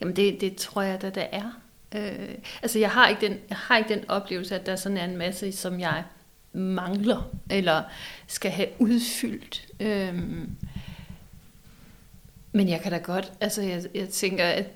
Jamen 0.00 0.16
det, 0.16 0.40
det 0.40 0.56
tror 0.56 0.82
jeg, 0.82 1.02
da, 1.02 1.10
der 1.10 1.26
er. 1.32 1.60
Øh, 1.94 2.34
altså 2.62 2.78
jeg 2.78 2.90
har, 2.90 3.08
ikke 3.08 3.26
den, 3.28 3.38
jeg 3.48 3.56
har 3.56 3.76
ikke 3.76 3.94
den 3.94 4.10
oplevelse, 4.10 4.54
at 4.54 4.66
der 4.66 4.76
sådan 4.76 4.98
er 4.98 5.04
en 5.04 5.16
masse, 5.16 5.52
som 5.52 5.80
jeg 5.80 6.04
mangler, 6.52 7.30
eller 7.50 7.82
skal 8.26 8.50
have 8.50 8.68
udfyldt. 8.78 9.66
Øh, 9.80 10.14
men 12.52 12.68
jeg 12.68 12.80
kan 12.80 12.92
da 12.92 12.98
godt, 12.98 13.32
altså 13.40 13.62
jeg, 13.62 13.82
jeg 13.94 14.08
tænker, 14.08 14.44
at 14.44 14.66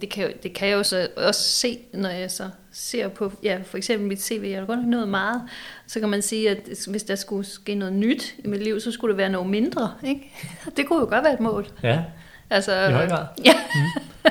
det 0.00 0.10
kan, 0.10 0.32
det 0.42 0.52
kan 0.52 0.68
jeg 0.68 0.74
jo 0.74 0.82
så 0.82 1.08
også 1.16 1.42
se, 1.42 1.78
når 1.92 2.08
jeg 2.08 2.30
så 2.30 2.50
ser 2.72 3.08
på, 3.08 3.32
ja, 3.42 3.58
for 3.64 3.76
eksempel 3.76 4.08
mit 4.08 4.22
CV, 4.22 4.48
jeg 4.50 4.58
har 4.58 4.66
godt 4.66 4.88
nået 4.88 5.08
meget, 5.08 5.42
så 5.86 6.00
kan 6.00 6.08
man 6.08 6.22
sige, 6.22 6.50
at 6.50 6.86
hvis 6.90 7.02
der 7.02 7.14
skulle 7.14 7.46
ske 7.46 7.74
noget 7.74 7.94
nyt 7.94 8.34
i 8.38 8.48
mit 8.48 8.62
liv, 8.62 8.80
så 8.80 8.92
skulle 8.92 9.12
det 9.12 9.18
være 9.18 9.28
noget 9.28 9.48
mindre, 9.48 9.92
ikke? 10.04 10.32
Det 10.76 10.86
kunne 10.86 10.98
jo 10.98 11.04
godt 11.04 11.24
være 11.24 11.34
et 11.34 11.40
mål. 11.40 11.66
Ja, 11.82 12.02
altså, 12.50 12.88
i 12.88 12.92
høj 12.92 13.08
grad. 13.08 13.26
Ja. 13.44 13.52
Mm. 13.74 14.30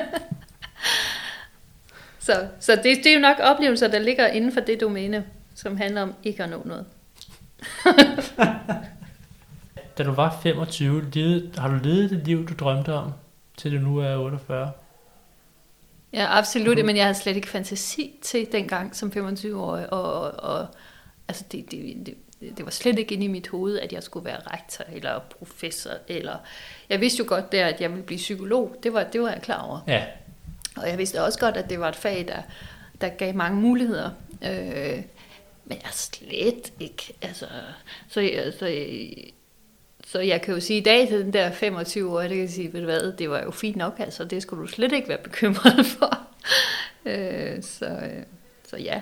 så 2.18 2.46
så 2.60 2.72
det, 2.72 2.84
det 2.84 3.06
er 3.06 3.14
jo 3.14 3.20
nok 3.20 3.36
oplevelser, 3.42 3.88
der 3.88 3.98
ligger 3.98 4.26
inden 4.26 4.52
for 4.52 4.60
det 4.60 4.80
domæne, 4.80 5.24
som 5.54 5.76
handler 5.76 6.02
om 6.02 6.14
ikke 6.24 6.42
at 6.42 6.50
nå 6.50 6.62
noget. 6.64 6.84
da 9.98 10.02
du 10.02 10.12
var 10.12 10.38
25, 10.42 11.10
levede, 11.12 11.50
har 11.58 11.68
du 11.68 11.78
levet 11.82 12.10
det 12.10 12.26
liv, 12.26 12.48
du 12.48 12.54
drømte 12.54 12.94
om, 12.94 13.12
til 13.56 13.72
du 13.72 13.78
nu 13.78 13.98
er 13.98 14.16
48? 14.16 14.70
Ja, 16.12 16.38
absolut, 16.38 16.84
men 16.84 16.96
jeg 16.96 17.04
havde 17.04 17.18
slet 17.18 17.36
ikke 17.36 17.48
fantasi 17.48 18.14
til 18.22 18.52
dengang 18.52 18.96
som 18.96 19.12
25-årig, 19.16 19.92
og, 19.92 20.12
og, 20.12 20.30
og 20.30 20.66
altså 21.28 21.44
det, 21.52 21.70
det, 21.70 22.06
det, 22.06 22.16
det 22.40 22.64
var 22.64 22.70
slet 22.70 22.98
ikke 22.98 23.14
inde 23.14 23.24
i 23.24 23.28
mit 23.28 23.48
hoved, 23.48 23.78
at 23.78 23.92
jeg 23.92 24.02
skulle 24.02 24.24
være 24.24 24.40
rektor 24.52 24.84
eller 24.92 25.18
professor, 25.18 25.90
eller 26.08 26.36
jeg 26.88 27.00
vidste 27.00 27.18
jo 27.18 27.24
godt 27.28 27.52
der, 27.52 27.66
at 27.66 27.80
jeg 27.80 27.90
ville 27.90 28.04
blive 28.04 28.18
psykolog, 28.18 28.76
det 28.82 28.92
var, 28.92 29.04
det 29.04 29.22
var 29.22 29.30
jeg 29.30 29.42
klar 29.42 29.62
over. 29.62 29.80
Ja. 29.86 30.04
Og 30.76 30.88
jeg 30.88 30.98
vidste 30.98 31.22
også 31.22 31.38
godt, 31.38 31.56
at 31.56 31.70
det 31.70 31.80
var 31.80 31.88
et 31.88 31.96
fag, 31.96 32.24
der, 32.28 32.42
der 33.00 33.08
gav 33.08 33.34
mange 33.34 33.60
muligheder. 33.60 34.10
Øh, 34.42 35.02
men 35.64 35.78
jeg 35.82 35.90
slet 35.92 36.72
ikke, 36.80 37.14
altså, 37.22 37.46
så, 38.08 38.52
så 38.58 38.66
så 40.10 40.20
jeg 40.20 40.42
kan 40.42 40.54
jo 40.54 40.60
sige 40.60 40.80
i 40.80 40.82
dag 40.82 41.08
til 41.08 41.18
den 41.24 41.32
der 41.32 41.50
25 41.50 42.12
år, 42.12 42.20
det 42.20 42.30
kan 42.30 42.38
jeg 42.38 42.50
sige, 42.50 42.72
ved 42.72 42.80
du 42.80 42.86
hvad, 42.86 43.12
det 43.12 43.30
var 43.30 43.42
jo 43.42 43.50
fint 43.50 43.76
nok, 43.76 43.94
altså 43.98 44.24
det 44.24 44.42
skulle 44.42 44.62
du 44.62 44.66
slet 44.66 44.92
ikke 44.92 45.08
være 45.08 45.18
bekymret 45.18 45.86
for. 45.98 46.18
øh, 47.04 47.62
så, 47.62 47.86
øh, 47.86 48.22
så 48.68 48.76
ja. 48.76 49.00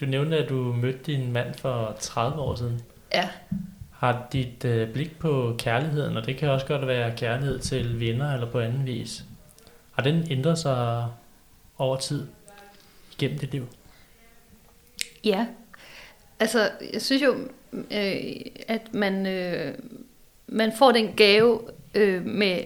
Du 0.00 0.06
nævnte, 0.06 0.38
at 0.38 0.48
du 0.48 0.54
mødte 0.54 0.98
din 1.06 1.32
mand 1.32 1.54
for 1.54 1.96
30 2.00 2.40
år 2.40 2.54
siden. 2.54 2.80
Ja. 3.14 3.28
Har 3.92 4.26
dit 4.32 4.64
øh, 4.64 4.92
blik 4.92 5.18
på 5.18 5.54
kærligheden, 5.58 6.16
og 6.16 6.26
det 6.26 6.36
kan 6.36 6.50
også 6.50 6.66
godt 6.66 6.86
være 6.86 7.16
kærlighed 7.16 7.58
til 7.58 8.00
venner 8.00 8.34
eller 8.34 8.50
på 8.50 8.60
anden 8.60 8.86
vis, 8.86 9.24
har 9.92 10.02
den 10.02 10.26
ændret 10.30 10.58
sig 10.58 11.06
over 11.78 11.96
tid 11.96 12.26
gennem 13.18 13.38
dit 13.38 13.52
liv? 13.52 13.66
Ja, 15.24 15.46
altså 16.40 16.70
jeg 16.92 17.02
synes 17.02 17.22
jo, 17.22 17.36
øh, 17.72 18.22
at 18.68 18.94
man, 18.94 19.26
øh, 19.26 19.74
man 20.46 20.72
får 20.78 20.92
den 20.92 21.12
gave 21.16 21.60
øh, 21.94 22.26
med, 22.26 22.58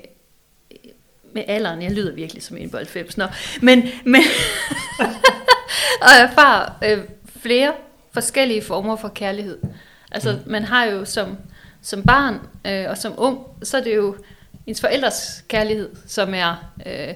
med 1.32 1.44
alderen. 1.48 1.82
Jeg 1.82 1.90
lyder 1.90 2.14
virkelig 2.14 2.42
som 2.42 2.56
en 2.56 2.70
bold 2.70 2.86
90. 2.86 3.16
Nå. 3.16 3.24
Men, 3.62 3.82
men 4.04 4.22
og 6.02 6.10
erfare 6.18 6.74
øh, 6.84 7.04
flere 7.40 7.72
forskellige 8.12 8.62
former 8.62 8.96
for 8.96 9.08
kærlighed. 9.08 9.58
Altså 10.10 10.32
mm. 10.32 10.52
man 10.52 10.64
har 10.64 10.84
jo 10.84 11.04
som, 11.04 11.36
som 11.82 12.02
barn 12.02 12.40
øh, 12.66 12.90
og 12.90 12.98
som 12.98 13.14
ung, 13.16 13.38
så 13.62 13.76
er 13.76 13.82
det 13.82 13.96
jo 13.96 14.16
ens 14.66 14.80
forældres 14.80 15.44
kærlighed, 15.48 15.90
som 16.06 16.34
er 16.34 16.72
øh, 16.86 17.14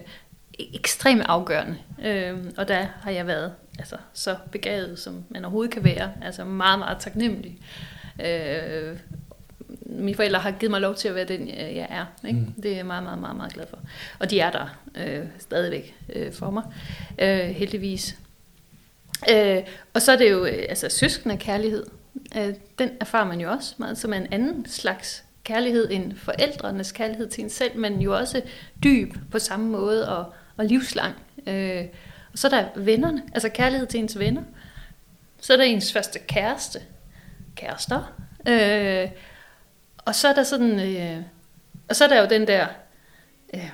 ekstremt 0.59 1.23
afgørende. 1.27 1.77
Øh, 2.05 2.37
og 2.57 2.69
der 2.69 2.87
har 3.03 3.11
jeg 3.11 3.27
været 3.27 3.53
altså, 3.79 3.97
så 4.13 4.37
begavet, 4.53 4.99
som 4.99 5.25
man 5.29 5.45
overhovedet 5.45 5.73
kan 5.73 5.85
være. 5.85 6.13
Altså 6.23 6.45
meget, 6.45 6.79
meget 6.79 6.99
taknemmelig. 6.99 7.59
Øh, 8.25 8.99
mine 9.87 10.15
forældre 10.15 10.39
har 10.39 10.51
givet 10.51 10.71
mig 10.71 10.81
lov 10.81 10.95
til 10.95 11.09
at 11.09 11.15
være 11.15 11.25
den, 11.25 11.49
øh, 11.49 11.77
jeg 11.77 11.87
er. 11.91 12.29
Ikke? 12.29 12.41
Mm. 12.41 12.63
Det 12.63 12.73
er 12.73 12.77
jeg 12.77 12.87
meget, 12.87 13.03
meget, 13.03 13.19
meget, 13.19 13.37
meget 13.37 13.53
glad 13.53 13.67
for. 13.71 13.79
Og 14.19 14.31
de 14.31 14.41
er 14.41 14.51
der 14.51 14.79
øh, 14.95 15.25
stadigvæk 15.39 15.95
øh, 16.09 16.33
for 16.33 16.51
mig, 16.51 16.63
øh, 17.19 17.39
heldigvis. 17.39 18.17
Øh, 19.31 19.63
og 19.95 20.03
så 20.03 20.13
er 20.13 20.17
det 20.17 20.31
jo 20.31 20.45
øh, 20.45 20.67
altså 20.69 20.89
søskende 20.89 21.37
kærlighed. 21.37 21.87
Øh, 22.37 22.55
den 22.79 22.91
erfarer 23.01 23.27
man 23.27 23.41
jo 23.41 23.51
også 23.51 23.75
meget 23.79 23.99
som 23.99 24.13
en 24.13 24.27
anden 24.31 24.67
slags 24.67 25.25
kærlighed 25.45 25.91
end 25.91 26.17
forældrenes 26.17 26.93
kærlighed 26.93 27.29
til 27.29 27.45
en 27.45 27.51
selv, 27.51 27.79
men 27.79 28.01
jo 28.01 28.17
også 28.17 28.43
dyb 28.85 29.15
på 29.31 29.39
samme 29.39 29.69
måde 29.69 30.17
og, 30.17 30.33
og 30.57 30.65
livslang. 30.65 31.15
Øh, 31.47 31.85
så 32.39 32.47
er 32.47 32.51
der 32.51 32.65
vennerne, 32.77 33.23
altså 33.35 33.49
kærlighed 33.49 33.87
til 33.87 34.01
ens 34.01 34.19
venner. 34.19 34.43
Så 35.41 35.53
er 35.53 35.57
der 35.57 35.65
ens 35.65 35.93
første 35.93 36.19
kæreste, 36.19 36.81
kærester. 37.57 38.13
Øh, 38.49 39.09
og 39.99 40.15
så 40.15 40.29
er 40.29 40.35
der 40.35 40.43
sådan, 40.43 40.81
øh, 40.81 41.23
og 41.89 41.97
så 41.97 42.05
er 42.05 42.09
der 42.09 42.21
jo 42.21 42.27
den 42.29 42.47
der, 42.47 42.67
øh, 43.55 43.71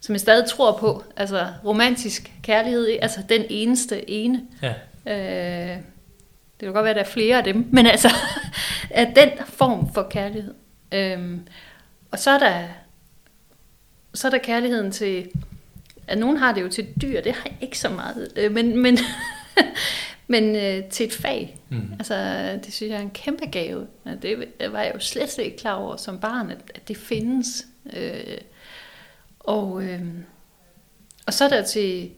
som 0.00 0.12
jeg 0.12 0.20
stadig 0.20 0.48
tror 0.48 0.78
på, 0.78 1.04
altså 1.16 1.46
romantisk 1.64 2.32
kærlighed, 2.42 2.98
altså 3.02 3.22
den 3.28 3.44
eneste 3.50 4.10
ene. 4.10 4.42
Ja. 4.62 4.74
Øh, 5.06 5.76
det 6.60 6.66
kan 6.66 6.72
godt 6.72 6.84
være, 6.84 6.90
at 6.90 6.96
der 6.96 7.02
er 7.02 7.06
flere 7.06 7.36
af 7.36 7.44
dem, 7.44 7.68
men 7.72 7.86
altså, 7.86 8.08
at 8.90 9.08
den 9.16 9.30
form 9.46 9.94
for 9.94 10.02
kærlighed. 10.10 10.54
Øh, 10.92 11.38
og 12.10 12.18
så 12.18 12.30
er 12.30 12.38
der, 12.38 12.68
så 14.14 14.28
er 14.28 14.30
der 14.30 14.38
kærligheden 14.38 14.92
til, 14.92 15.30
at 16.12 16.18
nogen 16.18 16.36
har 16.36 16.52
det 16.54 16.62
jo 16.62 16.68
til 16.68 16.86
dyr, 17.02 17.20
det 17.20 17.32
har 17.32 17.42
jeg 17.44 17.56
ikke 17.60 17.78
så 17.78 17.88
meget, 17.88 18.28
øh, 18.36 18.52
men, 18.52 18.78
men, 18.82 18.98
men 20.32 20.56
øh, 20.56 20.84
til 20.84 21.06
et 21.06 21.12
fag. 21.12 21.58
Mm. 21.68 21.92
Altså, 21.92 22.14
det 22.64 22.74
synes 22.74 22.90
jeg 22.90 22.98
er 22.98 23.02
en 23.02 23.10
kæmpe 23.10 23.46
gave. 23.46 23.86
Det 24.22 24.36
var 24.72 24.82
jeg 24.82 24.92
jo 24.94 25.00
slet, 25.00 25.30
slet 25.30 25.44
ikke 25.44 25.56
klar 25.56 25.74
over 25.74 25.96
som 25.96 26.18
barn, 26.18 26.50
at, 26.50 26.58
at 26.74 26.88
det 26.88 26.96
findes. 26.96 27.66
Øh, 27.96 28.38
og, 29.40 29.82
øh, 29.82 30.00
og 31.26 31.34
så 31.34 31.44
er 31.44 31.48
der 31.48 31.62
til 31.62 32.10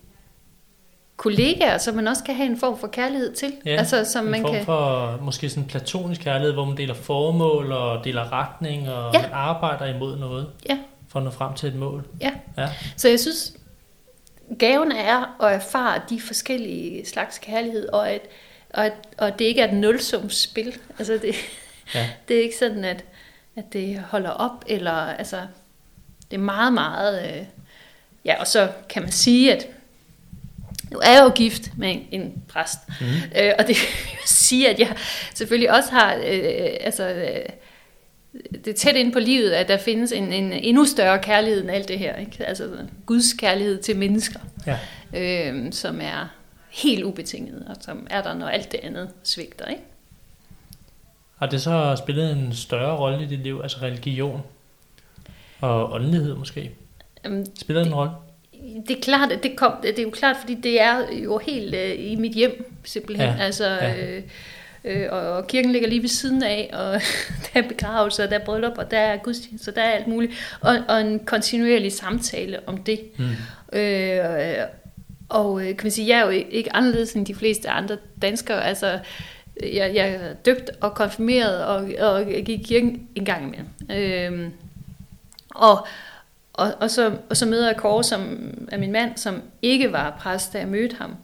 kollegaer, 1.16 1.78
som 1.78 1.94
man 1.94 2.08
også 2.08 2.24
kan 2.24 2.34
have 2.34 2.50
en 2.50 2.58
form 2.58 2.78
for 2.78 2.86
kærlighed 2.86 3.32
til. 3.32 3.52
Ja, 3.66 3.76
altså, 3.76 4.04
som 4.04 4.24
en 4.24 4.30
man 4.30 4.42
form 4.42 4.54
kan... 4.54 4.64
for 4.64 5.18
måske 5.22 5.50
sådan 5.50 5.68
platonisk 5.68 6.20
kærlighed, 6.20 6.52
hvor 6.52 6.64
man 6.64 6.76
deler 6.76 6.94
formål 6.94 7.72
og 7.72 8.04
deler 8.04 8.32
retning, 8.32 8.90
og 8.90 9.14
ja. 9.14 9.22
man 9.22 9.30
arbejder 9.32 9.94
imod 9.94 10.16
noget. 10.16 10.46
Ja. 10.68 10.78
For 11.08 11.18
at 11.18 11.24
nå 11.24 11.30
frem 11.30 11.54
til 11.54 11.68
et 11.68 11.74
mål. 11.74 12.06
Ja. 12.20 12.30
ja. 12.58 12.68
Så 12.96 13.08
jeg 13.08 13.20
synes, 13.20 13.52
gaven 14.58 14.92
er 14.92 15.42
at 15.42 15.54
erfare 15.54 16.02
de 16.10 16.20
forskellige 16.20 17.06
slags 17.06 17.38
kærlighed, 17.38 17.88
og 17.88 18.10
at, 18.10 18.20
og 18.70 18.86
at, 18.86 18.92
og 19.18 19.38
det 19.38 19.44
ikke 19.44 19.60
er 19.60 19.68
et 19.68 19.74
nulsumsspil. 19.74 20.78
Altså 20.98 21.12
det, 21.12 21.34
ja. 21.94 22.08
det 22.28 22.36
er 22.36 22.42
ikke 22.42 22.56
sådan, 22.56 22.84
at, 22.84 23.04
at 23.56 23.64
det 23.72 23.98
holder 23.98 24.30
op, 24.30 24.64
eller 24.66 24.92
altså, 24.92 25.40
det 26.30 26.36
er 26.36 26.40
meget, 26.40 26.72
meget... 26.72 27.36
Øh, 27.38 27.44
ja, 28.24 28.40
og 28.40 28.46
så 28.46 28.70
kan 28.88 29.02
man 29.02 29.12
sige, 29.12 29.52
at 29.52 29.66
nu 30.90 30.98
er 30.98 31.10
jeg 31.10 31.22
jo 31.24 31.30
gift 31.30 31.70
med 31.76 31.90
en, 31.90 32.06
en 32.10 32.42
præst, 32.48 32.78
mm. 33.00 33.06
øh, 33.40 33.52
og 33.58 33.66
det 33.66 33.76
vil 33.76 34.18
sige, 34.26 34.68
at 34.68 34.78
jeg 34.78 34.96
selvfølgelig 35.34 35.72
også 35.72 35.90
har 35.90 36.14
øh, 36.14 36.70
altså, 36.80 37.08
øh, 37.08 37.48
det 38.64 38.66
er 38.66 38.74
tæt 38.74 38.96
ind 38.96 39.12
på 39.12 39.18
livet, 39.18 39.50
at 39.50 39.68
der 39.68 39.78
findes 39.78 40.12
en, 40.12 40.32
en 40.32 40.52
endnu 40.52 40.84
større 40.84 41.18
kærlighed 41.18 41.62
end 41.62 41.70
alt 41.70 41.88
det 41.88 41.98
her. 41.98 42.16
Ikke? 42.16 42.46
Altså 42.46 42.68
Guds 43.06 43.32
kærlighed 43.32 43.82
til 43.82 43.96
mennesker, 43.96 44.40
ja. 44.66 44.78
øh, 45.14 45.72
som 45.72 46.00
er 46.00 46.28
helt 46.70 47.04
ubetinget, 47.04 47.64
og 47.68 47.76
som 47.80 48.06
er 48.10 48.22
der, 48.22 48.34
når 48.34 48.48
alt 48.48 48.72
det 48.72 48.80
andet 48.82 49.08
svigter. 49.22 49.66
Ikke? 49.66 49.82
Har 51.38 51.46
det 51.46 51.62
så 51.62 51.96
spillet 51.98 52.32
en 52.32 52.54
større 52.54 52.96
rolle 52.96 53.24
i 53.24 53.26
dit 53.26 53.40
liv, 53.40 53.60
altså 53.62 53.78
religion 53.82 54.42
og 55.60 55.92
åndelighed 55.92 56.34
måske? 56.34 56.70
Spiller 57.60 57.82
det 57.82 57.88
en 57.88 57.94
rolle? 57.94 58.12
Det 58.88 58.96
er 58.96 59.00
klart, 59.00 59.30
det, 59.42 59.56
kom, 59.56 59.72
det 59.82 59.98
er 59.98 60.02
jo 60.02 60.10
klart, 60.10 60.36
fordi 60.40 60.54
det 60.54 60.80
er 60.80 61.02
jo 61.12 61.38
helt 61.38 61.74
uh, 61.74 62.04
i 62.04 62.16
mit 62.16 62.32
hjem, 62.32 62.80
simpelthen. 62.84 63.28
Ja. 63.28 63.44
Altså, 63.44 63.66
ja. 63.66 64.16
Øh, 64.16 64.22
Øh, 64.84 65.08
og, 65.10 65.20
og 65.20 65.46
kirken 65.46 65.72
ligger 65.72 65.88
lige 65.88 66.02
ved 66.02 66.08
siden 66.08 66.42
af, 66.42 66.70
og 66.72 67.00
der 67.44 67.62
er 67.62 67.68
begravelser, 67.68 68.26
der 68.26 68.38
er 68.38 68.44
bryllup, 68.44 68.78
og 68.78 68.90
der 68.90 68.98
er 68.98 69.16
gudstjenester, 69.16 69.72
der 69.72 69.82
er 69.82 69.90
alt 69.90 70.06
muligt. 70.06 70.56
Og, 70.60 70.76
og 70.88 71.00
en 71.00 71.24
kontinuerlig 71.24 71.92
samtale 71.92 72.58
om 72.66 72.76
det. 72.76 73.00
Mm. 73.18 73.78
Øh, 73.78 74.66
og 75.28 75.60
øh, 75.60 75.66
kan 75.66 75.80
man 75.82 75.90
sige, 75.90 76.08
jeg 76.08 76.18
er 76.18 76.24
jo 76.24 76.44
ikke 76.50 76.76
anderledes 76.76 77.12
end 77.12 77.26
de 77.26 77.34
fleste 77.34 77.70
andre 77.70 77.96
danskere. 78.22 78.64
Altså, 78.64 78.98
jeg, 79.62 79.94
jeg 79.94 80.10
er 80.10 80.34
døbt 80.34 80.70
og 80.80 80.94
konfirmeret 80.94 81.64
og, 81.64 81.90
og 82.00 82.26
gik 82.26 82.48
i 82.48 82.62
kirken 82.62 83.08
en 83.14 83.24
gang 83.24 83.44
imellem. 83.44 83.68
Øh, 83.90 84.50
og, 85.54 85.86
og, 86.52 86.72
og, 86.80 86.90
så, 86.90 87.16
og 87.30 87.36
så 87.36 87.46
møder 87.46 87.66
jeg 87.66 87.76
Kåre, 87.76 88.04
som 88.04 88.50
er 88.68 88.78
min 88.78 88.92
mand, 88.92 89.16
som 89.16 89.42
ikke 89.62 89.92
var 89.92 90.16
præst, 90.20 90.52
da 90.52 90.58
jeg 90.58 90.68
mødte 90.68 90.96
ham, 90.96 91.16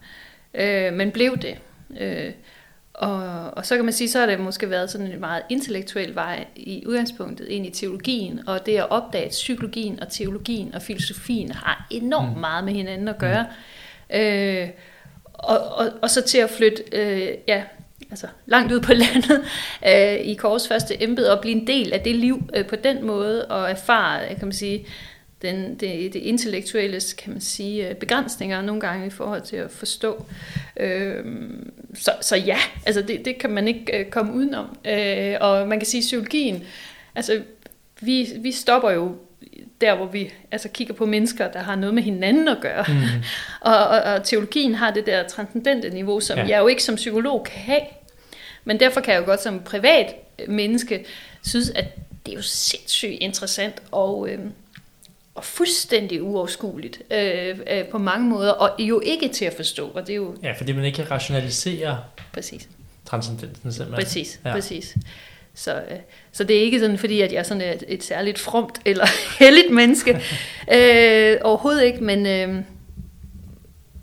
øh, 0.53 0.93
men 0.93 1.11
blev 1.11 1.37
det. 1.37 1.57
Øh, 1.99 2.31
Og, 3.01 3.53
og 3.57 3.65
så 3.65 3.75
kan 3.75 3.85
man 3.85 3.93
sige, 3.93 4.09
så 4.09 4.19
har 4.19 4.25
det 4.25 4.39
måske 4.39 4.69
været 4.69 4.89
sådan 4.89 5.07
en 5.07 5.19
meget 5.19 5.43
intellektuel 5.49 6.15
vej 6.15 6.45
i 6.55 6.83
udgangspunktet 6.87 7.47
ind 7.47 7.65
i 7.65 7.69
teologien, 7.69 8.47
og 8.47 8.65
det 8.65 8.77
at 8.77 8.89
opdage, 8.89 9.25
at 9.25 9.31
psykologien 9.31 9.99
og 9.99 10.09
teologien 10.09 10.75
og 10.75 10.81
filosofien 10.81 11.51
har 11.51 11.87
enormt 11.89 12.33
mm. 12.33 12.39
meget 12.39 12.63
med 12.63 12.73
hinanden 12.73 13.07
at 13.07 13.17
gøre. 13.17 13.45
Mm. 14.09 14.15
Øh, 14.15 14.69
og, 15.33 15.59
og, 15.59 15.89
og 16.01 16.09
så 16.09 16.21
til 16.21 16.37
at 16.37 16.49
flytte 16.49 16.83
øh, 16.91 17.29
ja, 17.47 17.63
altså 18.09 18.27
langt 18.45 18.71
ud 18.71 18.79
på 18.79 18.93
landet 19.03 19.43
øh, 19.87 20.27
i 20.27 20.33
Kors 20.33 20.67
første 20.67 21.03
embede 21.03 21.31
og 21.31 21.41
blive 21.41 21.55
en 21.55 21.67
del 21.67 21.93
af 21.93 22.01
det 22.01 22.15
liv 22.15 22.49
øh, 22.55 22.67
på 22.67 22.75
den 22.75 23.05
måde 23.05 23.45
og 23.45 23.71
erfare, 23.71 24.27
kan 24.27 24.47
man 24.47 24.53
sige, 24.53 24.87
den, 25.41 25.75
det, 25.75 26.13
det 26.13 26.15
intellektuelle, 26.15 27.01
kan 27.17 27.33
man 27.33 27.41
sige, 27.41 27.89
øh, 27.89 27.95
begrænsninger 27.95 28.61
nogle 28.61 28.81
gange 28.81 29.07
i 29.07 29.09
forhold 29.09 29.41
til 29.41 29.55
at 29.55 29.71
forstå. 29.71 30.25
Øh, 30.77 31.25
så, 31.93 32.11
så 32.21 32.35
ja, 32.35 32.57
altså 32.85 33.01
det, 33.01 33.25
det 33.25 33.37
kan 33.37 33.49
man 33.49 33.67
ikke 33.67 33.99
øh, 33.99 34.05
komme 34.05 34.33
udenom. 34.33 34.77
Øh, 34.87 35.35
og 35.41 35.67
man 35.67 35.79
kan 35.79 35.87
sige, 35.87 36.01
psykologien, 36.01 36.63
altså 37.15 37.41
vi, 38.01 38.29
vi 38.37 38.51
stopper 38.51 38.91
jo 38.91 39.15
der, 39.81 39.95
hvor 39.95 40.05
vi 40.05 40.33
altså 40.51 40.69
kigger 40.69 40.93
på 40.93 41.05
mennesker, 41.05 41.51
der 41.51 41.59
har 41.59 41.75
noget 41.75 41.95
med 41.95 42.03
hinanden 42.03 42.47
at 42.47 42.57
gøre. 42.61 42.85
Mm. 42.87 42.93
og, 43.71 43.77
og, 43.87 43.99
og 43.99 44.23
teologien 44.23 44.75
har 44.75 44.91
det 44.91 45.05
der 45.05 45.27
transcendente 45.27 45.89
niveau, 45.89 46.19
som 46.19 46.37
ja. 46.37 46.47
jeg 46.47 46.59
jo 46.59 46.67
ikke 46.67 46.83
som 46.83 46.95
psykolog 46.95 47.43
kan 47.43 47.61
have. 47.61 47.81
Men 48.63 48.79
derfor 48.79 49.01
kan 49.01 49.13
jeg 49.13 49.21
jo 49.21 49.25
godt 49.25 49.41
som 49.41 49.59
privat 49.59 50.15
menneske 50.47 51.05
synes, 51.41 51.69
at 51.69 51.85
det 52.25 52.31
er 52.31 52.35
jo 52.35 52.41
sindssygt 52.41 53.17
interessant 53.21 53.81
og, 53.91 54.29
øh, 54.29 54.39
og 55.35 55.43
fuldstændig 55.43 56.23
uoverskueligt 56.23 57.01
øh, 57.11 57.59
øh, 57.71 57.85
på 57.85 57.97
mange 57.97 58.29
måder, 58.29 58.51
og 58.51 58.75
jo 58.79 58.99
ikke 58.99 59.27
til 59.27 59.45
at 59.45 59.53
forstå. 59.53 59.87
Og 59.87 60.07
det 60.07 60.13
er 60.13 60.17
jo... 60.17 60.35
Ja, 60.43 60.51
fordi 60.51 60.71
man 60.71 60.85
ikke 60.85 60.95
kan 60.95 61.11
rationalisere 61.11 61.99
præcis. 62.33 62.69
transcendensen 63.05 63.71
simpelthen. 63.71 64.03
Præcis, 64.03 64.39
ja. 64.45 64.51
præcis. 64.51 64.97
Så, 65.53 65.75
øh, 65.75 65.97
så 66.31 66.43
det 66.43 66.57
er 66.57 66.61
ikke 66.61 66.79
sådan, 66.79 66.97
fordi 66.97 67.21
at 67.21 67.31
jeg 67.31 67.39
er 67.39 67.43
sådan 67.43 67.61
et, 67.61 67.83
et 67.87 68.03
særligt 68.03 68.39
fromt 68.39 68.81
eller 68.85 69.05
heldigt 69.43 69.73
menneske. 69.73 70.11
øh, 70.75 71.37
overhovedet 71.41 71.83
ikke, 71.83 72.03
men, 72.03 72.25
øh, 72.25 72.63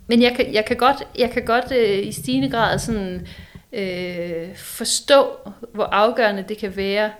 men 0.07 0.21
jeg, 0.21 0.33
kan, 0.35 0.53
jeg 0.53 0.65
kan 0.65 0.77
godt, 0.77 0.97
jeg 1.17 1.31
kan 1.31 1.45
godt 1.45 1.71
øh, 1.71 2.07
i 2.07 2.11
stigende 2.11 2.49
grad 2.49 2.79
sådan, 2.79 3.27
øh, 3.73 4.55
forstå, 4.55 5.27
hvor 5.73 5.83
afgørende 5.83 6.45
det 6.49 6.57
kan 6.57 6.75
være, 6.75 7.11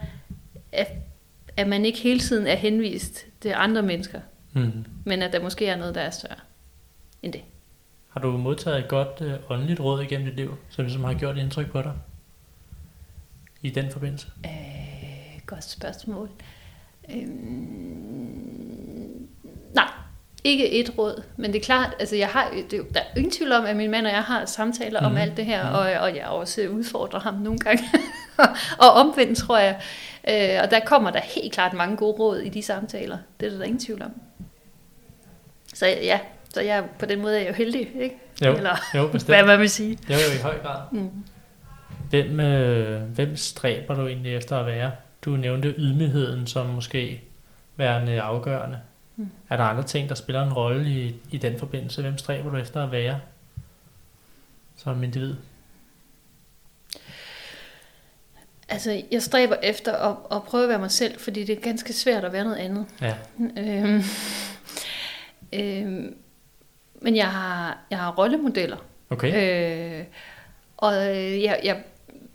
at, 0.71 0.87
at 1.57 1.67
man 1.67 1.85
ikke 1.85 1.99
hele 1.99 2.19
tiden 2.19 2.47
er 2.47 2.55
henvist 2.55 3.25
til 3.41 3.53
andre 3.55 3.81
mennesker, 3.81 4.21
mm. 4.53 4.85
men 5.05 5.21
at 5.21 5.33
der 5.33 5.41
måske 5.41 5.67
er 5.67 5.75
noget, 5.77 5.95
der 5.95 6.01
er 6.01 6.09
større 6.09 6.39
end 7.23 7.33
det. 7.33 7.41
Har 8.09 8.19
du 8.19 8.37
modtaget 8.37 8.79
et 8.79 8.87
godt 8.87 9.21
øh, 9.21 9.33
åndeligt 9.49 9.79
råd 9.79 10.01
igennem 10.01 10.27
dit 10.27 10.35
liv, 10.35 10.57
som 10.69 10.85
ligesom 10.85 11.03
har 11.03 11.13
gjort 11.13 11.37
indtryk 11.37 11.71
på 11.71 11.81
dig? 11.81 11.93
i 13.61 13.69
den 13.69 13.91
forbindelse? 13.91 14.27
Øh, 14.45 15.41
godt 15.45 15.63
spørgsmål. 15.63 16.29
Øh, 17.09 17.27
nej, 19.73 19.87
ikke 20.43 20.71
et 20.71 20.97
råd, 20.97 21.23
men 21.37 21.53
det 21.53 21.59
er 21.59 21.63
klart, 21.63 21.95
altså 21.99 22.15
jeg 22.15 22.27
har, 22.27 22.51
det, 22.71 22.81
der 22.93 22.99
er 22.99 23.17
ingen 23.17 23.31
tvivl 23.31 23.51
om, 23.51 23.65
at 23.65 23.75
min 23.75 23.91
mand 23.91 24.05
og 24.05 24.11
jeg 24.11 24.23
har 24.23 24.45
samtaler 24.45 24.99
mm. 24.99 25.05
om 25.05 25.11
mhm. 25.11 25.21
alt 25.21 25.37
det 25.37 25.45
her, 25.45 25.69
mm. 25.69 25.75
og, 25.75 25.81
og 25.81 26.15
jeg 26.15 26.25
også 26.25 26.67
udfordrer 26.67 27.19
ham 27.19 27.33
nogle 27.33 27.59
gange, 27.59 27.83
og 28.83 28.91
omvendt 28.91 29.37
tror 29.37 29.57
jeg, 29.57 29.81
øh, 30.27 30.59
og 30.63 30.71
der 30.71 30.79
kommer 30.85 31.11
der 31.11 31.19
helt 31.19 31.53
klart 31.53 31.73
mange 31.73 31.97
gode 31.97 32.11
råd 32.19 32.37
i 32.37 32.49
de 32.49 32.61
samtaler, 32.63 33.17
det 33.39 33.45
er 33.45 33.49
der, 33.49 33.57
der 33.57 33.65
ingen 33.65 33.79
tvivl 33.79 34.01
om. 34.01 34.11
Så 35.73 35.87
ja, 35.87 36.19
så 36.53 36.61
jeg 36.61 36.83
på 36.99 37.05
den 37.05 37.21
måde 37.21 37.35
er 37.35 37.39
jeg 37.39 37.49
jo 37.49 37.53
heldig, 37.53 37.89
ikke? 38.01 38.15
Jo, 38.45 38.55
Eller, 38.55 38.75
jo 38.95 39.07
bestemt. 39.11 39.35
hvad 39.37 39.45
man 39.45 39.59
vil 39.59 39.69
sige. 39.69 39.99
Det 40.07 40.15
er 40.15 40.19
jo 40.33 40.39
i 40.39 40.41
høj 40.41 40.59
grad. 40.59 40.81
Mm. 40.91 41.09
Hvem, 42.09 42.39
øh, 42.39 43.01
hvem 43.01 43.35
stræber 43.35 43.95
du 43.95 44.07
egentlig 44.07 44.35
efter 44.35 44.57
at 44.57 44.65
være? 44.65 44.91
Du 45.25 45.29
nævnte 45.29 45.75
ydmygheden 45.77 46.47
som 46.47 46.65
måske 46.65 47.21
værende 47.75 48.21
afgørende. 48.21 48.79
Mm. 49.15 49.29
Er 49.49 49.57
der 49.57 49.63
andre 49.63 49.83
ting, 49.83 50.09
der 50.09 50.15
spiller 50.15 50.43
en 50.43 50.53
rolle 50.53 50.89
i, 50.89 51.15
i 51.31 51.37
den 51.37 51.59
forbindelse? 51.59 52.01
Hvem 52.01 52.17
stræber 52.17 52.49
du 52.51 52.57
efter 52.57 52.83
at 52.83 52.91
være 52.91 53.19
som 54.75 55.03
individ? 55.03 55.35
Altså, 58.69 59.01
jeg 59.11 59.21
stræber 59.21 59.55
efter 59.63 59.93
at, 59.93 60.15
at 60.31 60.43
prøve 60.43 60.63
at 60.63 60.69
være 60.69 60.79
mig 60.79 60.91
selv, 60.91 61.19
fordi 61.19 61.43
det 61.43 61.57
er 61.57 61.61
ganske 61.61 61.93
svært 61.93 62.23
at 62.23 62.33
være 62.33 62.43
noget 62.43 62.57
andet. 62.57 62.85
Ja. 63.01 63.13
Øhm, 63.57 64.03
øhm, 65.53 66.15
men 67.01 67.15
jeg 67.15 67.27
har, 67.27 67.77
jeg 67.89 67.99
har 67.99 68.11
rollemodeller. 68.11 68.77
Okay. 69.09 69.99
Øh, 69.99 70.05
og 70.77 70.95
jeg, 71.43 71.59
jeg 71.63 71.83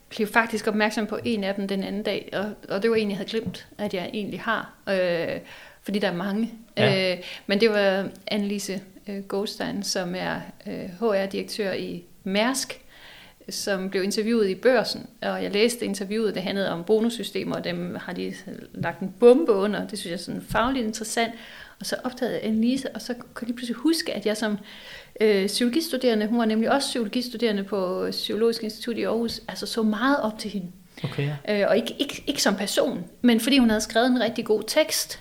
blev 0.09 0.27
faktisk 0.27 0.67
opmærksom 0.67 1.07
på 1.07 1.19
en 1.25 1.45
af 1.45 1.55
dem 1.55 1.69
den 1.69 1.85
anden 1.85 2.03
dag, 2.03 2.29
og, 2.33 2.75
og 2.75 2.83
det 2.83 2.91
var 2.91 2.97
en, 2.97 3.09
jeg 3.09 3.17
havde 3.17 3.31
glemt, 3.31 3.67
at 3.79 3.95
jeg 3.95 4.11
egentlig 4.13 4.41
har, 4.41 4.73
øh, 4.89 5.41
fordi 5.83 5.99
der 5.99 6.09
er 6.09 6.15
mange. 6.15 6.51
Ja. 6.77 7.13
Øh, 7.13 7.19
men 7.47 7.61
det 7.61 7.71
var 7.71 8.09
Annelise 8.27 8.81
øh, 9.09 9.23
Goldstein, 9.23 9.83
som 9.83 10.15
er 10.15 10.41
øh, 10.67 10.85
HR-direktør 11.01 11.73
i 11.73 12.05
Mærsk, 12.25 12.84
som 13.49 13.91
blev 13.91 14.03
interviewet 14.03 14.49
i 14.49 14.55
børsen, 14.55 15.07
og 15.23 15.43
jeg 15.43 15.53
læste 15.53 15.85
interviewet, 15.85 16.35
det 16.35 16.43
handlede 16.43 16.71
om 16.71 16.85
bonussystemer, 16.85 17.57
og 17.57 17.65
dem 17.65 17.97
har 18.01 18.13
de 18.13 18.35
lagt 18.75 19.01
en 19.01 19.15
bombe 19.21 19.53
under, 19.53 19.87
det 19.87 19.99
synes 19.99 20.11
jeg 20.11 20.19
er 20.19 20.23
sådan 20.23 20.43
fagligt 20.49 20.87
interessant, 20.87 21.33
og 21.81 21.87
så 21.87 21.97
opdagede 22.05 22.35
jeg 22.35 22.45
Annelise, 22.45 22.91
og 22.91 23.03
så 23.03 23.15
kunne 23.35 23.49
jeg 23.49 23.57
pludselig 23.57 23.77
huske, 23.77 24.13
at 24.13 24.27
jeg 24.27 24.37
som 24.37 24.59
øh, 25.21 25.47
psykologistuderende, 25.47 26.27
hun 26.27 26.39
var 26.39 26.45
nemlig 26.45 26.71
også 26.71 26.89
psykologistuderende 26.89 27.65
på 27.65 28.07
Psykologisk 28.11 28.63
Institut 28.63 28.97
i 28.97 29.03
Aarhus, 29.03 29.41
altså 29.49 29.67
så 29.67 29.83
meget 29.83 30.21
op 30.21 30.39
til 30.39 30.51
hende. 30.51 30.67
Okay, 31.05 31.31
ja. 31.49 31.63
øh, 31.63 31.69
og 31.69 31.77
ikke, 31.77 31.95
ikke, 31.99 32.25
ikke 32.27 32.43
som 32.43 32.57
person, 32.57 33.05
men 33.23 33.41
fordi 33.41 33.59
hun 33.59 33.71
havde 33.71 33.81
skrevet 33.81 34.07
en 34.07 34.21
rigtig 34.21 34.45
god 34.45 34.63
tekst, 34.67 35.21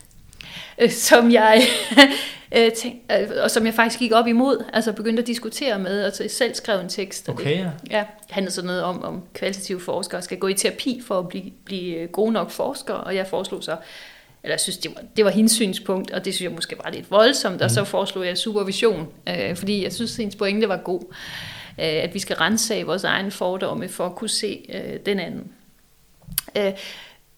øh, 0.77 0.91
som 0.91 1.31
jeg 1.31 1.61
øh, 2.57 2.71
tænk, 2.71 2.95
øh, 3.11 3.29
og 3.43 3.51
som 3.51 3.65
jeg 3.65 3.73
faktisk 3.73 3.99
gik 3.99 4.11
op 4.11 4.27
imod, 4.27 4.63
altså 4.73 4.93
begyndte 4.93 5.21
at 5.21 5.27
diskutere 5.27 5.79
med, 5.79 6.05
og 6.05 6.13
så 6.13 6.25
selv 6.29 6.55
skrev 6.55 6.79
en 6.79 6.89
tekst. 6.89 7.29
Okay, 7.29 7.57
det, 7.57 7.57
ja. 7.57 7.97
ja. 7.97 8.03
handlede 8.29 8.53
sådan 8.53 8.67
noget 8.67 8.83
om, 8.83 9.03
om 9.03 9.23
kvalitative 9.33 9.79
forskere 9.79 10.21
skal 10.21 10.37
gå 10.37 10.47
i 10.47 10.53
terapi 10.53 11.01
for 11.07 11.19
at 11.19 11.27
blive, 11.27 11.51
blive 11.65 12.07
gode 12.07 12.31
nok 12.31 12.51
forskere, 12.51 12.97
og 12.97 13.15
jeg 13.15 13.27
foreslog 13.27 13.63
så, 13.63 13.77
eller 14.43 14.53
jeg 14.53 14.59
synes, 14.59 14.77
det 14.77 14.91
var, 14.95 15.01
det 15.17 15.25
var 15.25 15.31
hendes 15.31 15.51
synspunkt, 15.51 16.11
og 16.11 16.25
det 16.25 16.33
synes 16.33 16.49
jeg 16.49 16.55
måske 16.55 16.75
var 16.83 16.91
lidt 16.91 17.11
voldsomt, 17.11 17.61
og 17.61 17.71
så 17.71 17.79
mm. 17.79 17.85
foreslog 17.85 18.25
jeg 18.25 18.37
supervision, 18.37 19.07
øh, 19.29 19.55
fordi 19.55 19.83
jeg 19.83 19.93
synes, 19.93 20.11
at 20.11 20.17
hendes 20.17 20.35
pointe 20.35 20.69
var 20.69 20.77
god, 20.77 21.01
øh, 21.79 21.85
at 21.85 22.13
vi 22.13 22.19
skal 22.19 22.35
rense 22.35 22.75
af 22.75 22.87
vores 22.87 23.03
egne 23.03 23.31
fordomme 23.31 23.89
for 23.89 24.05
at 24.05 24.15
kunne 24.15 24.29
se 24.29 24.65
øh, 24.73 24.99
den 25.05 25.19
anden. 25.19 25.51
Øh, 26.57 26.71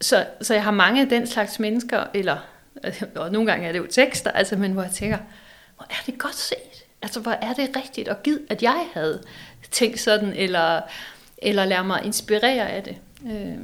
så, 0.02 0.26
så 0.42 0.54
jeg 0.54 0.64
har 0.64 0.72
mange 0.72 1.02
af 1.02 1.10
den 1.10 1.28
slags 1.28 1.60
mennesker, 1.60 2.04
eller 2.14 2.34
øh, 2.36 2.40
og 3.16 3.32
nogle 3.32 3.52
gange 3.52 3.68
er 3.68 3.72
det 3.72 3.80
jo 3.80 3.88
tekster, 3.90 4.32
altså, 4.32 4.58
men 4.58 4.72
hvor 4.72 4.82
jeg 4.82 4.92
tænker, 4.92 5.18
hvor 5.76 5.86
er 5.90 6.04
det 6.06 6.18
godt 6.18 6.36
set, 6.36 6.86
altså 7.02 7.20
hvor 7.20 7.32
er 7.32 7.54
det 7.54 7.70
rigtigt, 7.76 8.08
og 8.08 8.24
giv, 8.24 8.40
at 8.50 8.64
jeg 8.64 8.86
havde 8.94 9.22
tænkt 9.72 10.00
sådan, 10.00 10.34
eller, 10.34 10.82
eller 11.38 11.66
lade 11.66 11.84
mig 11.84 12.02
inspirere 12.06 12.70
af 12.70 12.84
det. 12.84 12.96
Øh, 13.26 13.58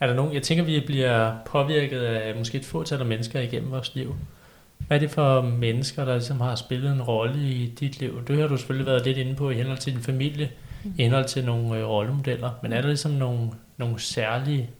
er 0.00 0.06
der 0.06 0.14
nogen, 0.14 0.34
jeg 0.34 0.42
tænker, 0.42 0.64
vi 0.64 0.82
bliver 0.86 1.36
påvirket 1.46 2.00
af 2.00 2.36
måske 2.36 2.58
et 2.58 2.64
fåtal 2.64 3.00
af 3.00 3.06
mennesker 3.06 3.40
igennem 3.40 3.70
vores 3.70 3.94
liv. 3.94 4.16
Hvad 4.78 4.96
er 4.96 5.00
det 5.00 5.10
for 5.10 5.42
mennesker, 5.42 6.04
der 6.04 6.12
ligesom 6.12 6.40
har 6.40 6.54
spillet 6.54 6.92
en 6.92 7.02
rolle 7.02 7.48
i 7.48 7.66
dit 7.80 8.00
liv? 8.00 8.26
Det 8.26 8.40
har 8.40 8.46
du 8.46 8.56
selvfølgelig 8.56 8.86
været 8.86 9.06
lidt 9.06 9.18
inde 9.18 9.34
på 9.34 9.50
i 9.50 9.54
henhold 9.54 9.78
til 9.78 9.92
din 9.92 10.02
familie, 10.02 10.50
i 10.96 11.02
henhold 11.02 11.24
til 11.24 11.44
nogle 11.44 11.78
øh, 11.78 11.88
rollemodeller. 11.88 12.50
Men 12.62 12.72
er 12.72 12.80
der 12.80 12.88
ligesom 12.88 13.10
nogle, 13.10 13.50
nogle 13.76 14.00
særlige, 14.00 14.70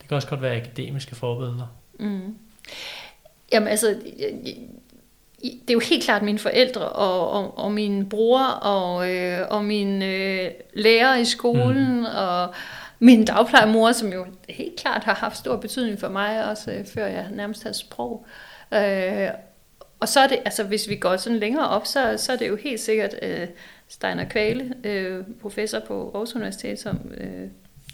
det 0.00 0.08
kan 0.08 0.14
også 0.14 0.28
godt 0.28 0.42
være 0.42 0.56
akademiske 0.56 1.14
forbilleder? 1.14 1.66
Mm. 2.00 2.34
Jamen 3.52 3.68
altså, 3.68 3.96
det 5.42 5.70
er 5.70 5.72
jo 5.72 5.80
helt 5.80 6.04
klart 6.04 6.22
mine 6.22 6.38
forældre 6.38 6.88
og, 6.88 7.30
og, 7.30 7.58
og 7.58 7.72
min 7.72 8.08
bror 8.08 8.44
og, 8.44 9.10
øh, 9.14 9.46
og 9.50 9.64
min 9.64 10.02
øh, 10.02 10.50
lærer 10.74 11.16
i 11.16 11.24
skolen 11.24 11.98
mm. 11.98 12.04
og 12.04 12.54
min 12.98 13.24
dagplejemor, 13.24 13.92
som 13.92 14.12
jo 14.12 14.26
helt 14.48 14.80
klart 14.80 15.04
har 15.04 15.14
haft 15.14 15.36
stor 15.36 15.56
betydning 15.56 16.00
for 16.00 16.08
mig, 16.08 16.50
også 16.50 16.72
øh, 16.72 16.86
før 16.86 17.06
jeg 17.06 17.26
nærmest 17.32 17.62
havde 17.62 17.76
sprog. 17.76 18.26
Øh, 18.74 19.28
og 20.00 20.08
så 20.08 20.20
er 20.20 20.26
det, 20.26 20.38
altså 20.44 20.64
hvis 20.64 20.88
vi 20.88 20.96
går 20.96 21.16
sådan 21.16 21.38
længere 21.38 21.68
op, 21.68 21.86
så, 21.86 22.14
så 22.16 22.32
er 22.32 22.36
det 22.36 22.48
jo 22.48 22.56
helt 22.56 22.80
sikkert 22.80 23.14
øh, 23.22 23.48
Steiner 23.88 24.24
Kvale, 24.24 24.74
øh, 24.84 25.24
professor 25.40 25.80
på 25.80 26.10
Aarhus 26.14 26.34
Universitet, 26.34 26.78
som 26.78 27.12
øh, 27.16 27.48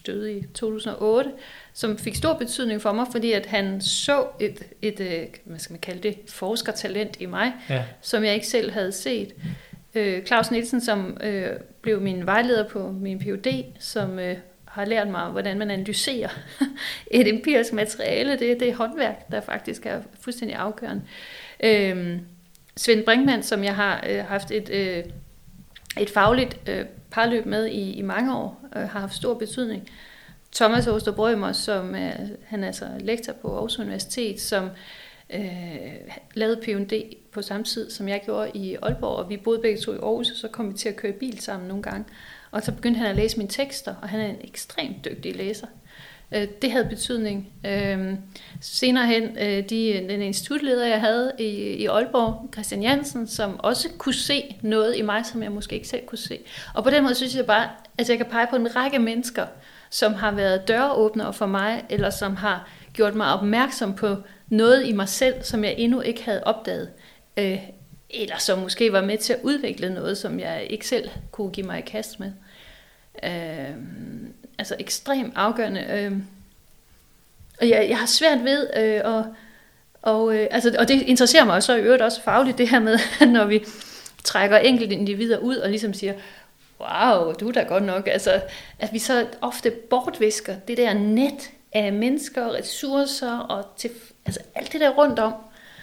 døde 0.06 0.32
i 0.32 0.42
2008, 0.54 1.30
som 1.72 1.98
fik 1.98 2.14
stor 2.14 2.34
betydning 2.34 2.82
for 2.82 2.92
mig, 2.92 3.06
fordi 3.12 3.32
at 3.32 3.46
han 3.46 3.80
så 3.80 4.26
et, 4.40 4.62
et 4.82 5.00
øh, 5.00 5.26
hvad 5.44 5.58
skal 5.58 5.72
man 5.72 5.80
kalde 5.80 6.00
det, 6.02 6.18
forskertalent 6.28 7.16
i 7.20 7.26
mig, 7.26 7.52
ja. 7.68 7.84
som 8.00 8.24
jeg 8.24 8.34
ikke 8.34 8.46
selv 8.46 8.70
havde 8.70 8.92
set. 8.92 9.34
Øh, 9.94 10.24
Claus 10.24 10.50
Nielsen, 10.50 10.80
som 10.80 11.18
øh, 11.22 11.50
blev 11.82 12.00
min 12.00 12.26
vejleder 12.26 12.68
på 12.68 12.90
min 12.92 13.18
Ph.D., 13.18 13.64
som 13.78 14.18
øh, 14.18 14.36
har 14.64 14.84
lært 14.84 15.08
mig, 15.08 15.30
hvordan 15.30 15.58
man 15.58 15.70
analyserer 15.70 16.28
et 17.10 17.28
empirisk 17.28 17.72
materiale. 17.72 18.32
Det, 18.32 18.60
det 18.60 18.68
er 18.68 18.74
håndværk, 18.74 19.30
der 19.30 19.40
faktisk 19.40 19.86
er 19.86 20.00
fuldstændig 20.20 20.56
afgørende. 20.56 21.02
Øhm, 21.64 22.20
Svend 22.76 23.04
Brinkmann, 23.04 23.42
som 23.42 23.64
jeg 23.64 23.74
har 23.74 24.04
øh, 24.08 24.24
haft 24.24 24.50
et, 24.50 24.70
øh, 24.70 25.04
et 26.00 26.10
fagligt 26.10 26.60
øh, 26.68 26.84
parløb 27.10 27.46
med 27.46 27.66
i, 27.66 27.92
i 27.92 28.02
mange 28.02 28.36
år, 28.36 28.64
øh, 28.76 28.82
har 28.82 29.00
haft 29.00 29.14
stor 29.14 29.34
betydning. 29.34 29.90
Thomas 30.54 30.86
Osterbrømer, 30.86 31.52
som 31.52 31.94
er, 31.94 32.12
han 32.44 32.62
er 32.62 32.66
altså 32.66 32.86
lektor 33.00 33.32
på 33.32 33.54
Aarhus 33.54 33.78
Universitet, 33.78 34.40
som 34.40 34.70
øh, 35.34 35.40
lavede 36.34 36.60
Ph.D. 36.62 37.16
på 37.32 37.42
samme 37.42 37.64
tid, 37.64 37.90
som 37.90 38.08
jeg 38.08 38.22
gjorde 38.24 38.50
i 38.54 38.74
Aalborg, 38.82 39.16
og 39.16 39.30
vi 39.30 39.36
boede 39.36 39.60
begge 39.60 39.80
to 39.80 39.92
i 39.92 39.96
Aarhus, 39.96 40.30
og 40.30 40.36
så 40.36 40.48
kom 40.48 40.72
vi 40.72 40.78
til 40.78 40.88
at 40.88 40.96
køre 40.96 41.12
bil 41.12 41.40
sammen 41.40 41.68
nogle 41.68 41.82
gange. 41.82 42.04
Og 42.50 42.62
så 42.62 42.72
begyndte 42.72 42.98
han 42.98 43.10
at 43.10 43.16
læse 43.16 43.36
mine 43.36 43.50
tekster, 43.50 43.94
og 44.02 44.08
han 44.08 44.20
er 44.20 44.26
en 44.26 44.40
ekstremt 44.40 45.04
dygtig 45.04 45.36
læser. 45.36 45.66
Øh, 46.32 46.46
det 46.62 46.72
havde 46.72 46.84
betydning. 46.84 47.48
Øh, 47.66 48.14
senere 48.60 49.06
hen, 49.06 49.38
øh, 49.38 49.68
de, 49.70 50.06
den 50.08 50.22
institutleder, 50.22 50.86
jeg 50.86 51.00
havde 51.00 51.32
i, 51.38 51.44
i 51.54 51.86
Aalborg, 51.86 52.48
Christian 52.52 52.82
Jansen, 52.82 53.26
som 53.26 53.60
også 53.60 53.88
kunne 53.98 54.14
se 54.14 54.56
noget 54.62 54.96
i 54.96 55.02
mig, 55.02 55.26
som 55.26 55.42
jeg 55.42 55.52
måske 55.52 55.74
ikke 55.74 55.88
selv 55.88 56.06
kunne 56.06 56.18
se. 56.18 56.38
Og 56.74 56.84
på 56.84 56.90
den 56.90 57.02
måde 57.02 57.14
synes 57.14 57.36
jeg 57.36 57.46
bare, 57.46 57.68
at 57.98 58.08
jeg 58.10 58.16
kan 58.16 58.26
pege 58.26 58.46
på 58.50 58.56
en 58.56 58.76
række 58.76 58.98
mennesker, 58.98 59.46
som 59.90 60.14
har 60.14 60.30
været 60.30 60.68
døråbnere 60.68 61.32
for 61.32 61.46
mig, 61.46 61.84
eller 61.90 62.10
som 62.10 62.36
har 62.36 62.68
gjort 62.92 63.14
mig 63.14 63.32
opmærksom 63.32 63.94
på 63.94 64.16
noget 64.48 64.86
i 64.86 64.92
mig 64.92 65.08
selv, 65.08 65.42
som 65.42 65.64
jeg 65.64 65.74
endnu 65.78 66.00
ikke 66.00 66.24
havde 66.24 66.44
opdaget. 66.44 66.90
Øh, 67.36 67.58
eller 68.10 68.38
som 68.38 68.58
måske 68.58 68.92
var 68.92 69.02
med 69.02 69.18
til 69.18 69.32
at 69.32 69.38
udvikle 69.42 69.94
noget, 69.94 70.18
som 70.18 70.40
jeg 70.40 70.66
ikke 70.70 70.88
selv 70.88 71.08
kunne 71.30 71.50
give 71.50 71.66
mig 71.66 71.78
i 71.78 71.82
kast 71.90 72.20
med. 72.20 72.32
Øh, 73.22 73.76
altså 74.58 74.76
ekstremt 74.78 75.32
afgørende. 75.36 75.80
Øh, 75.90 76.12
og 77.60 77.68
jeg, 77.68 77.86
jeg 77.88 77.98
har 77.98 78.06
svært 78.06 78.44
ved 78.44 78.70
øh, 78.76 79.00
og, 79.04 79.24
og, 80.02 80.34
øh, 80.34 80.46
altså, 80.50 80.76
og 80.78 80.88
det 80.88 81.02
interesserer 81.02 81.44
mig 81.44 81.62
så 81.62 81.76
i 81.76 81.80
øvrigt 81.80 82.02
også 82.02 82.22
fagligt, 82.22 82.58
det 82.58 82.68
her 82.68 82.78
med, 82.78 82.98
når 83.36 83.44
vi 83.44 83.64
trækker 84.24 84.58
enkelte 84.58 84.94
individer 84.94 85.38
ud 85.38 85.56
og 85.56 85.70
ligesom 85.70 85.94
siger, 85.94 86.12
wow, 86.80 87.32
du 87.32 87.48
er 87.48 87.52
da 87.52 87.62
godt 87.62 87.84
nok, 87.84 88.08
altså, 88.08 88.42
at 88.78 88.92
vi 88.92 88.98
så 88.98 89.26
ofte 89.40 89.70
bortvisker 89.70 90.56
det 90.68 90.76
der 90.76 90.94
net 90.94 91.50
af 91.72 91.92
mennesker 91.92 92.44
og 92.44 92.54
ressourcer 92.54 93.38
og 93.38 93.64
til, 93.76 93.90
altså 94.26 94.40
alt 94.54 94.72
det 94.72 94.80
der 94.80 94.90
rundt 94.90 95.18
om, 95.18 95.34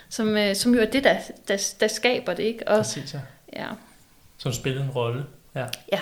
som, 0.10 0.38
øh, 0.38 0.56
som 0.56 0.76
jo 0.76 0.82
er 0.82 0.86
det, 0.86 1.04
der, 1.04 1.18
der, 1.48 1.74
der 1.80 1.88
skaber 1.88 2.34
det, 2.34 2.44
ikke? 2.44 2.68
Og, 2.68 2.78
Præcis, 2.78 3.14
ja. 3.14 3.20
ja. 3.54 3.68
Som 4.38 4.54
spiller 4.54 4.84
en 4.84 4.90
rolle. 4.90 5.26
Ja. 5.56 5.66
ja. 5.92 6.00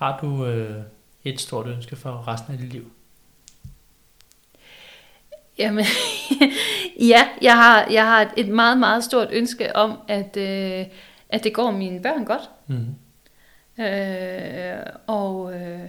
Har 0.00 0.18
du 0.20 0.46
øh, 0.46 0.82
et 1.24 1.40
stort 1.40 1.66
ønske 1.66 1.96
for 1.96 2.28
resten 2.28 2.52
af 2.52 2.58
dit 2.58 2.72
liv? 2.72 2.92
Jamen, 5.58 5.84
ja, 7.12 7.28
jeg 7.42 7.56
har, 7.56 7.86
jeg 7.90 8.06
har 8.06 8.32
et 8.36 8.48
meget, 8.48 8.78
meget 8.78 9.04
stort 9.04 9.28
ønske 9.32 9.76
om, 9.76 9.98
at, 10.08 10.36
øh, 10.36 10.86
at 11.28 11.44
det 11.44 11.54
går 11.54 11.70
mine 11.70 12.02
børn 12.02 12.24
godt. 12.24 12.50
Mm. 12.66 12.94
Øh, 13.84 14.86
og 15.06 15.54
øh, 15.54 15.88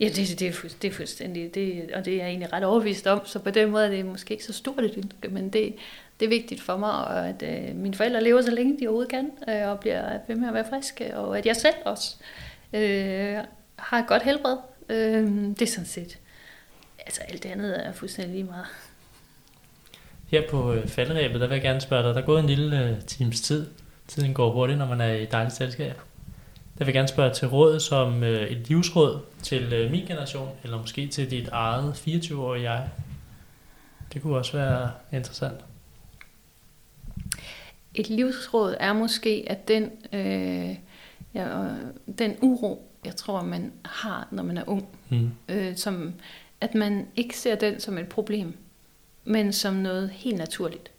ja, 0.00 0.08
det, 0.08 0.16
det, 0.16 0.40
det, 0.40 0.48
er, 0.48 0.68
det 0.82 0.90
er 0.90 0.94
fuldstændig, 0.94 1.54
det, 1.54 1.90
og 1.94 2.04
det 2.04 2.12
er 2.12 2.16
jeg 2.16 2.28
egentlig 2.28 2.52
ret 2.52 2.64
overbevist 2.64 3.06
om, 3.06 3.26
så 3.26 3.38
på 3.38 3.50
den 3.50 3.70
måde 3.70 3.86
er 3.86 3.90
det 3.90 4.06
måske 4.06 4.32
ikke 4.32 4.44
så 4.44 4.52
stort 4.52 4.84
et 4.84 4.96
ønske, 4.96 5.28
men 5.28 5.48
det, 5.48 5.74
det 6.20 6.26
er 6.26 6.30
vigtigt 6.30 6.62
for 6.62 6.76
mig, 6.76 7.26
at 7.28 7.42
øh, 7.42 7.76
mine 7.76 7.94
forældre 7.94 8.22
lever 8.22 8.42
så 8.42 8.50
længe 8.50 8.80
de 8.80 8.86
overhovedet 8.86 9.10
kan, 9.10 9.30
øh, 9.48 9.68
og 9.68 9.80
bliver 9.80 10.18
ved 10.28 10.36
med 10.36 10.48
at 10.48 10.54
være 10.54 10.68
friske, 10.68 11.16
og 11.16 11.38
at 11.38 11.46
jeg 11.46 11.56
selv 11.56 11.76
også 11.84 12.16
øh, 12.20 12.47
har 13.78 13.98
et 13.98 14.06
godt 14.06 14.22
helbred. 14.22 14.56
Øh, 14.88 15.26
det 15.26 15.62
er 15.62 15.66
sådan 15.66 15.86
set, 15.86 16.18
altså 16.98 17.20
alt 17.28 17.42
det 17.42 17.48
andet 17.48 17.86
er 17.86 17.92
fuldstændig 17.92 18.34
lige 18.34 18.44
meget. 18.44 18.66
Her 20.26 20.42
på 20.50 20.72
øh, 20.72 20.88
faldrebet, 20.88 21.40
der 21.40 21.46
vil 21.46 21.54
jeg 21.54 21.62
gerne 21.62 21.80
spørge 21.80 22.02
dig, 22.02 22.14
der 22.14 22.20
er 22.20 22.26
gået 22.26 22.40
en 22.40 22.46
lille 22.46 22.84
øh, 22.84 23.00
times 23.00 23.40
tid. 23.40 23.66
Tiden 24.08 24.34
går 24.34 24.52
hurtigt, 24.52 24.78
når 24.78 24.86
man 24.86 25.00
er 25.00 25.12
i 25.12 25.24
dejligt 25.24 25.54
selskab. 25.54 26.00
Der 26.78 26.84
vil 26.84 26.86
jeg 26.86 26.94
gerne 26.94 27.08
spørge 27.08 27.34
til 27.34 27.48
råd 27.48 27.80
som 27.80 28.22
øh, 28.22 28.42
et 28.42 28.68
livsråd 28.68 29.20
til 29.42 29.72
øh, 29.72 29.90
min 29.90 30.06
generation, 30.06 30.48
eller 30.64 30.78
måske 30.78 31.06
til 31.06 31.30
dit 31.30 31.48
eget 31.48 31.92
24-årige 31.92 32.72
jeg. 32.72 32.88
Det 34.12 34.22
kunne 34.22 34.36
også 34.36 34.56
være 34.56 34.90
interessant. 35.12 35.60
Et 37.94 38.08
livsråd 38.08 38.76
er 38.80 38.92
måske, 38.92 39.44
at 39.46 39.68
den, 39.68 39.90
øh, 40.12 40.76
ja, 41.34 41.74
den 42.18 42.36
uro, 42.42 42.90
jeg 43.04 43.16
tror, 43.16 43.42
man 43.42 43.72
har, 43.84 44.28
når 44.30 44.42
man 44.42 44.56
er 44.56 44.64
ung, 44.66 44.88
mm. 45.08 45.30
øh, 45.48 45.76
som, 45.76 46.14
at 46.60 46.74
man 46.74 47.08
ikke 47.16 47.38
ser 47.38 47.54
den 47.54 47.80
som 47.80 47.98
et 47.98 48.08
problem, 48.08 48.56
men 49.24 49.52
som 49.52 49.74
noget 49.74 50.10
helt 50.10 50.38
naturligt. 50.38 50.90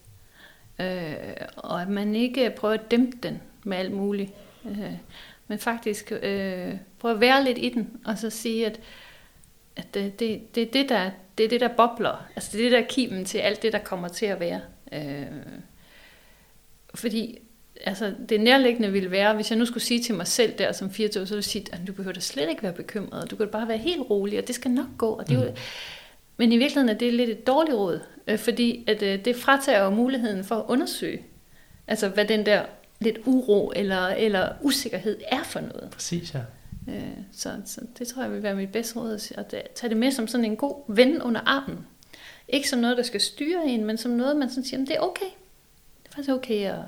Øh, 0.79 1.13
og 1.57 1.81
at 1.81 1.89
man 1.89 2.15
ikke 2.15 2.53
prøver 2.57 2.73
at 2.73 2.91
dæmpe 2.91 3.17
den 3.23 3.41
med 3.63 3.77
alt 3.77 3.91
muligt, 3.91 4.31
øh, 4.65 4.93
men 5.47 5.59
faktisk 5.59 6.11
øh, 6.11 6.75
prøver 6.99 7.15
at 7.15 7.21
være 7.21 7.43
lidt 7.43 7.57
i 7.57 7.69
den, 7.69 7.99
og 8.05 8.17
så 8.17 8.29
sige, 8.29 8.65
at, 8.65 8.79
at 9.75 9.93
det, 9.93 10.19
det, 10.19 10.55
det, 10.55 10.73
det, 10.73 10.89
der, 10.89 11.11
det 11.37 11.45
er 11.45 11.49
det, 11.49 11.61
der 11.61 11.75
bobler. 11.77 12.25
Altså 12.35 12.49
det 12.51 12.59
er 12.59 12.65
det, 12.65 12.71
der 12.71 12.79
er 12.79 12.87
kimen 12.89 13.25
til 13.25 13.37
alt 13.37 13.61
det, 13.61 13.73
der 13.73 13.79
kommer 13.79 14.07
til 14.07 14.25
at 14.25 14.39
være. 14.39 14.61
Øh, 14.91 15.25
fordi 16.95 17.39
altså, 17.83 18.13
det 18.29 18.41
nærliggende 18.41 18.91
ville 18.91 19.11
være, 19.11 19.35
hvis 19.35 19.51
jeg 19.51 19.59
nu 19.59 19.65
skulle 19.65 19.83
sige 19.83 20.03
til 20.03 20.15
mig 20.15 20.27
selv 20.27 20.53
der 20.57 20.71
som 20.71 20.91
24, 20.91 21.27
så 21.27 21.33
ville 21.33 21.37
jeg 21.37 21.43
sige, 21.43 21.65
at 21.71 21.79
du 21.87 21.93
behøver 21.93 22.13
da 22.13 22.19
slet 22.19 22.49
ikke 22.49 22.63
være 22.63 22.73
bekymret, 22.73 23.31
du 23.31 23.35
kan 23.35 23.47
bare 23.47 23.67
være 23.67 23.77
helt 23.77 24.01
rolig, 24.09 24.39
og 24.39 24.47
det 24.47 24.55
skal 24.55 24.71
nok 24.71 24.87
gå. 24.97 25.09
Og 25.09 25.27
det 25.27 25.37
er 25.37 25.43
jo, 25.43 25.49
mm. 25.49 25.57
Men 26.37 26.51
i 26.51 26.57
virkeligheden 26.57 26.95
er 26.95 26.99
det 26.99 27.13
lidt 27.13 27.29
et 27.29 27.47
dårligt 27.47 27.77
råd, 27.77 27.99
øh, 28.27 28.39
fordi 28.39 28.83
at, 28.87 29.01
øh, 29.01 29.25
det 29.25 29.35
fratager 29.35 29.83
jo 29.83 29.89
muligheden 29.89 30.43
for 30.43 30.55
at 30.55 30.65
undersøge, 30.67 31.21
altså 31.87 32.09
hvad 32.09 32.25
den 32.25 32.45
der 32.45 32.65
lidt 32.99 33.17
uro 33.25 33.71
eller, 33.75 34.07
eller 34.07 34.49
usikkerhed 34.61 35.17
er 35.27 35.43
for 35.43 35.59
noget. 35.59 35.89
Præcis, 35.91 36.33
ja. 36.33 36.39
Øh, 36.87 37.03
så, 37.31 37.51
så 37.65 37.81
det 37.99 38.07
tror 38.07 38.21
jeg 38.21 38.31
vil 38.31 38.43
være 38.43 38.55
mit 38.55 38.71
bedste 38.71 38.99
råd, 38.99 39.33
at 39.37 39.55
tage 39.75 39.89
det 39.89 39.97
med 39.97 40.11
som 40.11 40.27
sådan 40.27 40.45
en 40.45 40.55
god 40.55 40.95
ven 40.95 41.21
under 41.21 41.41
armen. 41.41 41.87
Ikke 42.47 42.69
som 42.69 42.79
noget, 42.79 42.97
der 42.97 43.03
skal 43.03 43.21
styre 43.21 43.67
en, 43.67 43.85
men 43.85 43.97
som 43.97 44.11
noget, 44.11 44.37
man 44.37 44.49
sådan 44.49 44.63
siger, 44.63 44.79
det 44.79 44.95
er 44.95 44.99
okay. 44.99 45.25
Det 46.03 46.11
er 46.11 46.15
faktisk 46.15 46.29
okay 46.29 46.65
at 46.65 46.79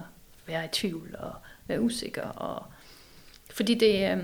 være 0.47 0.65
i 0.65 0.67
tvivl 0.71 1.15
og 1.19 1.31
være 1.67 1.81
usikker. 1.81 2.27
Og, 2.27 2.63
fordi 3.53 3.73
det, 3.73 4.11
øh, 4.11 4.17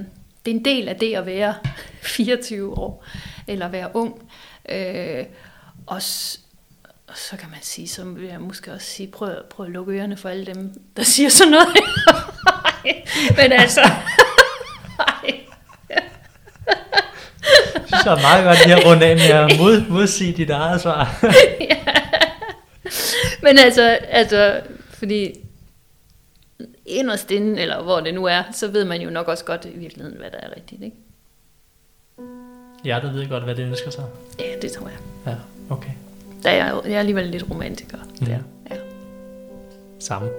det 0.45 0.51
er 0.51 0.55
en 0.55 0.65
del 0.65 0.89
af 0.89 0.95
det 0.95 1.15
at 1.15 1.25
være 1.25 1.55
24 2.01 2.77
år, 2.77 3.05
eller 3.47 3.67
være 3.67 3.95
ung. 3.95 4.31
Øh, 4.69 5.25
og, 5.87 6.01
og 7.07 7.17
så 7.17 7.37
kan 7.39 7.49
man 7.49 7.59
sige, 7.61 7.87
så 7.87 8.03
vil 8.03 8.27
jeg 8.27 8.41
måske 8.41 8.73
også 8.73 8.87
sige, 8.87 9.07
prøv, 9.07 9.35
prøv 9.49 9.65
at 9.65 9.71
lukke 9.71 9.93
ørerne 9.93 10.17
for 10.17 10.29
alle 10.29 10.45
dem, 10.45 10.73
der 10.97 11.03
siger 11.13 11.29
sådan 11.29 11.51
noget. 11.51 11.67
Men 13.37 13.51
altså... 13.51 13.81
Jeg 17.73 17.83
synes, 17.87 18.03
det 18.03 18.11
er 18.11 18.21
meget 18.21 18.43
godt 18.43 18.65
lige 18.65 18.75
at 18.75 18.85
runde 18.85 19.05
af 19.05 19.15
med 19.15 19.25
at 19.25 19.59
mod, 19.59 19.87
modsige 19.89 20.33
dit 20.33 20.49
eget 20.49 20.81
svar. 20.81 21.19
ja. 21.61 21.77
Men 23.41 23.59
altså, 23.59 23.81
altså, 23.91 24.61
fordi 24.93 25.33
inderst 26.87 27.31
inde, 27.31 27.61
eller 27.61 27.83
hvor 27.83 27.99
det 27.99 28.13
nu 28.13 28.25
er, 28.25 28.43
så 28.51 28.67
ved 28.71 28.85
man 28.85 29.01
jo 29.01 29.09
nok 29.09 29.27
også 29.27 29.45
godt 29.45 29.65
i 29.65 29.77
virkeligheden, 29.77 30.17
hvad 30.17 30.31
der 30.31 30.37
er 30.37 30.55
rigtigt, 30.55 30.83
ikke? 30.83 30.95
Ja, 32.85 32.99
du 33.03 33.07
ved 33.07 33.29
godt, 33.29 33.43
hvad 33.43 33.55
det 33.55 33.65
ønsker 33.65 33.91
sig. 33.91 34.03
Ja, 34.39 34.59
det 34.61 34.71
tror 34.71 34.87
jeg. 34.87 34.97
Ja, 35.25 35.35
okay. 35.75 35.91
Da 36.43 36.55
jeg, 36.55 36.81
jeg 36.85 36.93
er 36.93 36.99
alligevel 36.99 37.25
lidt 37.25 37.49
romantiker. 37.51 37.97
Mm. 38.19 38.25
Der. 38.25 38.39
Ja. 38.71 38.75
Samme. 39.99 40.29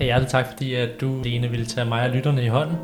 Ja, 0.00 0.04
hjertelig 0.04 0.30
tak, 0.30 0.46
fordi 0.52 0.74
at 0.74 0.90
du, 1.00 1.22
Lene, 1.24 1.48
ville 1.48 1.66
tage 1.66 1.84
mig 1.84 2.02
og 2.02 2.10
lytterne 2.10 2.44
i 2.44 2.48
hånden 2.48 2.76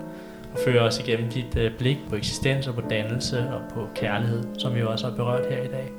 og 0.52 0.58
føre 0.64 0.80
os 0.80 0.98
igennem 0.98 1.30
dit 1.30 1.56
uh, 1.56 1.78
blik 1.78 1.98
på 2.08 2.16
eksistens 2.16 2.66
og 2.66 2.74
på 2.74 2.80
dannelse 2.80 3.38
og 3.38 3.60
på 3.74 3.88
kærlighed, 3.94 4.44
som 4.58 4.74
vi 4.74 4.80
jo 4.80 4.90
også 4.90 5.06
har 5.06 5.16
berørt 5.16 5.46
her 5.50 5.62
i 5.62 5.68
dag. 5.68 5.90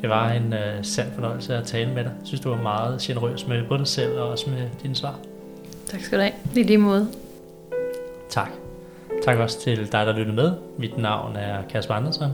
Det 0.00 0.08
var 0.08 0.32
en 0.32 0.52
uh, 0.52 0.84
sand 0.84 1.12
fornøjelse 1.14 1.54
at 1.54 1.66
tale 1.66 1.88
med 1.94 2.04
dig. 2.04 2.12
Jeg 2.18 2.26
synes, 2.26 2.40
du 2.40 2.48
var 2.48 2.62
meget 2.62 3.00
generøs 3.00 3.46
med 3.46 3.68
både 3.68 3.78
dig 3.78 3.88
selv 3.88 4.18
og 4.18 4.28
også 4.28 4.50
med 4.50 4.70
dine 4.82 4.94
svar. 4.94 5.18
Tak 5.86 6.00
skal 6.00 6.18
du 6.18 6.22
have. 6.22 6.34
I 6.56 6.62
lige 6.62 6.78
måde. 6.78 7.08
Tak. 8.28 8.50
Tak 9.22 9.38
også 9.38 9.60
til 9.60 9.92
dig, 9.92 10.06
der 10.06 10.12
lyttede 10.12 10.36
med. 10.36 10.52
Mit 10.78 10.98
navn 10.98 11.36
er 11.36 11.62
Kasper 11.70 11.94
Andersen, 11.94 12.24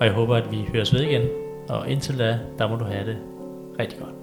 og 0.00 0.06
jeg 0.06 0.12
håber, 0.12 0.36
at 0.36 0.52
vi 0.52 0.68
høres 0.74 0.94
ved 0.94 1.00
igen. 1.00 1.28
Og 1.68 1.90
indtil 1.90 2.18
da, 2.18 2.38
der 2.58 2.68
må 2.68 2.76
du 2.76 2.84
have 2.84 3.06
det 3.06 3.16
rigtig 3.78 3.98
godt. 3.98 4.14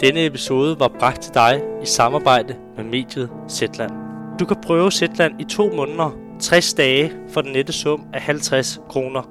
Denne 0.00 0.26
episode 0.26 0.80
var 0.80 0.88
bragt 0.98 1.22
til 1.22 1.34
dig 1.34 1.62
i 1.82 1.86
samarbejde 1.86 2.56
med 2.76 2.84
mediet 2.84 3.30
Zetland. 3.48 3.90
Du 4.38 4.44
kan 4.46 4.56
prøve 4.66 4.90
Zetland 4.90 5.40
i 5.40 5.44
to 5.44 5.70
måneder, 5.76 6.29
60 6.40 6.74
dage 6.74 7.12
for 7.28 7.40
den 7.40 7.52
nette 7.52 7.72
sum 7.72 8.04
af 8.12 8.20
50 8.20 8.80
kroner. 8.88 9.22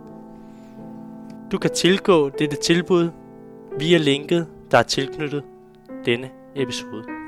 Du 1.51 1.57
kan 1.57 1.71
tilgå 1.75 2.29
dette 2.29 2.57
tilbud 2.57 3.09
via 3.79 3.97
linket, 3.97 4.47
der 4.71 4.77
er 4.77 4.83
tilknyttet 4.83 5.43
denne 6.05 6.29
episode. 6.55 7.18